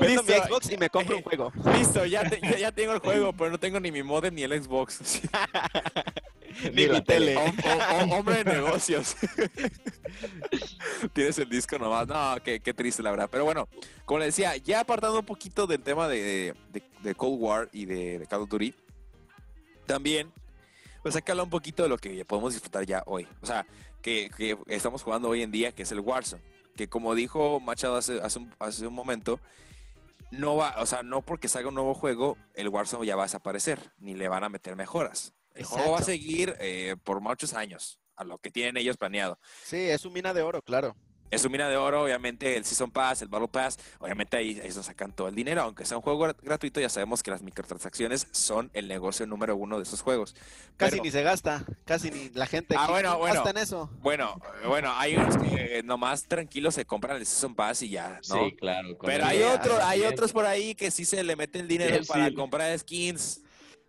Vendo 0.00 0.22
mi 0.24 0.28
Listo. 0.32 0.46
Xbox 0.48 0.70
y 0.72 0.76
me 0.76 0.90
compro 0.90 1.16
un 1.16 1.22
juego. 1.24 1.52
Listo, 1.78 2.04
ya, 2.04 2.28
te- 2.28 2.40
ya, 2.40 2.58
ya 2.58 2.72
tengo 2.72 2.92
el 2.92 2.98
juego, 3.00 3.32
pero 3.32 3.50
no 3.50 3.58
tengo 3.58 3.78
ni 3.80 3.90
mi 3.92 4.02
modem 4.02 4.34
ni 4.34 4.42
el 4.42 4.62
Xbox. 4.62 5.00
Ni 6.72 6.86
mi 6.88 7.02
tele. 7.02 7.36
Hom- 7.36 7.54
hom- 7.54 8.12
hombre 8.18 8.42
de 8.42 8.54
negocios. 8.54 9.14
Tienes 11.12 11.38
el 11.38 11.48
disco 11.50 11.78
nomás. 11.78 12.06
No, 12.08 12.36
qué, 12.42 12.60
qué 12.60 12.72
triste 12.72 13.02
la 13.02 13.10
verdad. 13.10 13.28
Pero 13.30 13.44
bueno, 13.44 13.68
como 14.06 14.20
le 14.20 14.26
decía, 14.26 14.56
ya 14.56 14.80
apartando 14.80 15.18
un 15.18 15.26
poquito 15.26 15.66
del 15.66 15.82
tema 15.82 16.08
de, 16.08 16.54
de- 16.72 16.82
de 17.02 17.14
Cold 17.14 17.40
War 17.40 17.68
y 17.72 17.84
de, 17.84 18.18
de 18.20 18.26
Call 18.26 18.40
of 18.42 18.48
Duty, 18.48 18.74
también, 19.84 20.32
pues 21.02 21.14
hay 21.14 21.22
que 21.22 21.30
hablar 21.30 21.44
un 21.44 21.50
poquito 21.50 21.82
de 21.82 21.88
lo 21.90 21.98
que 21.98 22.24
podemos 22.24 22.54
disfrutar 22.54 22.86
ya 22.86 23.02
hoy. 23.06 23.28
O 23.42 23.46
sea, 23.46 23.66
que, 24.00 24.30
que 24.34 24.56
estamos 24.68 25.02
jugando 25.02 25.28
hoy 25.28 25.42
en 25.42 25.50
día, 25.50 25.72
que 25.72 25.82
es 25.82 25.92
el 25.92 26.00
Warzone. 26.00 26.42
Que 26.74 26.88
como 26.88 27.14
dijo 27.14 27.60
Machado 27.60 27.96
hace, 27.96 28.18
hace, 28.22 28.38
un, 28.38 28.54
hace 28.58 28.86
un 28.86 28.94
momento, 28.94 29.40
no 30.30 30.56
va, 30.56 30.76
o 30.78 30.86
sea, 30.86 31.02
no 31.02 31.22
porque 31.22 31.48
salga 31.48 31.68
un 31.68 31.74
nuevo 31.74 31.94
juego, 31.94 32.36
el 32.54 32.68
Warzone 32.68 33.06
ya 33.06 33.16
va 33.16 33.22
a 33.22 33.26
desaparecer, 33.26 33.92
ni 33.98 34.14
le 34.14 34.28
van 34.28 34.44
a 34.44 34.48
meter 34.48 34.76
mejoras. 34.76 35.34
El 35.54 35.64
juego 35.64 35.92
va 35.92 35.98
a 35.98 36.02
seguir 36.02 36.54
eh, 36.60 36.96
por 37.02 37.20
muchos 37.20 37.54
años, 37.54 37.98
a 38.14 38.24
lo 38.24 38.38
que 38.38 38.50
tienen 38.50 38.76
ellos 38.76 38.96
planeado. 38.96 39.38
Sí, 39.64 39.76
es 39.76 40.04
un 40.04 40.12
mina 40.12 40.34
de 40.34 40.42
oro, 40.42 40.62
claro. 40.62 40.96
Es 41.30 41.42
su 41.42 41.50
mina 41.50 41.68
de 41.68 41.76
oro, 41.76 42.02
obviamente 42.04 42.56
el 42.56 42.64
Season 42.64 42.90
Pass, 42.90 43.20
el 43.20 43.28
Battle 43.28 43.48
Pass, 43.48 43.78
obviamente 43.98 44.36
ahí 44.36 44.60
ellos 44.62 44.76
nos 44.76 44.86
sacan 44.86 45.10
todo 45.12 45.26
el 45.26 45.34
dinero, 45.34 45.62
aunque 45.62 45.84
sea 45.84 45.96
un 45.96 46.02
juego 46.02 46.20
grat- 46.24 46.36
gratuito, 46.40 46.80
ya 46.80 46.88
sabemos 46.88 47.22
que 47.22 47.32
las 47.32 47.42
microtransacciones 47.42 48.28
son 48.30 48.70
el 48.74 48.86
negocio 48.86 49.26
número 49.26 49.56
uno 49.56 49.76
de 49.78 49.82
esos 49.82 50.02
juegos. 50.02 50.36
Casi 50.76 50.92
Pero- 50.92 51.02
ni 51.04 51.10
se 51.10 51.22
gasta, 51.24 51.64
casi 51.84 52.10
ni 52.12 52.28
la 52.30 52.46
gente 52.46 52.76
Ah, 52.78 52.84
aquí 52.84 52.92
bueno, 52.92 53.18
bueno. 53.18 53.34
gasta 53.34 53.50
en 53.50 53.56
eso. 53.58 53.90
Bueno, 54.00 54.40
bueno, 54.68 54.92
hay 54.96 55.16
unos 55.16 55.36
que 55.36 55.82
nomás 55.84 56.24
tranquilos 56.28 56.74
se 56.76 56.84
compran 56.84 57.16
el 57.16 57.26
Season 57.26 57.54
Pass 57.56 57.82
y 57.82 57.88
ya, 57.90 58.20
¿no? 58.28 58.44
Sí, 58.44 58.52
claro. 58.56 58.96
con 58.96 59.08
Pero 59.08 59.24
hay 59.26 59.42
otros, 59.42 59.80
hay 59.80 60.02
otros 60.02 60.32
por 60.32 60.46
ahí 60.46 60.74
que 60.76 60.90
sí 60.92 61.04
se 61.04 61.22
le 61.24 61.34
meten 61.34 61.66
dinero 61.66 61.96
Sí, 61.98 62.04
sí. 62.04 62.08
para 62.08 62.32
comprar 62.32 62.78
skins. 62.78 63.40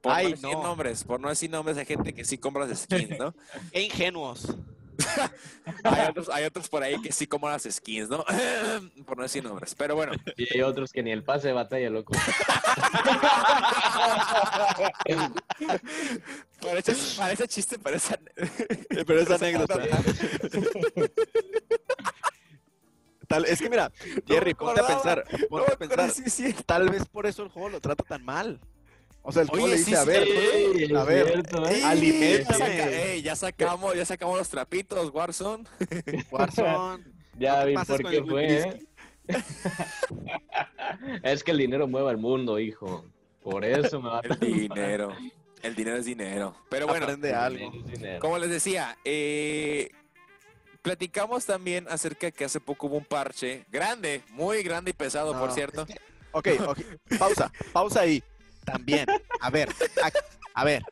Por 0.01 0.11
Ay, 0.11 0.25
no 0.25 0.29
decir 0.31 0.49
no. 0.53 0.63
nombres, 0.63 1.03
por 1.03 1.19
no 1.19 1.29
decir 1.29 1.49
nombres, 1.49 1.77
hay 1.77 1.85
gente 1.85 2.13
que 2.13 2.23
sí 2.25 2.38
compra 2.38 2.67
skins, 2.75 3.17
¿no? 3.19 3.33
E 3.71 3.81
ingenuos. 3.81 4.47
hay, 5.84 6.08
otros, 6.10 6.30
hay 6.30 6.45
otros 6.45 6.70
por 6.70 6.84
ahí 6.84 7.01
que 7.01 7.12
sí 7.12 7.28
compran 7.28 7.53
las 7.53 7.64
skins, 7.64 8.10
¿no? 8.10 8.24
por 9.05 9.18
no 9.18 9.24
decir 9.24 9.43
nombres. 9.43 9.76
Pero 9.76 9.95
bueno, 9.95 10.14
Y 10.36 10.53
hay 10.53 10.62
otros 10.62 10.91
que 10.91 11.03
ni 11.03 11.12
el 11.12 11.24
pase 11.24 11.47
de 11.49 11.53
batalla, 11.53 11.89
loco. 11.89 12.14
parece, 16.62 16.95
parece 17.18 17.47
chiste, 17.47 17.80
parece, 17.80 18.20
Pero 18.89 19.20
es 19.20 19.30
anécdota. 19.32 19.80
Tal, 23.28 23.45
es 23.45 23.60
que 23.60 23.70
mira, 23.70 23.91
Jerry, 24.26 24.53
ponte 24.53 24.80
a 24.80 24.88
pensar, 24.88 25.26
No, 25.32 25.47
ponte 25.47 25.74
a 25.74 25.78
pensar. 25.78 26.12
sí, 26.12 26.30
sí. 26.30 26.53
Tal 26.66 26.89
vez 26.89 27.05
por 27.05 27.26
eso 27.26 27.43
el 27.43 27.49
juego 27.49 27.70
lo 27.70 27.82
trata 27.82 28.03
tan 28.03 28.24
mal. 28.24 28.62
O 29.30 29.32
sea, 29.34 29.41
el 29.41 29.49
Oye, 29.51 29.67
le 29.67 29.78
sí, 29.78 29.84
dice, 29.84 29.97
a 29.97 30.01
sí, 30.03 30.07
ver, 30.07 30.23
Sí, 30.88 30.95
a 30.95 31.03
ver, 31.03 31.28
cierto, 31.28 31.67
¿eh? 31.69 31.84
Aliméntame. 31.84 32.59
ya, 32.59 32.65
saca- 32.65 32.91
ey, 32.91 33.21
ya 33.21 33.36
sacamos, 33.36 33.93
ya 33.95 34.05
sacamos 34.05 34.38
los 34.38 34.47
trapitos, 34.49 35.11
Warzone. 35.13 35.65
Warzone. 36.32 37.03
Ya 37.38 37.63
vi 37.65 37.75
por 37.75 38.09
qué 38.09 38.23
fue. 38.23 38.47
¿eh? 38.47 38.80
Es 41.23 41.43
que 41.43 41.51
el 41.51 41.57
dinero 41.57 41.88
mueve 41.88 42.09
al 42.09 42.17
mundo, 42.17 42.57
hijo. 42.57 43.05
Por 43.43 43.63
eso 43.65 44.01
me 44.01 44.09
va 44.09 44.19
a 44.19 44.21
El 44.21 44.39
dinero. 44.39 45.13
El 45.61 45.75
dinero 45.75 45.97
es 45.97 46.05
dinero. 46.05 46.55
Pero 46.69 46.88
bueno, 46.88 47.03
Aprende 47.05 47.34
algo. 47.34 47.71
Como 48.21 48.39
les 48.39 48.49
decía, 48.49 48.97
eh, 49.05 49.91
platicamos 50.82 51.45
también 51.45 51.86
acerca 51.89 52.32
que 52.32 52.45
hace 52.45 52.59
poco 52.59 52.88
hubo 52.88 52.97
un 52.97 53.05
parche 53.05 53.65
grande, 53.71 54.23
muy 54.30 54.63
grande 54.63 54.91
y 54.91 54.93
pesado, 54.93 55.38
por 55.38 55.51
cierto. 55.51 55.82
es 55.84 55.88
que- 55.89 55.99
ok, 56.32 56.47
ok, 56.69 56.80
pausa, 57.19 57.51
pausa 57.73 58.01
ahí. 58.01 58.23
También, 58.68 59.05
a 59.39 59.49
ver, 59.49 59.70
a, 60.03 60.11
a 60.61 60.63
ver, 60.65 60.84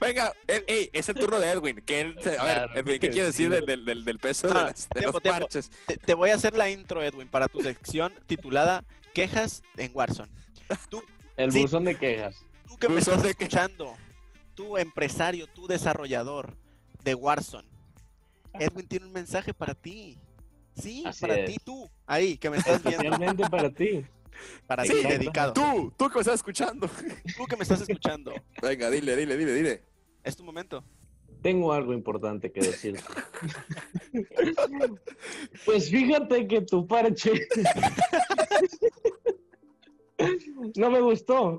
Venga, 0.00 0.32
ey, 0.48 0.90
es 0.92 1.08
el 1.08 1.14
turno 1.14 1.38
de 1.38 1.48
Edwin. 1.50 1.76
Que 1.86 2.00
él 2.00 2.18
a 2.38 2.44
ver, 2.44 2.70
Edwin, 2.74 2.84
¿qué 2.94 2.98
que 3.00 3.10
quiere 3.10 3.26
decir 3.28 3.48
del, 3.50 3.84
del- 3.84 4.04
del- 4.04 4.18
peso 4.18 4.48
de, 4.48 4.52
Ah, 4.58 4.64
las- 4.64 4.88
de 4.88 5.00
tiempo, 5.00 5.20
los 5.22 5.32
parches? 5.32 5.70
te, 5.86 5.96
te 5.96 6.14
voy 6.14 6.30
a 6.30 6.34
hacer 6.34 6.56
la 6.56 6.68
intro, 6.70 7.02
Edwin, 7.02 7.28
para 7.28 7.46
tu 7.48 7.62
sección 7.62 8.12
titulada 8.26 8.84
Quejas 9.14 9.62
en 9.76 9.92
Warzone. 9.94 10.30
El 11.36 11.52
Sí. 11.52 11.62
buzón 11.62 11.84
de 11.84 11.94
quejas. 11.96 12.44
Tú 12.66 12.76
que 12.78 12.88
me 12.88 12.98
estás 12.98 13.22
de 13.22 13.34
que- 13.34 13.44
escuchando, 13.44 13.94
tú 14.54 14.76
empresario, 14.76 15.46
tú 15.46 15.66
desarrollador 15.68 16.56
de 17.04 17.14
Warzone, 17.14 17.68
Edwin 18.54 18.88
tiene 18.88 19.06
un 19.06 19.12
mensaje 19.12 19.54
para 19.54 19.74
ti. 19.74 20.18
Sí, 20.76 21.04
Así 21.06 21.20
para 21.20 21.36
es. 21.36 21.46
ti, 21.46 21.56
tú, 21.64 21.88
ahí, 22.06 22.36
que 22.36 22.50
me 22.50 22.56
estás 22.56 22.82
viendo, 22.82 23.02
Especialmente 23.04 23.48
para 23.48 23.70
ti. 23.70 24.04
Para 24.66 24.84
Sí, 24.84 24.92
ti, 24.92 25.08
dedicado. 25.08 25.52
Tú, 25.52 25.92
tú 25.96 26.08
que 26.08 26.14
me 26.16 26.20
estás 26.20 26.34
escuchando. 26.36 26.88
Tú 27.36 27.44
que 27.46 27.56
me 27.56 27.62
estás 27.62 27.80
escuchando, 27.80 28.32
Venga, 28.62 28.90
dile, 28.90 29.16
dile, 29.16 29.36
dile, 29.36 29.52
dile. 29.54 29.82
es 30.22 30.36
tu 30.36 30.44
momento. 30.44 30.84
Tengo 31.42 31.72
algo 31.74 31.92
importante 31.92 32.50
que 32.52 32.60
decirte. 32.60 33.02
Pues 35.64 35.90
fíjate 35.90 36.46
que 36.46 36.60
tu 36.62 36.86
parche 36.86 37.32
no 40.76 40.90
me 40.90 41.00
gustó. 41.00 41.58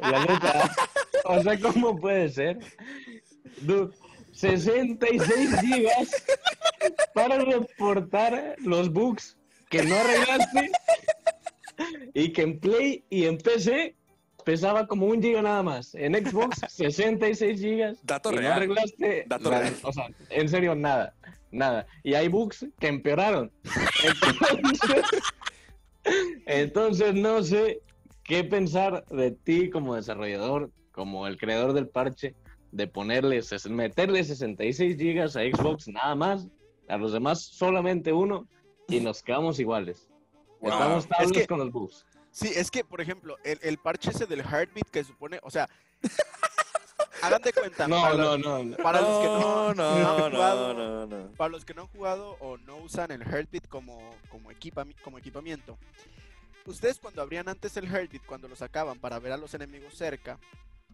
La 0.00 0.24
neta. 0.24 0.74
O 1.24 1.42
sea, 1.42 1.58
¿cómo 1.60 1.96
puede 1.96 2.28
ser? 2.28 2.58
Dude, 3.62 3.94
66 4.32 5.60
gigas 5.60 6.24
para 7.14 7.38
reportar 7.38 8.56
los 8.58 8.92
bugs 8.92 9.36
que 9.70 9.82
no 9.84 9.94
arreglaste 9.94 10.70
y 12.14 12.32
que 12.32 12.42
en 12.42 12.58
Play 12.58 13.04
y 13.10 13.24
en 13.24 13.38
PC 13.38 13.96
pesaba 14.44 14.86
como 14.86 15.06
un 15.06 15.22
giga 15.22 15.42
nada 15.42 15.62
más. 15.62 15.94
En 15.94 16.14
Xbox 16.14 16.60
66 16.68 17.60
gigas. 17.60 17.98
Dato 18.04 18.32
y 18.32 18.36
no 18.36 18.40
real. 18.40 18.52
arreglaste. 18.52 19.24
Dato 19.26 19.50
nada. 19.50 19.62
real. 19.62 19.76
O 19.82 19.92
sea, 19.92 20.08
en 20.30 20.48
serio, 20.48 20.74
nada. 20.74 21.14
Nada. 21.50 21.86
Y 22.02 22.14
hay 22.14 22.28
bugs 22.28 22.66
que 22.80 22.88
empeoraron. 22.88 23.52
Entonces, 24.04 25.04
entonces 26.46 27.14
no 27.14 27.42
sé 27.42 27.80
qué 28.24 28.42
pensar 28.42 29.04
de 29.06 29.30
ti 29.30 29.70
como 29.70 29.94
desarrollador, 29.94 30.70
como 30.90 31.26
el 31.26 31.36
creador 31.36 31.74
del 31.74 31.88
parche, 31.88 32.34
de 32.72 32.86
ponerle, 32.86 33.40
meterle 33.70 34.24
66 34.24 34.96
gigas 34.96 35.36
a 35.36 35.42
Xbox 35.42 35.88
nada 35.88 36.14
más, 36.14 36.48
a 36.88 36.96
los 36.96 37.12
demás 37.12 37.42
solamente 37.42 38.12
uno, 38.12 38.48
y 38.88 39.00
nos 39.00 39.22
quedamos 39.22 39.60
iguales. 39.60 40.08
Wow. 40.62 40.72
Estamos 40.72 41.06
tablas 41.08 41.32
que- 41.32 41.46
con 41.46 41.58
los 41.58 41.70
bugs. 41.70 42.06
Sí, 42.30 42.50
es 42.56 42.70
que, 42.70 42.82
por 42.82 43.00
ejemplo, 43.02 43.36
el, 43.44 43.58
el 43.62 43.76
parche 43.76 44.10
ese 44.10 44.24
del 44.26 44.40
heartbeat 44.40 44.88
que 44.90 45.04
supone, 45.04 45.38
o 45.42 45.50
sea, 45.50 45.68
hagan 47.22 47.42
de 47.42 47.52
cuenta. 47.52 47.86
No, 47.88 48.00
para, 48.00 48.16
no, 48.16 48.22
los, 48.36 48.38
no. 48.40 48.64
no. 48.64 48.76
para 48.78 49.00
los 49.02 49.18
que 49.20 49.26
no, 49.26 49.74
no, 49.74 49.74
no 49.74 49.98
no, 50.00 50.08
han 50.24 50.32
jugado, 50.32 50.74
no, 50.74 51.06
no. 51.06 51.30
para 51.32 51.50
los 51.50 51.64
que 51.64 51.74
no 51.74 51.82
han 51.82 51.88
jugado 51.88 52.36
o 52.40 52.56
no 52.58 52.76
usan 52.78 53.10
el 53.10 53.22
heartbeat 53.22 53.68
como, 53.68 54.14
como, 54.30 54.50
equipami- 54.50 54.98
como 55.02 55.18
equipamiento, 55.18 55.76
ustedes 56.64 56.98
cuando 56.98 57.20
abrían 57.22 57.48
antes 57.48 57.76
el 57.76 57.84
heartbeat, 57.86 58.24
cuando 58.24 58.48
lo 58.48 58.56
sacaban 58.56 58.98
para 58.98 59.18
ver 59.18 59.32
a 59.32 59.36
los 59.36 59.52
enemigos 59.54 59.94
cerca, 59.94 60.38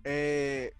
eh, 0.04 0.74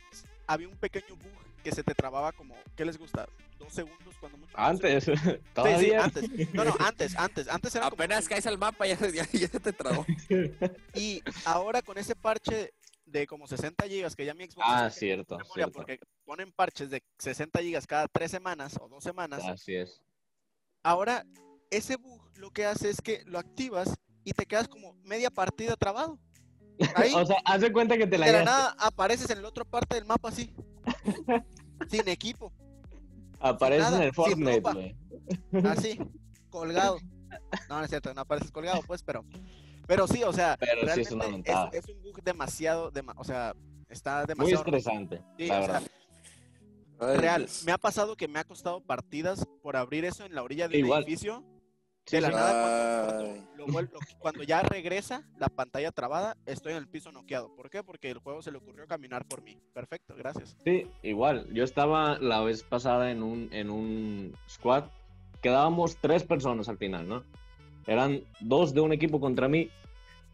había 0.46 0.68
un 0.68 0.76
pequeño 0.76 1.14
bug 1.14 1.62
que 1.62 1.72
se 1.72 1.82
te 1.84 1.94
trababa 1.94 2.32
como, 2.32 2.56
¿qué 2.76 2.84
les 2.84 2.98
gusta? 2.98 3.28
¿Dos 3.68 3.74
segundos 3.74 4.14
cuando 4.18 4.38
mucho? 4.38 4.52
Antes, 4.58 5.04
Sí, 5.04 5.12
sí, 5.14 5.38
todavía. 5.54 6.04
antes. 6.04 6.54
No, 6.54 6.64
no, 6.64 6.74
antes, 6.80 7.16
antes. 7.16 7.48
Antes 7.48 7.74
era 7.74 7.90
como 7.90 8.02
Apenas 8.02 8.26
caes 8.28 8.46
al 8.46 8.58
mapa 8.58 8.86
ya, 8.86 8.96
ya, 8.98 9.24
ya 9.30 9.48
se 9.48 9.60
te 9.60 9.72
trabó. 9.72 10.04
Y 10.94 11.22
ahora 11.44 11.82
con 11.82 11.98
ese 11.98 12.16
parche 12.16 12.72
de 13.04 13.26
como 13.26 13.46
60 13.46 13.86
gigas 13.86 14.14
que 14.16 14.24
ya 14.24 14.34
mi 14.34 14.44
Xbox 14.46 14.66
Ah, 14.68 14.90
cierto, 14.90 15.36
memoria, 15.38 15.52
cierto. 15.54 15.72
porque 15.72 15.98
ponen 16.24 16.52
parches 16.52 16.90
de 16.90 17.02
60 17.18 17.60
gigas 17.60 17.86
cada 17.86 18.06
tres 18.08 18.30
semanas 18.30 18.76
o 18.80 18.88
dos 18.88 19.02
semanas. 19.04 19.42
Así 19.44 19.74
es. 19.76 20.02
Ahora 20.82 21.24
ese 21.70 21.96
bug 21.96 22.20
lo 22.36 22.50
que 22.50 22.64
hace 22.66 22.90
es 22.90 23.00
que 23.00 23.22
lo 23.26 23.38
activas 23.38 23.94
y 24.24 24.32
te 24.32 24.46
quedas 24.46 24.68
como 24.68 24.92
media 25.04 25.30
partida 25.30 25.76
trabado. 25.76 26.18
Ahí 26.94 27.12
O 27.14 27.24
sea, 27.26 27.36
haz 27.44 27.60
de 27.62 27.72
cuenta 27.72 27.96
que 27.96 28.06
te 28.06 28.18
la 28.18 28.26
de 28.26 28.32
la 28.32 28.44
nada 28.44 28.76
apareces 28.78 29.28
en 29.30 29.40
la 29.42 29.48
otra 29.48 29.64
parte 29.64 29.94
del 29.96 30.04
mapa 30.04 30.28
así. 30.28 30.54
sin 31.90 32.08
equipo, 32.08 32.52
Aparece 33.40 33.94
en 33.96 34.02
el 34.02 34.12
Fortnite, 34.14 34.60
güey. 34.60 34.96
así, 35.64 35.98
colgado. 36.50 36.98
No, 37.68 37.78
no 37.78 37.84
es 37.84 37.90
cierto, 37.90 38.12
no 38.14 38.22
apareces 38.22 38.50
colgado, 38.50 38.80
pues, 38.86 39.02
pero 39.02 39.24
pero 39.86 40.06
sí, 40.06 40.22
o 40.22 40.32
sea, 40.32 40.56
Pero 40.58 40.92
sí 40.94 41.00
es 41.00 41.10
una 41.12 41.26
ventaja. 41.26 41.70
es, 41.72 41.86
un 41.88 42.02
bug 42.02 42.22
demasiado, 42.22 42.92
dema- 42.92 43.14
o 43.16 43.24
sea, 43.24 43.54
está 43.88 44.18
Muy 44.18 44.26
demasiado 44.26 44.64
estresante, 44.64 45.22
Sí, 45.38 45.46
la 45.46 45.60
o 45.60 45.64
sea, 45.64 45.72
verdad. 45.80 45.82
Ay, 47.00 47.16
real. 47.16 47.48
Me 47.64 47.72
ha 47.72 47.78
pasado 47.78 48.16
que 48.16 48.28
me 48.28 48.38
ha 48.38 48.44
costado 48.44 48.80
partidas 48.82 49.46
por 49.62 49.76
abrir 49.76 50.04
eso 50.04 50.24
en 50.26 50.34
la 50.34 50.42
orilla 50.42 50.68
de 50.68 50.78
un 50.78 50.84
Igual. 50.86 51.02
edificio. 51.04 51.44
Sí, 52.08 52.16
De 52.16 52.22
la 52.22 52.30
nada, 52.30 53.04
cuando, 53.06 53.24
Ay. 53.24 53.30
cuando 53.36 53.56
lo 53.56 53.66
vuelvo- 53.66 53.98
cuando 54.18 54.42
ya 54.42 54.62
regresa 54.62 55.22
la 55.38 55.48
pantalla 55.48 55.92
trabada, 55.92 56.36
estoy 56.46 56.72
en 56.72 56.78
el 56.78 56.88
piso 56.88 57.12
noqueado. 57.12 57.54
¿Por 57.54 57.68
qué? 57.70 57.82
Porque 57.82 58.10
el 58.10 58.18
juego 58.18 58.40
se 58.42 58.50
le 58.50 58.58
ocurrió 58.58 58.86
caminar 58.86 59.26
por 59.26 59.42
mí. 59.42 59.58
Perfecto, 59.74 60.14
gracias. 60.16 60.56
Sí, 60.64 60.86
igual. 61.02 61.46
Yo 61.52 61.64
estaba 61.64 62.18
la 62.18 62.40
vez 62.40 62.62
pasada 62.62 63.10
en 63.10 63.22
un, 63.22 63.48
en 63.52 63.68
un 63.70 64.34
squad. 64.48 64.84
Quedábamos 65.42 65.96
tres 65.98 66.24
personas 66.24 66.68
al 66.68 66.78
final, 66.78 67.06
¿no? 67.06 67.24
Eran 67.86 68.22
dos 68.40 68.72
de 68.74 68.80
un 68.80 68.92
equipo 68.92 69.20
contra 69.20 69.48
mí. 69.48 69.68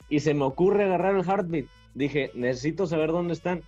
Y 0.09 0.21
se 0.21 0.33
me 0.35 0.45
ocurre 0.45 0.85
agarrar 0.85 1.17
el 1.17 1.25
heartbeat. 1.25 1.67
Dije, 1.95 2.31
necesito 2.35 2.87
saber 2.87 3.11
dónde 3.11 3.33
están. 3.33 3.63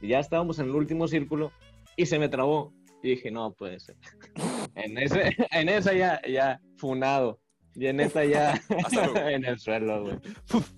Y 0.00 0.08
ya 0.08 0.18
estábamos 0.20 0.58
en 0.58 0.66
el 0.66 0.74
último 0.74 1.08
círculo. 1.08 1.52
Y 1.96 2.06
se 2.06 2.18
me 2.18 2.28
trabó. 2.28 2.72
Y 3.02 3.10
dije, 3.10 3.30
no 3.30 3.52
puede 3.52 3.80
ser. 3.80 3.96
En, 4.76 4.96
ese, 4.98 5.36
en 5.50 5.68
esa 5.68 5.92
ya, 5.92 6.20
ya, 6.26 6.60
funado. 6.76 7.40
Y 7.74 7.86
en 7.86 8.00
esta 8.00 8.24
ya, 8.24 8.60
en 9.30 9.44
el 9.44 9.58
suelo, 9.58 10.02
güey. 10.02 10.18
Puf. 10.48 10.70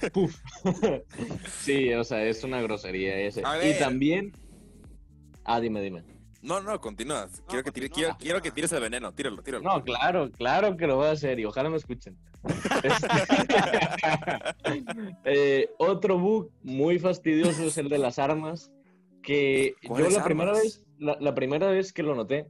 sí, 1.60 1.92
o 1.94 2.04
sea, 2.04 2.24
es 2.24 2.44
una 2.44 2.60
grosería 2.62 3.18
ese. 3.18 3.42
Y 3.62 3.78
también. 3.78 4.32
Ah, 5.44 5.60
dime, 5.60 5.80
dime. 5.80 6.04
No, 6.40 6.60
no, 6.60 6.80
continúa. 6.80 7.28
Quiero, 7.48 7.64
que 7.64 7.72
tire- 7.72 8.16
quiero, 8.18 8.40
que 8.40 8.50
tires 8.52 8.70
el 8.72 8.80
veneno. 8.80 9.12
Tíralo, 9.12 9.42
tíralo. 9.42 9.64
No, 9.64 9.82
claro, 9.82 10.30
claro 10.30 10.76
que 10.76 10.86
lo 10.86 10.96
voy 10.96 11.06
a 11.08 11.12
hacer 11.12 11.40
y 11.40 11.44
ojalá 11.44 11.68
me 11.70 11.76
escuchen. 11.76 12.16
Eh, 15.24 15.68
otro 15.78 16.18
bug 16.18 16.50
muy 16.62 16.98
fastidioso 16.98 17.64
es 17.64 17.76
el 17.78 17.88
de 17.88 17.98
las 17.98 18.18
armas. 18.18 18.70
Que 19.22 19.74
yo 19.82 19.88
¿Cuáles 19.88 20.14
la 20.14 20.24
primera 20.24 20.52
vez, 20.52 20.84
la, 20.98 21.16
la 21.20 21.34
primera 21.34 21.68
vez 21.68 21.92
que 21.92 22.02
lo 22.02 22.14
noté 22.14 22.46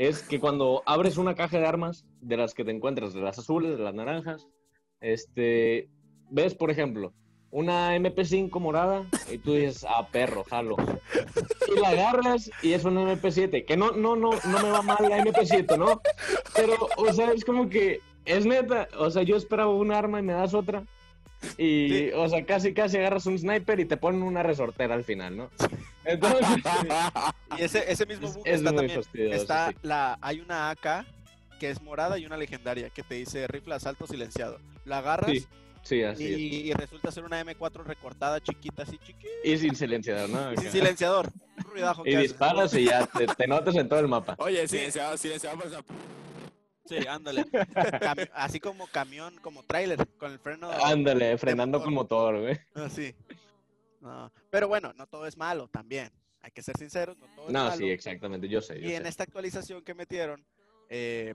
es 0.00 0.22
que 0.22 0.40
cuando 0.40 0.82
abres 0.86 1.18
una 1.18 1.34
caja 1.34 1.58
de 1.58 1.66
armas 1.66 2.06
de 2.22 2.38
las 2.38 2.54
que 2.54 2.64
te 2.64 2.70
encuentras, 2.70 3.12
de 3.12 3.20
las 3.20 3.38
azules, 3.38 3.76
de 3.76 3.84
las 3.84 3.92
naranjas, 3.92 4.48
este, 5.02 5.90
ves, 6.30 6.54
por 6.54 6.70
ejemplo, 6.70 7.12
una 7.50 7.94
MP5 7.94 8.58
morada 8.60 9.04
y 9.30 9.36
tú 9.36 9.52
dices, 9.52 9.84
ah, 9.86 10.08
perro, 10.10 10.42
jalo. 10.44 10.76
Y 11.76 11.78
la 11.78 11.90
agarras 11.90 12.50
y 12.62 12.72
es 12.72 12.86
una 12.86 13.12
MP7, 13.12 13.66
que 13.66 13.76
no, 13.76 13.90
no, 13.90 14.16
no, 14.16 14.30
no 14.30 14.62
me 14.62 14.70
va 14.70 14.80
mal 14.80 14.96
la 15.06 15.18
MP7, 15.22 15.76
¿no? 15.76 16.00
Pero, 16.56 16.88
o 16.96 17.12
sea, 17.12 17.32
es 17.32 17.44
como 17.44 17.68
que, 17.68 18.00
es 18.24 18.46
neta, 18.46 18.88
o 18.98 19.10
sea, 19.10 19.22
yo 19.22 19.36
esperaba 19.36 19.74
un 19.74 19.92
arma 19.92 20.20
y 20.20 20.22
me 20.22 20.32
das 20.32 20.54
otra. 20.54 20.82
Y, 21.58 21.88
Sí. 21.90 22.10
o 22.14 22.26
sea, 22.26 22.46
casi, 22.46 22.72
casi 22.72 22.96
agarras 22.96 23.26
un 23.26 23.38
sniper 23.38 23.80
y 23.80 23.84
te 23.84 23.98
ponen 23.98 24.22
una 24.22 24.42
resortera 24.42 24.94
al 24.94 25.04
final, 25.04 25.36
¿no? 25.36 25.50
Entonces, 26.04 26.46
Y 27.58 27.62
ese, 27.62 27.90
ese 27.92 28.06
mismo 28.06 28.28
es 28.28 28.36
está 28.58 28.70
muy 28.70 28.76
también. 28.78 29.02
fastidioso, 29.02 29.36
Está 29.42 29.68
sí. 29.70 29.76
la, 29.82 30.18
hay 30.20 30.40
una 30.40 30.70
AK 30.70 31.04
que 31.58 31.70
es 31.70 31.80
morada 31.82 32.18
y 32.18 32.24
una 32.26 32.36
legendaria 32.36 32.88
que 32.90 33.02
te 33.02 33.16
dice 33.16 33.46
rifle 33.46 33.74
asalto 33.74 34.06
silenciado. 34.06 34.58
La 34.86 34.98
agarras 34.98 35.30
sí, 35.30 35.46
sí, 35.82 35.96
y, 35.96 36.02
así 36.04 36.24
es. 36.32 36.38
y 36.40 36.72
resulta 36.72 37.12
ser 37.12 37.24
una 37.24 37.44
M4 37.44 37.84
recortada, 37.84 38.40
chiquita, 38.40 38.84
así 38.84 38.96
chiquita. 38.98 39.28
Y 39.44 39.58
sin 39.58 39.76
silenciador, 39.76 40.30
¿no? 40.30 40.52
Y 40.54 40.56
sin 40.56 40.70
silenciador. 40.72 41.28
Un 41.58 41.64
ruidajo 41.64 42.02
Y 42.06 42.16
disparas 42.16 42.72
y 42.74 42.86
ya 42.86 43.06
te, 43.06 43.26
te 43.26 43.46
notas 43.46 43.74
en 43.76 43.88
todo 43.88 43.98
el 44.00 44.08
mapa. 44.08 44.36
Oye, 44.38 44.66
silenciado, 44.66 45.16
silenciado. 45.18 45.58
pues, 45.58 45.74
Sí, 46.86 47.06
ándale. 47.06 47.44
Así 48.34 48.58
como 48.58 48.86
camión, 48.88 49.36
como 49.42 49.62
tráiler, 49.62 50.08
con 50.18 50.32
el 50.32 50.40
freno. 50.40 50.68
Ándale, 50.82 51.38
frenando 51.38 51.80
con 51.80 51.92
motor, 51.94 52.40
güey. 52.40 52.58
Así. 52.74 53.14
No, 54.00 54.32
Pero 54.50 54.68
bueno, 54.68 54.92
no 54.94 55.06
todo 55.06 55.26
es 55.26 55.36
malo 55.36 55.68
también. 55.68 56.10
Hay 56.42 56.50
que 56.52 56.62
ser 56.62 56.76
sinceros, 56.78 57.18
no 57.18 57.26
todo 57.36 57.46
es 57.48 57.52
No, 57.52 57.64
malo. 57.64 57.76
sí, 57.76 57.90
exactamente, 57.90 58.48
yo 58.48 58.62
sé. 58.62 58.80
Yo 58.80 58.88
Y 58.88 58.94
en 58.94 59.02
sé. 59.02 59.08
esta 59.10 59.24
actualización 59.24 59.82
que 59.84 59.92
metieron, 59.94 60.44
eh, 60.88 61.34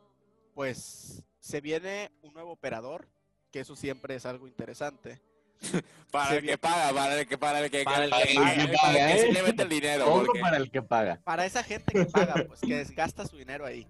pues 0.55 1.23
se 1.39 1.61
viene 1.61 2.11
un 2.23 2.33
nuevo 2.33 2.51
operador, 2.53 3.07
que 3.51 3.59
eso 3.59 3.75
siempre 3.75 4.15
es 4.15 4.25
algo 4.25 4.47
interesante. 4.47 5.21
Para 6.11 6.35
el 6.35 6.45
que 6.45 6.57
paga, 6.57 6.93
para 6.93 7.19
el 7.19 7.27
que 7.27 7.37
para 7.37 7.59
el 7.59 7.71
que, 7.71 7.83
Para 7.83 8.05
el 8.05 8.11
que 8.11 8.35
paga, 8.35 8.55
que, 8.55 8.67
paga, 8.73 8.81
para 8.81 8.91
el 8.91 9.13
que 9.15 9.21
¿eh? 9.21 9.25
sí 9.27 9.31
le 9.33 9.43
mete 9.43 9.63
el 9.63 9.69
dinero. 9.69 10.05
Porque- 10.05 10.39
para 10.39 10.57
el 10.57 10.71
que 10.71 10.81
paga. 10.81 11.21
Para 11.23 11.45
esa 11.45 11.63
gente 11.63 11.91
que 11.93 12.05
paga, 12.05 12.45
pues 12.47 12.61
que 12.61 12.83
gasta 12.95 13.25
su 13.27 13.37
dinero 13.37 13.65
ahí. 13.65 13.85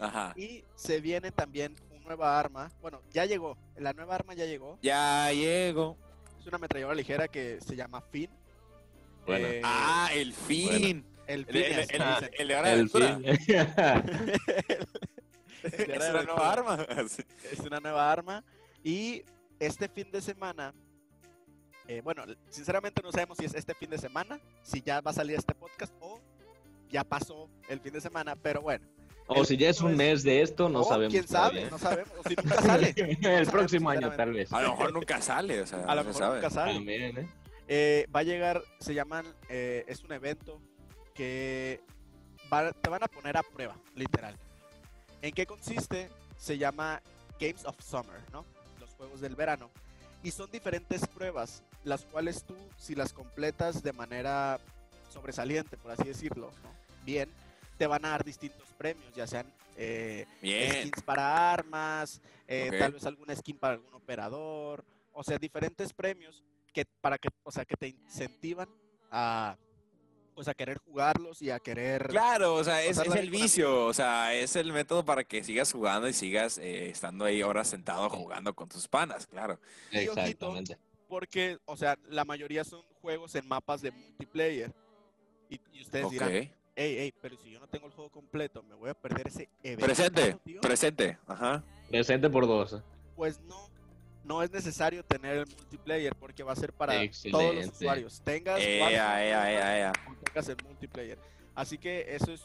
Ajá. 0.00 0.32
Y 0.36 0.64
se 0.76 1.00
viene 1.00 1.30
también 1.32 1.74
una 1.90 2.00
nueva 2.04 2.38
arma. 2.38 2.70
Bueno, 2.80 3.00
ya 3.12 3.24
llegó. 3.26 3.56
La 3.76 3.92
nueva 3.92 4.14
arma 4.14 4.34
ya 4.34 4.44
llegó. 4.46 4.78
Ya 4.82 5.30
llego. 5.32 5.96
Una 6.48 6.56
ametralladora 6.56 6.94
ligera 6.96 7.28
que 7.28 7.60
se 7.60 7.76
llama 7.76 8.00
Finn. 8.00 8.30
Bueno. 9.26 9.46
Eh, 9.46 9.60
Ah, 9.64 10.08
el 10.14 10.32
fin. 10.32 11.04
el 11.26 11.40
El, 11.40 11.46
Finn. 11.46 11.62
el, 12.38 12.48
de 12.48 12.54
ahora 12.54 12.72
El 12.72 12.88
de 12.88 14.02
Es 15.62 16.08
una 16.10 16.22
nueva 16.22 16.52
arma. 16.52 16.86
Es 17.52 17.60
una 17.60 17.80
nueva 17.80 18.10
arma. 18.12 18.44
Y 18.82 19.22
este 19.60 19.88
fin 19.88 20.10
de 20.10 20.20
semana, 20.22 20.72
eh, 21.86 22.00
bueno, 22.02 22.24
sinceramente 22.48 23.02
no 23.02 23.12
sabemos 23.12 23.36
si 23.38 23.44
es 23.44 23.54
este 23.54 23.74
fin 23.74 23.90
de 23.90 23.98
semana, 23.98 24.40
si 24.62 24.80
ya 24.80 25.00
va 25.00 25.10
a 25.10 25.14
salir 25.14 25.36
este 25.36 25.54
podcast 25.54 25.92
o 26.00 26.20
ya 26.90 27.04
pasó 27.04 27.50
el 27.68 27.80
fin 27.80 27.92
de 27.92 28.00
semana, 28.00 28.34
pero 28.36 28.62
bueno. 28.62 28.86
O 29.28 29.40
El 29.40 29.46
si 29.46 29.56
ya 29.56 29.68
es 29.68 29.80
un 29.82 29.94
mes 29.96 30.22
de 30.22 30.40
esto, 30.42 30.68
no 30.68 30.80
o 30.80 30.84
sabemos. 30.84 31.12
¿Quién 31.12 31.28
sabe? 31.28 31.66
todavía. 31.66 31.70
No 31.70 31.78
sabemos. 31.78 32.12
O 32.18 32.28
si 32.28 32.34
nunca 32.36 32.62
sale. 32.62 32.94
El 32.96 33.22
sabemos, 33.22 33.48
próximo 33.50 33.90
año, 33.90 34.10
tal 34.12 34.32
vez. 34.32 34.52
A 34.52 34.62
lo 34.62 34.70
mejor 34.70 34.92
nunca 34.92 35.20
sale, 35.22 35.60
o 35.60 35.66
sea, 35.66 35.80
A 35.86 35.94
lo 35.94 36.04
mejor 36.04 36.18
sabe. 36.18 36.34
nunca 36.36 36.50
sale. 36.50 36.74
También, 36.74 37.18
¿eh? 37.18 37.28
Eh, 37.68 38.06
va 38.14 38.20
a 38.20 38.22
llegar, 38.22 38.62
se 38.80 38.94
llaman, 38.94 39.26
eh, 39.50 39.84
es 39.86 40.02
un 40.02 40.12
evento 40.12 40.60
que 41.14 41.80
va- 42.52 42.72
te 42.72 42.88
van 42.88 43.02
a 43.04 43.08
poner 43.08 43.36
a 43.36 43.42
prueba, 43.42 43.76
literal. 43.94 44.34
¿En 45.20 45.32
qué 45.34 45.44
consiste? 45.46 46.08
Se 46.38 46.56
llama 46.56 47.02
Games 47.38 47.64
of 47.66 47.76
Summer, 47.82 48.20
¿no? 48.32 48.44
Los 48.80 48.90
juegos 48.94 49.20
del 49.20 49.34
verano. 49.34 49.70
Y 50.22 50.30
son 50.30 50.50
diferentes 50.50 51.06
pruebas, 51.06 51.62
las 51.84 52.04
cuales 52.06 52.44
tú, 52.44 52.56
si 52.76 52.94
las 52.94 53.12
completas 53.12 53.82
de 53.82 53.92
manera 53.92 54.58
sobresaliente, 55.12 55.76
por 55.76 55.90
así 55.92 56.04
decirlo, 56.04 56.50
¿no? 56.62 56.70
bien, 57.04 57.30
te 57.78 57.86
van 57.86 58.04
a 58.04 58.10
dar 58.10 58.24
distintos 58.24 58.68
premios, 58.76 59.14
ya 59.14 59.26
sean 59.26 59.46
eh, 59.76 60.26
Bien. 60.42 60.72
skins 60.72 61.02
para 61.02 61.52
armas, 61.52 62.20
eh, 62.46 62.70
tal 62.78 62.92
vez 62.92 63.06
alguna 63.06 63.34
skin 63.34 63.56
para 63.56 63.74
algún 63.74 63.94
operador, 63.94 64.84
o 65.12 65.22
sea, 65.22 65.38
diferentes 65.38 65.92
premios 65.92 66.42
que 66.74 66.84
para 67.00 67.16
que, 67.16 67.28
o 67.44 67.52
sea, 67.52 67.64
que 67.64 67.76
te 67.76 67.88
incentivan 67.88 68.68
a, 69.10 69.56
pues, 70.34 70.48
a 70.48 70.54
querer 70.54 70.78
jugarlos 70.78 71.40
y 71.40 71.50
a 71.50 71.60
querer. 71.60 72.08
Claro, 72.08 72.54
o 72.54 72.64
sea, 72.64 72.82
es, 72.82 72.98
es 72.98 73.14
el 73.14 73.30
vicio, 73.30 73.86
o 73.86 73.94
sea, 73.94 74.34
es 74.34 74.56
el 74.56 74.72
método 74.72 75.04
para 75.04 75.22
que 75.22 75.44
sigas 75.44 75.72
jugando 75.72 76.08
y 76.08 76.12
sigas 76.12 76.58
eh, 76.58 76.90
estando 76.90 77.24
ahí 77.24 77.42
horas 77.42 77.68
sentado 77.68 78.10
jugando 78.10 78.54
con 78.54 78.68
tus 78.68 78.88
panas, 78.88 79.26
claro. 79.26 79.60
Y 79.92 80.08
ojito, 80.08 80.20
Exactamente. 80.20 80.78
Porque, 81.08 81.58
o 81.64 81.76
sea, 81.76 81.96
la 82.08 82.24
mayoría 82.24 82.64
son 82.64 82.82
juegos 83.00 83.34
en 83.34 83.48
mapas 83.48 83.80
de 83.80 83.92
multiplayer. 83.92 84.74
Y, 85.48 85.58
y 85.72 85.80
ustedes 85.80 86.10
dirán, 86.10 86.50
hey, 86.78 86.96
hey, 87.00 87.14
pero 87.20 87.36
si 87.36 87.50
yo 87.50 87.58
no 87.58 87.66
tengo 87.66 87.86
el 87.86 87.92
juego 87.92 88.08
completo, 88.10 88.62
me 88.62 88.74
voy 88.76 88.90
a 88.90 88.94
perder 88.94 89.26
ese 89.26 89.48
evento. 89.62 89.84
Presente, 89.86 90.36
tío?". 90.44 90.60
presente, 90.60 91.18
ajá. 91.26 91.64
Presente 91.90 92.30
por 92.30 92.46
dos. 92.46 92.74
¿eh? 92.74 92.82
Pues 93.16 93.40
no, 93.40 93.68
no 94.24 94.42
es 94.44 94.50
necesario 94.52 95.04
tener 95.04 95.38
el 95.38 95.46
multiplayer 95.46 96.14
porque 96.14 96.44
va 96.44 96.52
a 96.52 96.56
ser 96.56 96.72
para 96.72 96.92
todos 96.92 97.02
los 97.02 97.16
Excelente. 97.26 97.68
usuarios. 97.68 98.20
Tengas 98.22 98.60
Ea, 98.60 99.24
ea, 99.26 99.78
ea, 99.78 99.92
tengas 100.24 100.48
el 100.48 100.56
multiplayer. 100.64 101.18
Así 101.56 101.78
que 101.78 102.14
eso 102.14 102.32
es, 102.32 102.42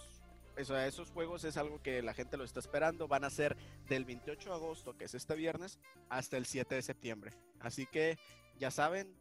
eso, 0.58 0.76
esos 0.80 1.12
juegos 1.12 1.44
es 1.44 1.56
algo 1.58 1.82
que 1.84 2.02
la 2.02 2.16
gente 2.16 2.36
lo 2.36 2.44
está 2.44 2.60
esperando. 2.60 3.08
Van 3.08 3.24
a 3.24 3.30
ser 3.30 3.56
del 3.88 4.04
28 4.06 4.50
de 4.50 4.56
agosto, 4.56 4.98
que 4.98 5.06
es 5.06 5.14
este 5.14 5.36
viernes, 5.36 5.78
hasta 6.10 6.38
el 6.38 6.48
7 6.48 6.74
de 6.74 6.82
septiembre. 6.82 7.32
Así 7.60 7.86
que 7.86 8.18
ya 8.58 8.72
saben, 8.72 9.14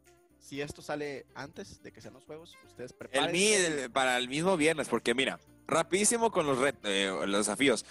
si 0.43 0.61
esto 0.61 0.83
sale 0.83 1.25
antes 1.35 1.83
de 1.83 1.93
que 1.93 2.01
sean 2.01 2.15
los 2.15 2.25
juegos, 2.25 2.57
ustedes 2.67 2.91
El, 2.91 2.97
preparen. 2.99 3.33
mi- 3.33 3.53
el- 3.53 3.91
para 3.91 4.19
el 4.19 4.29
mismo 4.29 4.57
viernes, 4.57 4.89
porque 4.89 5.15
mira, 5.15 5.39
rapidísimo 5.67 6.31
con 6.31 6.47
los, 6.47 6.59
ret- 6.59 6.77
eh, 6.85 7.11
los 7.27 7.47
desafíos. 7.47 7.87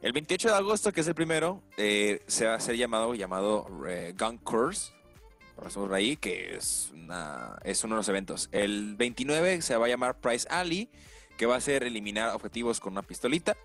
El 0.00 0.12
28 0.12 0.48
de 0.48 0.54
agosto, 0.54 0.92
que 0.92 1.00
es 1.00 1.08
el 1.08 1.14
primero, 1.14 1.62
eh, 1.76 2.22
se 2.26 2.46
va 2.46 2.54
a 2.54 2.60
ser 2.60 2.76
llamado, 2.76 3.14
llamado 3.14 3.66
eh, 3.88 4.14
Gun 4.18 4.38
Course, 4.38 4.92
por 5.74 5.94
ahí, 5.94 6.16
que 6.16 6.56
es, 6.56 6.90
una, 6.92 7.58
es 7.64 7.82
uno 7.84 7.94
de 7.96 7.98
los 8.00 8.08
eventos. 8.08 8.48
El 8.52 8.96
29 8.96 9.62
se 9.62 9.76
va 9.76 9.86
a 9.86 9.88
llamar 9.88 10.20
Price 10.20 10.46
Alley, 10.50 10.88
que 11.36 11.46
va 11.46 11.56
a 11.56 11.60
ser 11.60 11.82
eliminar 11.84 12.30
objetivos 12.34 12.80
con 12.80 12.92
una 12.92 13.02
pistolita. 13.02 13.56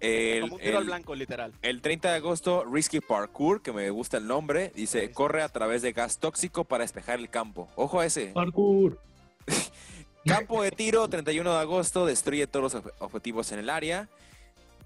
El, 0.00 0.40
Como 0.42 0.54
un 0.56 0.60
tiro 0.62 0.78
al 0.78 0.84
blanco, 0.84 1.14
literal. 1.14 1.52
el 1.62 1.80
30 1.82 2.10
de 2.10 2.16
agosto, 2.16 2.64
Risky 2.64 3.00
Parkour, 3.00 3.62
que 3.62 3.72
me 3.72 3.88
gusta 3.90 4.16
el 4.16 4.26
nombre, 4.26 4.72
dice, 4.74 5.08
Sí. 5.08 5.12
corre 5.12 5.42
a 5.42 5.48
través 5.48 5.82
de 5.82 5.92
gas 5.92 6.18
tóxico 6.18 6.64
para 6.64 6.84
despejar 6.84 7.18
el 7.18 7.28
campo. 7.28 7.68
Ojo 7.76 8.00
a 8.00 8.06
ese. 8.06 8.28
Parkour. 8.28 8.98
Campo 10.26 10.62
de 10.62 10.70
tiro, 10.70 11.08
31 11.08 11.52
de 11.54 11.58
agosto, 11.60 12.04
destruye 12.04 12.46
todos 12.46 12.74
los 12.74 12.84
ob- 12.84 12.92
objetivos 12.98 13.52
en 13.52 13.58
el 13.60 13.70
área. 13.70 14.08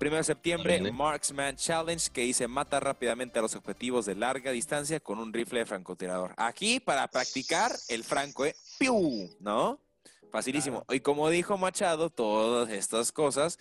1 0.00 0.16
de 0.16 0.24
septiembre, 0.24 0.76
¿eh? 0.76 0.92
Marksman 0.92 1.56
Challenge, 1.56 2.10
que 2.12 2.22
dice 2.22 2.46
mata 2.48 2.78
rápidamente 2.80 3.38
a 3.38 3.42
los 3.42 3.54
objetivos 3.54 4.06
de 4.06 4.14
larga 4.14 4.50
distancia 4.52 5.00
con 5.00 5.18
un 5.18 5.32
rifle 5.32 5.60
de 5.60 5.66
francotirador. 5.66 6.34
Aquí 6.36 6.78
para 6.80 7.06
practicar 7.08 7.72
el 7.88 8.04
franco, 8.04 8.44
¿eh? 8.46 8.54
¡Piu! 8.78 9.30
¿No? 9.40 9.78
Facilísimo. 10.30 10.84
Y 10.90 11.00
como 11.00 11.28
dijo 11.30 11.56
Machado, 11.58 12.10
todas 12.10 12.70
estas 12.70 13.12
cosas, 13.12 13.58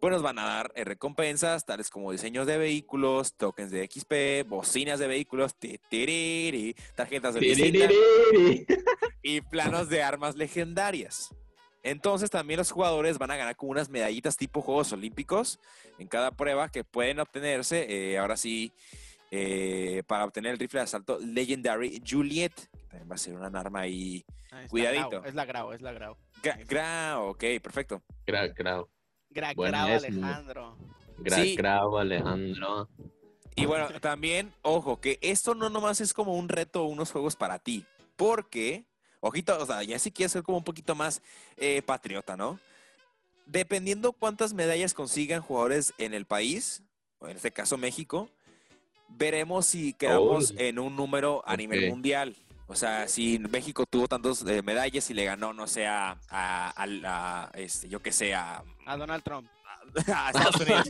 pues 0.00 0.12
nos 0.12 0.22
van 0.22 0.38
a 0.38 0.44
dar 0.44 0.72
eh, 0.74 0.84
recompensas, 0.84 1.64
tales 1.66 1.90
como 1.90 2.10
diseños 2.12 2.46
de 2.46 2.56
vehículos, 2.58 3.34
tokens 3.34 3.70
de 3.70 3.86
XP, 3.86 4.48
bocinas 4.48 4.98
de 4.98 5.06
vehículos, 5.06 5.54
titiriri, 5.54 6.74
tarjetas 6.94 7.34
de 7.34 7.40
visita 7.40 7.88
y 9.22 9.40
planos 9.42 9.88
de 9.88 10.02
armas 10.02 10.36
legendarias. 10.36 11.34
Entonces 11.82 12.30
también 12.30 12.58
los 12.58 12.70
jugadores 12.70 13.18
van 13.18 13.30
a 13.30 13.36
ganar 13.36 13.56
como 13.56 13.72
unas 13.72 13.88
medallitas 13.88 14.36
tipo 14.36 14.60
Juegos 14.60 14.92
Olímpicos 14.92 15.58
en 15.98 16.08
cada 16.08 16.30
prueba 16.30 16.68
que 16.70 16.84
pueden 16.84 17.20
obtenerse, 17.20 17.86
eh, 18.12 18.18
ahora 18.18 18.36
sí, 18.36 18.72
eh, 19.30 20.02
para 20.06 20.24
obtener 20.24 20.52
el 20.52 20.58
rifle 20.58 20.80
de 20.80 20.84
asalto 20.84 21.18
Legendary 21.20 22.02
Juliet, 22.06 22.52
que 22.54 22.78
también 22.88 23.10
va 23.10 23.14
a 23.14 23.18
ser 23.18 23.34
una 23.34 23.60
arma 23.60 23.80
ahí. 23.80 24.24
Cuidadito. 24.68 25.08
Grau, 25.10 25.24
Es 25.24 25.34
la 25.34 25.44
Grau, 25.44 25.72
es 25.72 25.80
la 25.80 25.92
Grau. 25.92 26.16
Gra, 26.42 26.58
gra- 26.66 27.18
ok, 27.30 27.44
perfecto. 27.62 28.02
Gra- 28.26 28.52
grau. 28.54 28.88
Gra, 29.30 29.52
Bueno, 29.54 29.78
Alejandro. 29.78 30.76
Gra- 31.18 31.42
Sí. 31.42 31.56
Alejandro. 31.60 32.88
Y 33.56 33.66
bueno, 33.66 33.88
también, 34.00 34.52
ojo, 34.62 35.00
que 35.00 35.18
esto 35.22 35.54
no 35.54 35.70
nomás 35.70 36.00
es 36.00 36.12
como 36.14 36.34
un 36.36 36.48
reto 36.48 36.82
o 36.82 36.86
unos 36.86 37.10
juegos 37.12 37.36
para 37.36 37.58
ti, 37.58 37.84
porque, 38.16 38.84
ojito, 39.20 39.58
o 39.58 39.66
sea, 39.66 39.82
ya 39.82 39.98
si 39.98 40.10
quieres 40.10 40.32
ser 40.32 40.42
como 40.42 40.58
un 40.58 40.64
poquito 40.64 40.94
más 40.94 41.20
eh, 41.56 41.82
patriota, 41.82 42.36
¿no? 42.36 42.58
Dependiendo 43.46 44.12
cuántas 44.12 44.54
medallas 44.54 44.94
consigan 44.94 45.42
jugadores 45.42 45.92
en 45.98 46.14
el 46.14 46.24
país, 46.24 46.82
o 47.18 47.28
en 47.28 47.36
este 47.36 47.50
caso 47.50 47.76
México, 47.76 48.30
veremos 49.08 49.66
si 49.66 49.92
quedamos 49.92 50.52
Oh. 50.52 50.60
en 50.60 50.78
un 50.78 50.96
número 50.96 51.42
a 51.46 51.56
nivel 51.56 51.90
mundial. 51.90 52.36
O 52.70 52.76
sea, 52.76 53.08
si 53.08 53.40
México 53.40 53.84
tuvo 53.84 54.06
tantas 54.06 54.44
medallas 54.44 55.10
y 55.10 55.14
le 55.14 55.24
ganó, 55.24 55.52
no 55.52 55.66
sé, 55.66 55.88
a, 55.88 56.16
a- 56.28 56.70
a 56.70 56.86
la- 56.86 57.50
este, 57.54 57.88
yo 57.88 58.00
que 58.00 58.12
sé, 58.12 58.32
a, 58.32 58.62
A 58.86 58.96
Donald 58.96 59.24
Trump. 59.24 59.48
a 60.14 60.28
Estados 60.30 60.60
Unidos 60.60 60.88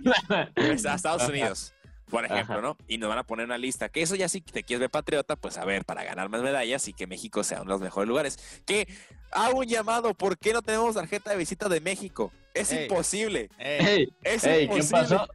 pues, 0.54 0.84
a 0.84 0.94
Estados. 0.94 1.28
Unidos, 1.28 1.72
por 2.10 2.26
ejemplo, 2.26 2.54
Ajá. 2.56 2.60
¿no? 2.60 2.76
Y 2.86 2.98
nos 2.98 3.08
van 3.08 3.16
a 3.18 3.22
poner 3.24 3.46
una 3.46 3.56
lista. 3.56 3.88
Que 3.88 4.02
eso 4.02 4.14
ya 4.14 4.28
si 4.28 4.42
te 4.42 4.62
quieres 4.62 4.80
ver 4.80 4.90
patriota, 4.90 5.36
pues 5.36 5.56
a 5.56 5.64
ver, 5.64 5.86
para 5.86 6.04
ganar 6.04 6.28
más 6.28 6.42
medallas 6.42 6.86
y 6.86 6.92
que 6.92 7.06
México 7.06 7.42
sea 7.42 7.62
uno 7.62 7.70
de 7.70 7.74
los 7.76 7.80
mejores 7.80 8.08
lugares. 8.08 8.62
Que 8.66 8.86
hago 9.30 9.60
un 9.60 9.66
llamado, 9.66 10.12
¿por 10.12 10.36
qué 10.36 10.52
no 10.52 10.60
tenemos 10.60 10.96
tarjeta 10.96 11.30
de 11.30 11.36
visita 11.38 11.68
de 11.70 11.80
México? 11.80 12.30
Es 12.52 12.72
Ey. 12.72 12.82
imposible. 12.82 13.48
Ey, 13.58 14.12
Es 14.22 14.44
ey, 14.44 14.58
¿qué 14.68 14.74
imposible. 14.74 15.00
pasó? 15.00 15.28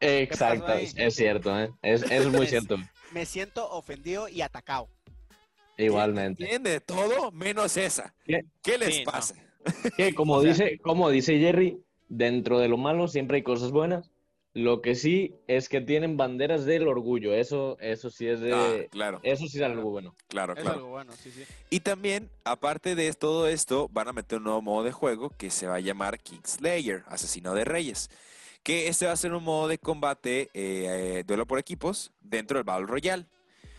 Exacto, 0.00 0.66
pasó 0.66 0.78
es, 0.96 1.14
cierto, 1.16 1.58
¿eh? 1.58 1.72
es, 1.82 2.02
es 2.02 2.26
muy 2.28 2.46
cierto. 2.46 2.76
me 3.10 3.26
siento 3.26 3.68
ofendido 3.70 4.28
y 4.28 4.42
atacado. 4.42 4.88
Igualmente. 5.78 6.44
Tienen 6.44 6.62
de 6.64 6.80
todo 6.80 7.30
menos 7.32 7.76
esa. 7.76 8.14
¿Qué? 8.24 8.44
¿Qué 8.62 8.76
les 8.78 8.96
Sí, 8.96 9.04
no. 9.04 9.10
pasa? 9.12 9.34
Que 9.96 10.14
como 10.14 10.34
O 10.34 10.42
sea- 10.42 10.50
dice, 10.52 10.78
como 10.80 11.08
dice 11.10 11.38
Jerry, 11.38 11.78
dentro 12.08 12.58
de 12.58 12.68
lo 12.68 12.76
malo 12.76 13.08
siempre 13.08 13.36
hay 13.36 13.42
cosas 13.42 13.70
buenas. 13.70 14.10
Lo 14.54 14.80
que 14.82 14.94
sí 14.96 15.36
es 15.46 15.68
que 15.68 15.80
tienen 15.80 16.16
banderas 16.16 16.64
del 16.64 16.88
orgullo. 16.88 17.32
Eso, 17.34 17.76
eso 17.80 18.10
sí 18.10 18.26
es 18.26 18.40
de, 18.40 18.54
Ah, 18.54 18.88
claro, 18.90 19.20
eso 19.22 19.46
sí 19.46 19.58
es 19.58 19.62
algo 19.62 19.88
bueno. 19.90 20.16
claro, 20.26 20.54
Es 20.54 20.60
claro. 20.62 20.78
algo 20.78 20.88
bueno, 20.88 21.12
sí, 21.12 21.30
sí. 21.30 21.44
Y 21.70 21.80
también, 21.80 22.28
aparte 22.44 22.94
de 22.96 23.12
todo 23.12 23.46
esto, 23.46 23.88
van 23.92 24.08
a 24.08 24.12
meter 24.12 24.38
un 24.38 24.44
nuevo 24.44 24.62
modo 24.62 24.84
de 24.84 24.90
juego 24.90 25.30
que 25.30 25.50
se 25.50 25.66
va 25.68 25.76
a 25.76 25.80
llamar 25.80 26.18
Kingslayer, 26.18 27.04
Asesino 27.06 27.54
de 27.54 27.64
Reyes. 27.66 28.10
Que 28.64 28.88
este 28.88 29.06
va 29.06 29.12
a 29.12 29.16
ser 29.16 29.32
un 29.32 29.44
modo 29.44 29.68
de 29.68 29.78
combate, 29.78 30.50
eh, 30.54 31.18
eh, 31.18 31.24
duelo 31.24 31.46
por 31.46 31.58
equipos, 31.60 32.10
dentro 32.20 32.58
del 32.58 32.64
Battle 32.64 32.86
Royale. 32.86 33.26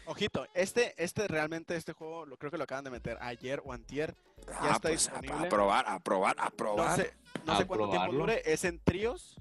Ojito, 0.09 0.47
este, 0.55 0.95
este 0.97 1.27
realmente, 1.27 1.75
este 1.75 1.93
juego, 1.93 2.25
lo 2.25 2.35
creo 2.37 2.49
que 2.49 2.57
lo 2.57 2.63
acaban 2.63 2.83
de 2.83 2.89
meter 2.89 3.15
ayer 3.21 3.61
o 3.63 3.71
antier. 3.73 4.15
Ah, 4.59 4.71
está 4.73 4.79
pues 4.89 5.07
a, 5.07 5.17
a 5.17 5.21
disponible. 5.21 5.49
probar, 5.49 5.85
a 5.87 5.99
probar, 5.99 6.35
a 6.39 6.45
No 6.45 6.51
probar. 6.51 6.95
sé, 6.99 7.13
no 7.45 7.55
sé 7.55 7.65
cuánto 7.67 7.89
tiempo 7.91 8.11
dure, 8.13 8.41
es 8.43 8.63
en 8.63 8.79
tríos. 8.79 9.35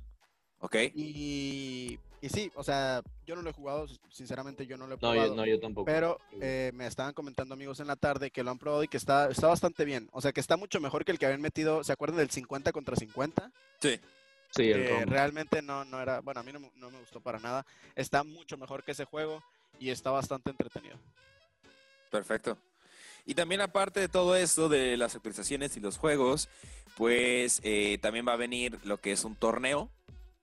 Ok, 0.60 0.74
Y, 0.94 1.98
y 2.20 2.28
sí, 2.28 2.52
o 2.54 2.62
sea, 2.62 3.00
yo 3.24 3.34
no 3.34 3.40
lo 3.40 3.48
he 3.48 3.52
jugado, 3.54 3.86
sinceramente 4.10 4.66
yo 4.66 4.76
no 4.76 4.86
lo 4.86 4.94
he 4.94 4.96
No, 4.96 5.00
probado. 5.00 5.26
yo, 5.28 5.34
no, 5.36 5.46
yo 5.46 5.58
tampoco. 5.58 5.86
Pero 5.86 6.18
eh, 6.40 6.70
me 6.74 6.86
estaban 6.86 7.14
comentando 7.14 7.54
amigos 7.54 7.80
en 7.80 7.86
la 7.86 7.96
tarde 7.96 8.30
que 8.30 8.42
lo 8.42 8.50
han 8.50 8.58
probado 8.58 8.82
y 8.82 8.88
que 8.88 8.98
está, 8.98 9.30
está 9.30 9.46
bastante 9.46 9.86
bien. 9.86 10.10
O 10.12 10.20
sea, 10.20 10.32
que 10.32 10.40
está 10.40 10.58
mucho 10.58 10.80
mejor 10.80 11.06
que 11.06 11.12
el 11.12 11.18
que 11.18 11.24
habían 11.24 11.40
metido. 11.40 11.82
¿Se 11.82 11.92
acuerdan 11.92 12.18
del 12.18 12.28
50 12.30 12.72
contra 12.72 12.94
50? 12.94 13.50
sí. 13.80 13.98
sí, 14.50 14.70
el 14.70 14.82
Que 14.84 14.90
combo. 14.90 15.10
realmente 15.12 15.62
no, 15.62 15.84
no 15.86 16.00
era. 16.02 16.20
Bueno, 16.20 16.40
a 16.40 16.42
mí 16.42 16.52
no, 16.52 16.60
me- 16.60 16.72
no 16.76 16.90
me 16.90 16.98
gustó 16.98 17.20
para 17.20 17.38
nada. 17.38 17.64
Está 17.94 18.22
mucho 18.24 18.58
mejor 18.58 18.82
que 18.84 18.92
ese 18.92 19.04
juego 19.06 19.42
y 19.78 19.90
está 19.90 20.10
bastante 20.10 20.50
entretenido. 20.50 20.96
Perfecto. 22.10 22.58
Y 23.26 23.34
también 23.34 23.60
aparte 23.60 24.00
de 24.00 24.08
todo 24.08 24.36
esto, 24.36 24.68
de 24.68 24.96
las 24.96 25.14
actualizaciones 25.14 25.76
y 25.76 25.80
los 25.80 25.98
juegos, 25.98 26.48
pues 26.96 27.60
eh, 27.62 27.98
también 28.00 28.26
va 28.26 28.32
a 28.32 28.36
venir 28.36 28.78
lo 28.84 29.00
que 29.00 29.12
es 29.12 29.24
un 29.24 29.36
torneo, 29.36 29.90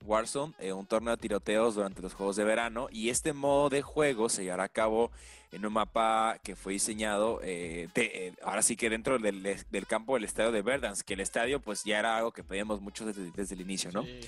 Warzone, 0.06 0.54
eh, 0.60 0.74
un 0.74 0.86
torneo 0.86 1.16
de 1.16 1.22
tiroteos 1.22 1.76
durante 1.76 2.02
los 2.02 2.14
Juegos 2.14 2.36
de 2.36 2.43
Verano. 2.43 2.88
Y 2.91 3.10
este 3.10 3.34
modo 3.34 3.70
de 3.70 3.82
juego 3.82 4.30
se 4.30 4.43
llevará 4.43 4.66
a 4.66 4.70
cabo 4.70 5.12
en 5.52 5.66
un 5.66 5.74
mapa 5.74 6.38
que 6.43 6.56
fue 6.56 6.74
diseñado, 6.74 7.39
eh, 7.41 7.88
de- 7.96 8.12
eh, 8.28 8.34
ahora 8.43 8.62
sí 8.62 8.76
que 8.76 8.89
dentro 8.89 9.18
del, 9.20 9.41
del 9.43 9.88
campo 9.88 10.16
del 10.16 10.26
estadio 10.26 10.52
de 10.52 10.62
Verdansk, 10.62 11.06
que 11.06 11.14
el 11.14 11.22
estadio 11.22 11.62
pues 11.62 11.84
ya 11.86 11.98
era 12.00 12.18
algo 12.18 12.32
que 12.32 12.43
pedíamos 12.43 12.82
mucho 12.82 13.06
desde, 13.06 13.32
desde 13.32 13.56
el 13.56 13.62
inicio, 13.62 13.89
¿no? 13.93 14.04
Sí. 14.04 14.20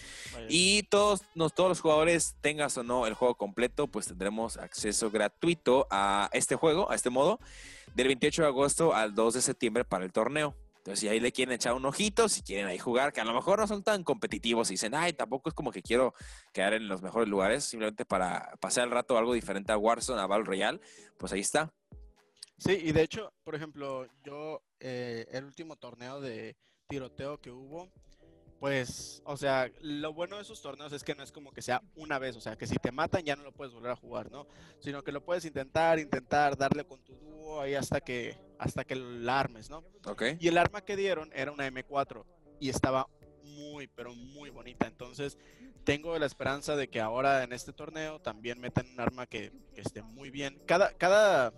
Y 0.47 0.83
todos, 0.83 1.23
nos, 1.35 1.53
todos 1.53 1.69
los 1.69 1.81
jugadores, 1.81 2.35
tengas 2.39 2.77
o 2.77 2.83
no 2.83 3.05
el 3.07 3.13
juego 3.13 3.35
completo, 3.35 3.87
pues 3.87 4.07
tendremos 4.07 4.55
acceso 4.57 5.11
gratuito 5.11 5.85
a 5.91 6.29
este 6.31 6.55
juego, 6.55 6.89
a 6.89 6.95
este 6.95 7.09
modo, 7.09 7.39
del 7.93 8.07
28 8.07 8.43
de 8.43 8.47
agosto 8.47 8.93
al 8.95 9.13
2 9.13 9.33
de 9.33 9.41
septiembre 9.41 9.83
para 9.83 10.05
el 10.05 10.13
torneo. 10.13 10.55
Entonces, 10.87 11.01
si 11.01 11.09
ahí 11.09 11.19
le 11.19 11.33
quieren 11.33 11.53
echar 11.53 11.73
un 11.73 11.83
ojito, 11.83 12.29
si 12.29 12.41
quieren 12.43 12.65
ahí 12.65 12.79
jugar, 12.79 13.11
que 13.11 13.19
a 13.19 13.25
lo 13.25 13.33
mejor 13.33 13.59
no 13.59 13.67
son 13.67 13.83
tan 13.83 14.05
competitivos 14.05 14.69
y 14.69 14.75
dicen, 14.75 14.95
ay, 14.95 15.11
tampoco 15.11 15.49
es 15.49 15.53
como 15.53 15.69
que 15.69 15.81
quiero 15.81 16.13
quedar 16.53 16.75
en 16.75 16.87
los 16.87 17.01
mejores 17.01 17.27
lugares, 17.27 17.65
simplemente 17.65 18.05
para 18.05 18.53
pasar 18.61 18.85
el 18.85 18.91
rato 18.91 19.17
algo 19.17 19.33
diferente 19.33 19.73
a 19.73 19.77
Warzone, 19.77 20.21
a 20.21 20.27
Battle 20.27 20.45
Royale, 20.45 20.79
pues 21.17 21.33
ahí 21.33 21.41
está. 21.41 21.73
Sí, 22.57 22.71
y 22.81 22.93
de 22.93 23.01
hecho, 23.01 23.33
por 23.43 23.53
ejemplo, 23.53 24.07
yo, 24.23 24.63
eh, 24.79 25.27
el 25.33 25.43
último 25.43 25.75
torneo 25.75 26.21
de 26.21 26.55
tiroteo 26.87 27.41
que 27.41 27.51
hubo, 27.51 27.91
pues, 28.59 29.21
o 29.25 29.37
sea, 29.37 29.71
lo 29.81 30.13
bueno 30.13 30.37
de 30.37 30.41
esos 30.41 30.61
torneos 30.61 30.91
es 30.91 31.03
que 31.03 31.13
no 31.13 31.23
es 31.23 31.31
como 31.31 31.51
que 31.51 31.61
sea 31.61 31.81
una 31.95 32.17
vez, 32.17 32.35
o 32.35 32.41
sea, 32.41 32.55
que 32.55 32.65
si 32.65 32.75
te 32.77 32.91
matan 32.91 33.23
ya 33.23 33.35
no 33.35 33.43
lo 33.43 33.51
puedes 33.51 33.73
volver 33.73 33.91
a 33.91 33.95
jugar, 33.95 34.31
¿no? 34.31 34.47
Sino 34.79 35.03
que 35.03 35.11
lo 35.11 35.23
puedes 35.23 35.45
intentar, 35.45 35.99
intentar, 35.99 36.57
darle 36.57 36.83
con 36.83 37.03
tu 37.03 37.15
dúo 37.15 37.61
ahí 37.61 37.75
hasta 37.75 38.01
que, 38.01 38.37
hasta 38.57 38.83
que 38.83 38.95
lo 38.95 39.31
armes, 39.31 39.69
¿no? 39.69 39.83
Ok. 40.05 40.23
Y 40.39 40.47
el 40.47 40.57
arma 40.57 40.81
que 40.81 40.95
dieron 40.95 41.31
era 41.33 41.51
una 41.51 41.67
M4 41.67 42.25
y 42.59 42.69
estaba 42.69 43.07
muy, 43.43 43.87
pero 43.87 44.13
muy 44.13 44.49
bonita. 44.49 44.87
Entonces, 44.87 45.37
tengo 45.83 46.17
la 46.17 46.25
esperanza 46.25 46.75
de 46.75 46.89
que 46.89 46.99
ahora 46.99 47.43
en 47.43 47.53
este 47.53 47.73
torneo 47.73 48.19
también 48.19 48.59
metan 48.59 48.89
un 48.91 48.99
arma 48.99 49.27
que, 49.27 49.51
que 49.73 49.81
esté 49.81 50.01
muy 50.01 50.31
bien. 50.31 50.59
Cada, 50.65 50.93
cada 50.93 51.53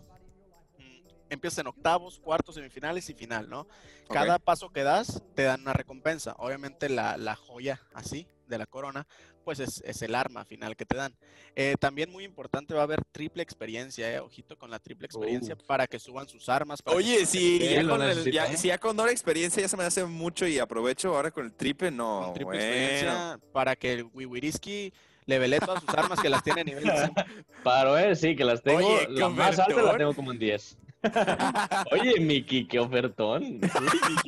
mm, 1.30 1.34
empieza 1.34 1.62
en 1.62 1.68
octavos, 1.68 2.20
cuartos, 2.20 2.56
semifinales 2.56 3.10
y 3.10 3.14
final, 3.14 3.50
¿no? 3.50 3.68
Cada 4.10 4.40
paso 4.40 4.70
que 4.70 4.84
das 4.84 5.22
te 5.36 5.44
dan 5.44 5.62
una 5.62 5.74
recompensa. 5.74 6.36
Obviamente 6.40 6.90
la, 6.90 7.18
la 7.18 7.36
joya 7.36 7.80
así 7.94 8.28
de 8.48 8.58
la 8.58 8.66
corona, 8.66 9.06
pues 9.46 9.60
es, 9.60 9.82
es 9.86 10.02
el 10.02 10.16
arma 10.16 10.44
final 10.46 10.76
que 10.76 10.86
te 10.86 10.96
dan. 10.96 11.14
Eh, 11.56 11.76
también 11.80 12.12
muy 12.12 12.24
importante 12.24 12.74
va 12.74 12.82
a 12.82 12.84
haber 12.84 13.04
triple 13.12 13.44
experiencia, 13.44 14.12
eh, 14.12 14.20
ojito 14.20 14.58
con 14.58 14.72
la 14.72 14.80
triple 14.80 15.06
experiencia 15.06 15.56
Uh. 15.56 15.66
para 15.68 15.86
que 15.88 16.00
suban 16.00 16.28
sus 16.28 16.50
armas. 16.50 16.80
Oye, 16.86 17.26
si 17.28 17.64
el 17.76 17.86
ya, 17.86 17.90
con 17.92 18.02
el, 18.02 18.08
necesito, 18.10 18.36
ya- 18.36 18.58
si 18.58 18.68
ya 18.70 18.78
con 18.80 18.98
doble 18.98 19.12
experiencia 19.12 19.62
ya 19.62 19.68
se 19.68 19.78
me 19.78 19.84
hace 19.84 20.04
mucho 20.06 20.48
y 20.48 20.58
aprovecho 20.60 21.16
ahora 21.16 21.30
con 21.32 21.46
el 21.46 21.54
triple, 21.54 21.92
no. 21.92 22.22
con 22.26 22.34
triple 22.34 22.58
bueno. 22.58 22.64
experiencia 22.64 23.40
para 23.54 23.76
que 23.76 23.94
el 23.94 24.04
Wiwiriski 24.14 24.92
levele 25.26 25.60
todas 25.60 25.82
sus 25.84 25.90
armas 25.94 26.20
que 26.20 26.30
las 26.30 26.44
tiene 26.44 26.62
a 26.62 26.64
nivel 26.64 26.84
de 26.86 26.92
cien. 26.98 27.14
Para 27.64 27.92
ver, 27.92 28.16
sí, 28.16 28.36
que 28.36 28.44
las 28.44 28.64
tengo. 28.64 28.80
Oye, 28.88 29.08
la 29.10 29.30
más 29.30 29.60
alta 29.60 29.80
la 29.82 29.96
tengo 29.98 30.16
como 30.16 30.32
en 30.32 30.40
10. 30.40 30.78
Oye, 31.92 32.20
Miki, 32.20 32.68
qué 32.68 32.80
ofertón. 32.80 33.60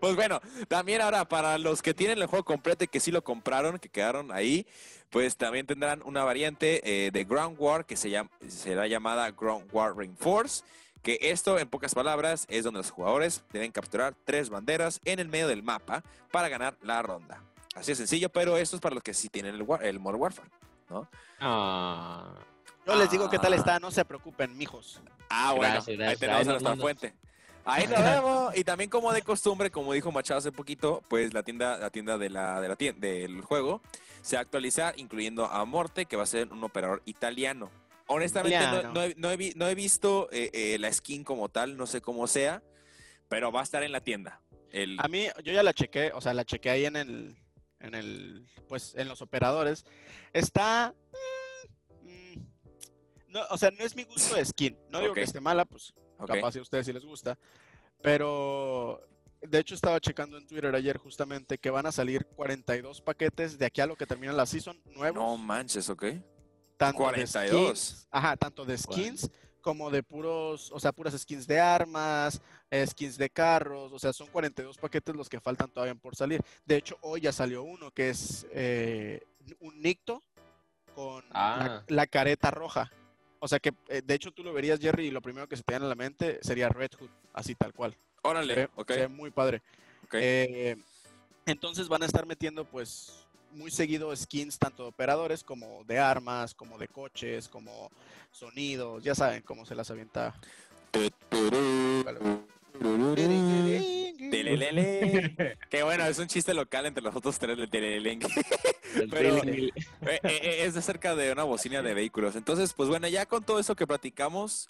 Pues 0.00 0.16
bueno, 0.16 0.40
también 0.68 1.00
ahora 1.00 1.26
para 1.26 1.56
los 1.56 1.80
que 1.82 1.94
tienen 1.94 2.18
el 2.18 2.26
juego 2.26 2.44
completo 2.44 2.84
y 2.84 2.88
que 2.88 3.00
sí 3.00 3.10
lo 3.10 3.24
compraron, 3.24 3.78
que 3.78 3.88
quedaron 3.88 4.30
ahí, 4.32 4.66
pues 5.08 5.36
también 5.36 5.66
tendrán 5.66 6.02
una 6.04 6.24
variante 6.24 7.06
eh, 7.06 7.10
de 7.10 7.24
Ground 7.24 7.56
War 7.58 7.86
que 7.86 7.96
se 7.96 8.10
llama, 8.10 8.28
será 8.48 8.86
llamada 8.86 9.30
Ground 9.30 9.68
War 9.72 9.96
Reinforce. 9.96 10.62
Que 11.02 11.16
esto, 11.22 11.58
en 11.60 11.68
pocas 11.68 11.94
palabras, 11.94 12.44
es 12.50 12.64
donde 12.64 12.78
los 12.78 12.90
jugadores 12.90 13.44
deben 13.52 13.70
capturar 13.70 14.14
tres 14.24 14.50
banderas 14.50 15.00
en 15.04 15.20
el 15.20 15.28
medio 15.28 15.46
del 15.46 15.62
mapa 15.62 16.02
para 16.32 16.48
ganar 16.48 16.76
la 16.82 17.00
ronda. 17.02 17.40
Así 17.76 17.92
de 17.92 17.96
sencillo, 17.96 18.28
pero 18.30 18.58
esto 18.58 18.74
es 18.76 18.82
para 18.82 18.96
los 18.96 19.04
que 19.04 19.14
sí 19.14 19.28
tienen 19.28 19.54
el, 19.54 19.62
war- 19.62 19.82
el 19.84 20.00
Modern 20.00 20.20
Warfare. 20.20 20.48
Ah, 21.38 22.34
Yo 22.88 22.96
les 22.96 23.10
digo 23.10 23.28
qué 23.28 23.38
tal 23.38 23.52
está, 23.54 23.78
no 23.78 23.90
se 23.90 24.04
preocupen, 24.04 24.56
mijos. 24.56 25.00
Ah, 25.28 25.52
bueno, 25.52 25.74
Gracias, 25.74 26.00
ahí 26.00 26.16
tenemos 26.16 26.40
Ahí 26.40 26.48
a 26.48 26.50
nuestra 26.52 26.76
fuente. 26.76 27.14
Ahí 27.64 27.86
nos 27.86 28.02
vemos. 28.02 28.56
Y 28.56 28.64
también 28.64 28.88
como 28.88 29.12
de 29.12 29.20
costumbre, 29.20 29.70
como 29.70 29.92
dijo 29.92 30.10
Machado 30.10 30.38
hace 30.38 30.50
poquito, 30.52 31.02
pues 31.08 31.34
la 31.34 31.42
tienda, 31.42 31.76
la 31.76 31.90
tienda 31.90 32.16
de 32.16 32.30
la, 32.30 32.60
de 32.62 32.68
la 32.68 32.76
tienda, 32.76 33.06
del 33.06 33.42
juego 33.42 33.82
se 34.22 34.36
va 34.36 34.40
a 34.40 34.42
actualizar, 34.42 34.94
incluyendo 34.98 35.44
a 35.44 35.64
Morte, 35.66 36.06
que 36.06 36.16
va 36.16 36.22
a 36.22 36.26
ser 36.26 36.50
un 36.50 36.64
operador 36.64 37.02
italiano. 37.04 37.70
Honestamente, 38.06 38.56
no, 38.58 38.64
Italiano. 38.64 38.92
no 38.94 39.02
he, 39.02 39.14
no 39.16 39.30
he 39.30 39.36
vi- 39.36 39.52
no 39.54 39.68
he 39.68 39.74
visto 39.74 40.28
eh, 40.32 40.50
eh, 40.54 40.78
la 40.78 40.90
skin 40.90 41.24
como 41.24 41.50
tal, 41.50 41.76
no 41.76 41.86
sé 41.86 42.00
cómo 42.00 42.26
sea, 42.26 42.62
pero 43.28 43.52
va 43.52 43.60
a 43.60 43.64
estar 43.64 43.82
en 43.82 43.92
la 43.92 44.00
tienda. 44.00 44.40
El, 44.72 44.96
A 44.98 45.08
mí, 45.08 45.26
yo 45.44 45.52
ya 45.52 45.62
la 45.62 45.74
chequé, 45.74 46.10
o 46.14 46.20
sea, 46.22 46.32
la 46.32 46.44
chequé 46.46 46.70
ahí 46.70 46.86
en 46.86 46.96
el, 46.96 47.36
en 47.80 47.94
el, 47.94 48.46
pues, 48.66 48.94
en 48.96 49.08
los 49.08 49.20
operadores. 49.20 49.84
Está, 50.32 50.94
mm, 51.12 51.16
no, 53.38 53.46
o 53.50 53.58
sea, 53.58 53.70
no 53.70 53.84
es 53.84 53.94
mi 53.96 54.04
gusto 54.04 54.34
de 54.34 54.44
skin. 54.44 54.76
No 54.90 54.98
digo 55.00 55.10
Ok. 55.12 55.16
que 55.18 55.22
esté 55.24 55.40
mala, 55.40 55.64
pues, 55.64 55.92
ok. 56.18 56.26
capaz 56.34 56.52
si 56.52 56.58
a 56.58 56.62
ustedes 56.62 56.86
sí 56.86 56.92
les 56.92 57.04
gusta. 57.04 57.38
Pero, 58.02 59.00
de 59.42 59.58
hecho, 59.58 59.74
estaba 59.74 60.00
checando 60.00 60.38
en 60.38 60.46
Twitter 60.46 60.74
ayer 60.74 60.96
justamente 60.98 61.58
que 61.58 61.70
van 61.70 61.86
a 61.86 61.92
salir 61.92 62.26
42 62.36 63.00
paquetes 63.00 63.58
de 63.58 63.66
aquí 63.66 63.80
a 63.80 63.86
lo 63.86 63.96
que 63.96 64.06
termina 64.06 64.32
la 64.32 64.46
season 64.46 64.80
nuevos. 64.86 65.16
No 65.22 65.36
manches, 65.36 65.88
ok. 65.88 66.04
tanto 66.76 66.98
de 66.98 67.04
42. 67.04 67.78
skins, 67.78 68.08
ajá, 68.10 68.36
tanto 68.36 68.64
de 68.64 68.78
skins 68.78 69.28
como 69.60 69.90
de 69.90 70.02
puros, 70.04 70.70
o 70.72 70.78
sea, 70.78 70.92
puras 70.92 71.18
skins 71.18 71.46
de 71.46 71.58
armas, 71.60 72.40
eh, 72.70 72.86
skins 72.86 73.18
de 73.18 73.28
carros, 73.28 73.92
o 73.92 73.98
sea, 73.98 74.12
son 74.12 74.28
42 74.28 74.78
paquetes 74.78 75.14
los 75.16 75.28
que 75.28 75.40
faltan 75.40 75.68
todavía 75.70 75.96
por 75.96 76.14
salir. 76.14 76.40
De 76.64 76.76
hecho, 76.76 76.96
hoy 77.02 77.20
ya 77.22 77.32
salió 77.32 77.64
uno 77.64 77.90
que 77.90 78.10
es 78.10 78.46
eh, 78.52 79.20
un 79.58 79.82
Nicto 79.82 80.22
con 80.94 81.24
la, 81.30 81.64
Ah. 81.78 81.84
la 81.88 82.06
careta 82.06 82.50
roja. 82.52 82.90
O 83.40 83.48
sea 83.48 83.58
que, 83.60 83.72
eh, 83.88 84.02
de 84.04 84.14
hecho, 84.14 84.32
tú 84.32 84.42
lo 84.42 84.52
verías, 84.52 84.80
Jerry, 84.80 85.06
y 85.06 85.10
lo 85.10 85.22
primero 85.22 85.48
que 85.48 85.56
se 85.56 85.62
te 85.62 85.72
viene 85.72 85.86
a 85.86 85.88
la 85.88 85.94
mente 85.94 86.38
sería 86.42 86.68
Red 86.68 86.90
Hood, 86.98 87.08
así 87.32 87.54
tal 87.54 87.72
cual. 87.72 87.92
Se 87.92 87.98
Órale, 88.22 88.54
ve- 88.54 88.68
ok. 88.74 88.90
se 88.92 89.00
ve 89.00 89.08
muy 89.08 89.30
padre. 89.30 89.62
ok. 90.04 90.14
Eh, 90.14 90.76
entonces 91.46 91.88
van 91.88 92.02
a 92.02 92.06
estar 92.06 92.26
metiendo 92.26 92.64
pues 92.64 93.24
muy 93.52 93.70
seguido 93.70 94.14
skins 94.14 94.58
tanto 94.58 94.82
de 94.82 94.88
operadores 94.90 95.42
como 95.42 95.82
de 95.84 95.98
armas, 95.98 96.54
como 96.54 96.76
de 96.78 96.88
coches, 96.88 97.48
como 97.48 97.90
sonidos, 98.32 99.02
ya 99.02 99.14
saben 99.14 99.42
cómo 99.42 99.64
se 99.64 99.74
las 99.74 99.90
avienta. 99.90 100.34
Que 105.70 105.82
bueno, 105.82 106.04
es 106.06 106.18
un 106.18 106.26
chiste 106.26 106.54
local 106.54 106.86
entre 106.86 107.02
los 107.02 107.14
otros 107.14 107.38
tres 107.38 107.56
de 107.56 107.66
Pero- 109.10 109.40
feeling- 109.40 109.70
Eh, 110.02 110.20
eh, 110.22 110.40
eh, 110.42 110.64
es 110.66 110.76
acerca 110.76 111.14
de 111.14 111.32
una 111.32 111.44
bocina 111.44 111.82
de 111.82 111.94
vehículos. 111.94 112.36
Entonces, 112.36 112.72
pues 112.72 112.88
bueno, 112.88 113.08
ya 113.08 113.26
con 113.26 113.44
todo 113.44 113.58
eso 113.58 113.76
que 113.76 113.86
platicamos, 113.86 114.68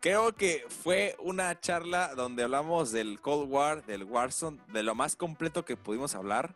creo 0.00 0.34
que 0.34 0.64
fue 0.82 1.16
una 1.18 1.58
charla 1.60 2.14
donde 2.14 2.42
hablamos 2.42 2.92
del 2.92 3.20
Cold 3.20 3.50
War, 3.50 3.84
del 3.86 4.04
Warzone, 4.04 4.58
de 4.72 4.82
lo 4.82 4.94
más 4.94 5.16
completo 5.16 5.64
que 5.64 5.76
pudimos 5.76 6.14
hablar, 6.14 6.54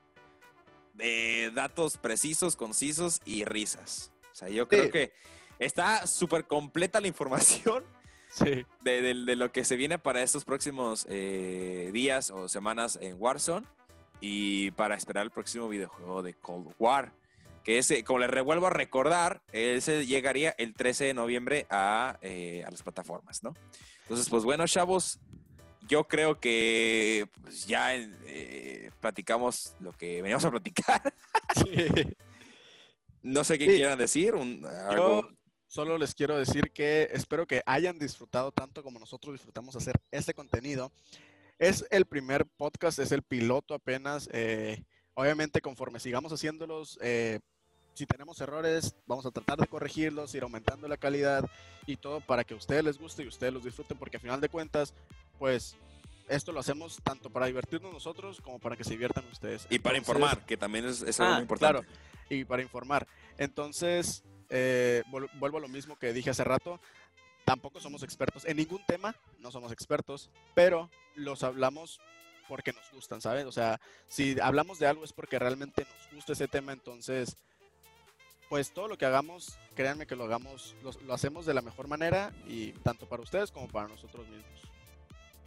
de 0.94 1.50
datos 1.54 1.96
precisos, 1.96 2.56
concisos 2.56 3.20
y 3.24 3.44
risas. 3.44 4.10
O 4.32 4.34
sea, 4.34 4.48
yo 4.48 4.68
creo 4.68 4.84
Sí. 4.86 4.90
que 4.90 5.12
está 5.58 6.06
súper 6.06 6.44
completa 6.46 7.00
la 7.00 7.08
información 7.08 7.84
Sí. 8.30 8.66
de, 8.82 9.02
de- 9.02 9.14
de 9.14 9.36
lo 9.36 9.52
que 9.52 9.64
se 9.64 9.76
viene 9.76 9.98
para 9.98 10.22
estos 10.22 10.44
próximos 10.44 11.06
eh, 11.08 11.90
días 11.92 12.30
o 12.30 12.48
semanas 12.48 12.98
en 13.00 13.16
Warzone 13.18 13.66
y 14.20 14.70
para 14.72 14.94
esperar 14.96 15.24
el 15.24 15.30
próximo 15.30 15.68
videojuego 15.68 16.22
de 16.22 16.34
Cold 16.34 16.72
War. 16.78 17.12
Que 17.64 17.78
ese, 17.78 18.02
como 18.02 18.20
les 18.20 18.30
revuelvo 18.30 18.66
a 18.66 18.70
recordar, 18.70 19.42
ese 19.52 20.06
llegaría 20.06 20.54
el 20.58 20.72
13 20.74 21.04
de 21.06 21.14
noviembre 21.14 21.66
a, 21.70 22.18
eh, 22.22 22.64
a 22.66 22.70
las 22.70 22.82
plataformas, 22.82 23.42
¿no? 23.42 23.54
Entonces, 24.02 24.28
pues 24.30 24.42
bueno, 24.44 24.66
chavos, 24.66 25.18
yo 25.86 26.04
creo 26.04 26.40
que 26.40 27.28
pues, 27.42 27.66
ya 27.66 27.94
eh, 27.94 28.90
platicamos 29.00 29.74
lo 29.80 29.92
que 29.92 30.22
veníamos 30.22 30.44
a 30.46 30.50
platicar. 30.50 31.12
Sí. 31.54 31.86
No 33.20 33.42
sé 33.42 33.58
qué 33.58 33.66
Sí. 33.66 33.76
quieran 33.76 33.98
decir. 33.98 34.34
Un, 34.36 34.64
algo- 34.64 35.22
Yo 35.22 35.28
solo 35.66 35.98
les 35.98 36.14
quiero 36.14 36.38
decir 36.38 36.70
que 36.72 37.08
espero 37.12 37.46
que 37.46 37.62
hayan 37.66 37.98
disfrutado 37.98 38.52
tanto 38.52 38.82
como 38.82 38.98
nosotros 39.00 39.34
disfrutamos 39.34 39.74
hacer 39.76 40.00
este 40.12 40.32
contenido. 40.34 40.92
Es 41.58 41.84
el 41.90 42.04
primer 42.06 42.46
podcast, 42.46 42.98
es 42.98 43.12
el 43.12 43.22
piloto 43.22 43.74
apenas. 43.74 44.28
eh, 44.32 44.84
obviamente, 45.14 45.60
conforme 45.60 45.98
sigamos 46.00 46.32
haciéndolos, 46.32 46.98
eh, 47.02 47.40
si 47.94 48.06
tenemos 48.06 48.40
errores, 48.40 48.94
vamos 49.06 49.26
a 49.26 49.32
tratar 49.32 49.58
de 49.58 49.66
corregirlos, 49.66 50.32
ir 50.34 50.44
aumentando 50.44 50.86
la 50.86 50.96
calidad 50.96 51.44
y 51.86 51.96
todo 51.96 52.20
para 52.20 52.44
que 52.44 52.54
a 52.54 52.56
ustedes 52.56 52.84
les 52.84 52.98
guste 52.98 53.24
y 53.24 53.26
ustedes 53.26 53.52
los 53.52 53.64
disfruten, 53.64 53.98
porque 53.98 54.18
a 54.18 54.20
final 54.20 54.40
de 54.40 54.48
cuentas, 54.48 54.94
pues 55.40 55.76
esto 56.28 56.52
lo 56.52 56.60
hacemos 56.60 57.00
tanto 57.02 57.30
para 57.30 57.46
divertirnos 57.46 57.92
nosotros 57.92 58.40
como 58.40 58.60
para 58.60 58.76
que 58.76 58.84
se 58.84 58.90
diviertan 58.90 59.24
ustedes. 59.32 59.66
y 59.68 59.80
para 59.80 59.98
informar, 59.98 60.44
que 60.46 60.56
también 60.56 60.84
es, 60.86 61.02
es 61.02 61.18
algo 61.18 61.32
Ah, 61.32 61.36
muy 61.36 61.42
importante. 61.42 61.80
claro, 61.84 61.94
y 62.30 62.44
para 62.44 62.62
informar. 62.62 63.08
Entonces, 63.36 64.22
eh, 64.50 65.02
vuelvo 65.40 65.58
a 65.58 65.60
lo 65.60 65.68
mismo 65.68 65.98
que 65.98 66.12
dije 66.12 66.30
hace 66.30 66.44
rato. 66.44 66.80
Tampoco 67.48 67.80
somos 67.80 68.02
expertos 68.02 68.44
en 68.44 68.58
ningún 68.58 68.84
tema, 68.86 69.16
no 69.38 69.50
somos 69.50 69.72
expertos, 69.72 70.28
pero 70.54 70.90
los 71.14 71.42
hablamos 71.42 71.98
porque 72.46 72.74
nos 72.74 72.90
gustan, 72.92 73.22
¿sabes? 73.22 73.46
O 73.46 73.52
sea, 73.52 73.80
si 74.06 74.38
hablamos 74.38 74.78
de 74.78 74.86
algo 74.86 75.02
es 75.02 75.14
porque 75.14 75.38
realmente 75.38 75.86
nos 75.86 76.12
gusta 76.14 76.34
ese 76.34 76.46
tema, 76.46 76.72
entonces, 76.72 77.38
pues 78.50 78.70
todo 78.72 78.86
lo 78.86 78.98
que 78.98 79.06
hagamos, 79.06 79.58
créanme 79.74 80.06
que 80.06 80.14
lo 80.14 80.24
hagamos, 80.24 80.76
lo, 80.82 80.90
lo 81.06 81.14
hacemos 81.14 81.46
de 81.46 81.54
la 81.54 81.62
mejor 81.62 81.88
manera 81.88 82.34
y 82.46 82.72
tanto 82.72 83.08
para 83.08 83.22
ustedes 83.22 83.50
como 83.50 83.66
para 83.66 83.88
nosotros 83.88 84.28
mismos. 84.28 84.60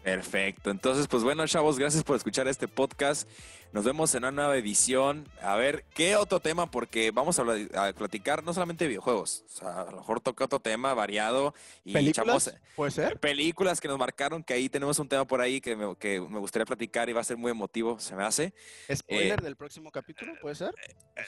Perfecto. 0.03 0.71
Entonces, 0.71 1.07
pues 1.07 1.23
bueno, 1.23 1.45
chavos, 1.45 1.77
gracias 1.77 2.03
por 2.03 2.15
escuchar 2.15 2.47
este 2.47 2.67
podcast. 2.67 3.29
Nos 3.73 3.85
vemos 3.85 4.13
en 4.15 4.23
una 4.25 4.31
nueva 4.31 4.57
edición. 4.57 5.29
A 5.41 5.55
ver, 5.55 5.85
¿qué 5.93 6.17
otro 6.17 6.41
tema? 6.41 6.69
Porque 6.69 7.11
vamos 7.11 7.39
a, 7.39 7.45
platicar 7.93 8.43
no 8.43 8.53
solamente 8.53 8.83
de 8.83 8.89
videojuegos. 8.89 9.45
O 9.45 9.49
sea, 9.59 9.81
a 9.83 9.91
lo 9.91 9.97
mejor 9.97 10.19
toca 10.19 10.43
otro 10.43 10.59
tema 10.59 10.93
variado. 10.93 11.53
Y 11.85 11.93
¿Películas? 11.93 12.47
echamos 12.47 12.61
¿Puede 12.75 12.91
ser? 12.91 13.17
películas 13.19 13.79
que 13.79 13.87
nos 13.87 13.97
marcaron, 13.97 14.43
que 14.43 14.53
ahí 14.53 14.67
tenemos 14.67 14.99
un 14.99 15.07
tema 15.07 15.25
por 15.25 15.39
ahí 15.39 15.61
que 15.61 15.77
me, 15.77 15.95
que 15.95 16.19
me 16.19 16.39
gustaría 16.39 16.65
platicar 16.65 17.09
y 17.09 17.13
va 17.13 17.21
a 17.21 17.23
ser 17.23 17.37
muy 17.37 17.51
emotivo, 17.51 17.97
se 17.97 18.13
me 18.13 18.23
hace. 18.23 18.53
¿Spoiler 18.93 19.41
del 19.41 19.55
próximo 19.55 19.89
capítulo? 19.89 20.33
¿Puede 20.41 20.55
ser? 20.55 20.75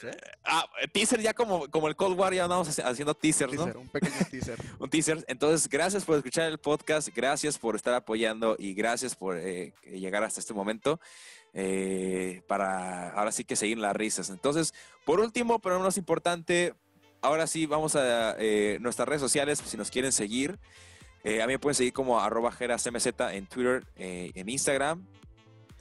Sé. 0.01 0.11
Ah, 0.43 0.65
teaser 0.91 1.21
ya 1.21 1.33
como, 1.33 1.69
como 1.69 1.87
el 1.87 1.95
Cold 1.95 2.19
War, 2.19 2.33
ya 2.33 2.43
andamos 2.43 2.67
haci- 2.67 2.83
haciendo 2.83 3.13
teasers, 3.13 3.53
¿no? 3.53 3.63
Teaser, 3.65 3.77
un 3.77 3.87
pequeño 3.89 4.15
teaser. 4.31 4.59
un 4.79 4.89
teaser. 4.89 5.23
Entonces, 5.29 5.69
gracias 5.69 6.03
por 6.03 6.17
escuchar 6.17 6.49
el 6.51 6.57
podcast, 6.57 7.07
gracias 7.15 7.57
por 7.57 7.77
estar 7.77 7.93
apoyando 7.93 8.57
y 8.59 8.73
gracias 8.73 9.15
por 9.15 9.37
eh, 9.37 9.73
llegar 9.85 10.23
hasta 10.25 10.41
este 10.41 10.53
momento. 10.53 10.99
Eh, 11.53 12.41
para 12.47 13.11
ahora 13.11 13.31
sí 13.31 13.43
que 13.43 13.55
seguir 13.55 13.77
las 13.77 13.95
risas. 13.95 14.29
Entonces, 14.29 14.73
por 15.05 15.19
último, 15.19 15.59
pero 15.59 15.75
no 15.75 15.81
menos 15.81 15.97
importante, 15.97 16.73
ahora 17.21 17.47
sí 17.47 17.65
vamos 17.65 17.95
a 17.95 18.35
eh, 18.39 18.77
nuestras 18.81 19.07
redes 19.07 19.21
sociales, 19.21 19.61
si 19.65 19.77
nos 19.77 19.89
quieren 19.89 20.11
seguir. 20.11 20.59
Eh, 21.23 21.41
a 21.41 21.47
mí 21.47 21.53
me 21.53 21.59
pueden 21.59 21.75
seguir 21.75 21.93
como 21.93 22.19
arroba 22.19 22.51
jerasmz 22.51 23.05
en 23.05 23.45
Twitter, 23.47 23.85
eh, 23.95 24.31
en 24.35 24.49
Instagram. 24.49 25.05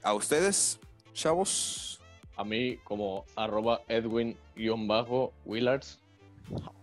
A 0.03 0.15
ustedes, 0.15 0.79
chavos. 1.13 2.01
A 2.37 2.45
mí 2.45 2.77
como 2.85 3.25
arroba 3.35 3.83
Edwin-Willards. 3.89 5.99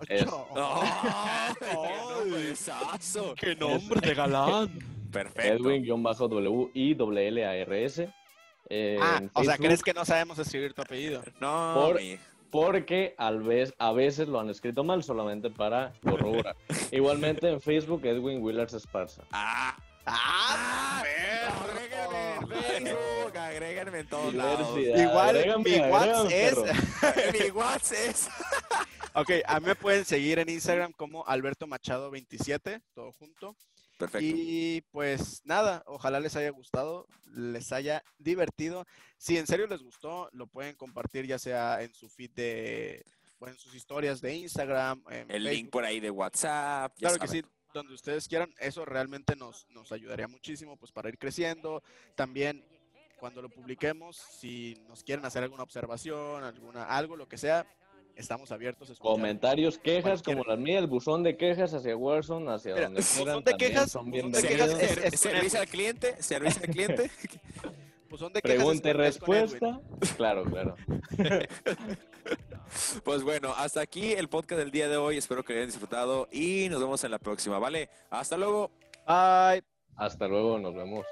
Es-. 0.07 0.25
¡Qué 3.39 3.55
nombre 3.55 4.01
de 4.01 4.13
galán! 4.13 4.77
Perfecto. 5.11 5.69
Edwin-W-I-L-L-A-R-S. 5.69 8.13
Eh, 8.69 8.97
Ah, 9.01 9.21
o 9.33 9.43
sea, 9.43 9.57
¿crees 9.57 9.81
que 9.81 9.93
no 9.93 10.05
sabemos 10.05 10.37
escribir 10.39 10.73
tu 10.73 10.81
apellido? 10.81 11.23
No, 11.39 11.73
Por- 11.75 11.99
Porque 12.51 13.13
al 13.17 13.41
vez, 13.43 13.73
a 13.77 13.91
veces 13.91 14.27
lo 14.27 14.39
han 14.39 14.49
escrito 14.49 14.83
mal 14.83 15.03
solamente 15.03 15.49
para 15.49 15.93
corroborar. 16.03 16.55
Igualmente 16.91 17.49
en 17.49 17.61
Facebook, 17.61 18.05
Edwin 18.05 18.41
Willards 18.41 18.73
Esparza. 18.73 19.23
¡Ah! 19.31 19.75
¡Ah! 20.05 21.03
Agréguenme 21.61 22.33
en 22.35 22.47
Facebook, 22.47 23.37
agréguenme 23.37 23.99
en 23.99 24.07
todos 24.07 24.33
lados. 24.33 24.77
Igual 24.77 25.29
Agrégame, 25.37 25.63
mi 25.63 25.79
WhatsApp 25.79 26.31
es... 26.31 26.55
Mi 27.43 27.51
WhatsApp 27.51 27.97
es. 28.09 28.27
ok, 29.13 29.29
a 29.45 29.59
mí 29.59 29.65
me 29.67 29.75
pueden 29.75 30.05
seguir 30.05 30.39
en 30.39 30.49
Instagram 30.49 30.91
como 30.93 31.25
Alberto 31.27 31.67
Machado 31.67 32.09
27, 32.09 32.81
todo 32.95 33.11
junto. 33.13 33.55
Perfecto. 33.99 34.25
Y 34.25 34.81
pues 34.91 35.41
nada, 35.43 35.83
ojalá 35.85 36.21
les 36.21 36.35
haya 36.37 36.49
gustado, 36.51 37.05
les 37.25 37.73
haya 37.73 38.01
divertido. 38.17 38.85
Si 39.17 39.37
en 39.37 39.45
serio 39.45 39.67
les 39.67 39.83
gustó, 39.83 40.29
lo 40.31 40.47
pueden 40.47 40.75
compartir 40.75 41.27
ya 41.27 41.37
sea 41.37 41.83
en 41.83 41.93
su 41.93 42.07
feed 42.07 42.31
de, 42.31 43.05
o 43.39 43.47
en 43.49 43.57
sus 43.57 43.75
historias 43.75 44.21
de 44.21 44.35
Instagram, 44.35 45.03
en 45.09 45.29
El 45.29 45.43
Facebook. 45.43 45.49
link 45.51 45.69
por 45.69 45.83
ahí 45.83 45.99
de 45.99 46.09
WhatsApp. 46.09 46.93
Claro 46.97 47.19
que 47.19 47.27
sí, 47.27 47.43
donde 47.73 47.93
ustedes 47.93 48.29
quieran, 48.29 48.53
eso 48.59 48.85
realmente 48.85 49.35
nos, 49.35 49.67
nos 49.71 49.91
ayudaría 49.91 50.29
muchísimo 50.29 50.77
pues 50.77 50.93
para 50.93 51.09
ir 51.09 51.17
creciendo. 51.17 51.83
También 52.15 52.63
cuando 53.17 53.41
lo 53.41 53.49
publiquemos, 53.49 54.15
si 54.15 54.81
nos 54.87 55.03
quieren 55.03 55.25
hacer 55.25 55.43
alguna 55.43 55.63
observación, 55.63 56.45
alguna, 56.45 56.85
algo, 56.85 57.17
lo 57.17 57.27
que 57.27 57.37
sea, 57.37 57.67
estamos 58.19 58.51
abiertos 58.51 58.89
a 58.89 58.93
escuchar. 58.93 59.11
Comentarios, 59.13 59.77
quejas 59.79 60.21
Cualquier- 60.21 60.37
como 60.37 60.43
las 60.49 60.59
mías, 60.59 60.79
el 60.81 60.87
buzón 60.87 61.23
de 61.23 61.35
quejas 61.37 61.73
hacia 61.73 61.95
Warzone, 61.95 62.51
hacia 62.51 62.75
Mira, 62.75 62.85
donde 62.87 63.01
quieran, 63.01 63.25
buzón 63.25 63.43
de 63.43 63.51
también 63.51 63.71
quejas- 63.71 63.91
son 63.91 64.11
buzón 64.11 64.31
de 64.31 64.41
quejas 64.41 64.69
es- 64.81 65.13
es 65.13 65.19
servicio 65.19 65.59
al 65.61 65.67
cliente, 65.67 66.21
servicio 66.21 66.61
al 66.63 66.69
cliente. 66.69 67.11
Son 68.17 68.33
de 68.33 68.41
quejas, 68.41 68.57
Pregunta 68.57 68.89
y 68.89 68.93
respuesta. 68.93 69.79
Claro, 70.17 70.43
claro. 70.43 70.75
Pues 73.03 73.23
bueno, 73.23 73.53
hasta 73.55 73.81
aquí 73.81 74.11
el 74.13 74.27
podcast 74.27 74.59
del 74.59 74.71
día 74.71 74.87
de 74.89 74.97
hoy. 74.97 75.17
Espero 75.17 75.43
que 75.43 75.53
lo 75.53 75.59
hayan 75.59 75.69
disfrutado 75.69 76.27
y 76.31 76.67
nos 76.69 76.79
vemos 76.81 77.03
en 77.03 77.11
la 77.11 77.19
próxima, 77.19 77.57
¿vale? 77.59 77.89
Hasta 78.09 78.35
luego. 78.37 78.71
Bye. 79.07 79.63
Hasta 79.95 80.27
luego, 80.27 80.59
nos 80.59 80.75
vemos. 80.75 81.05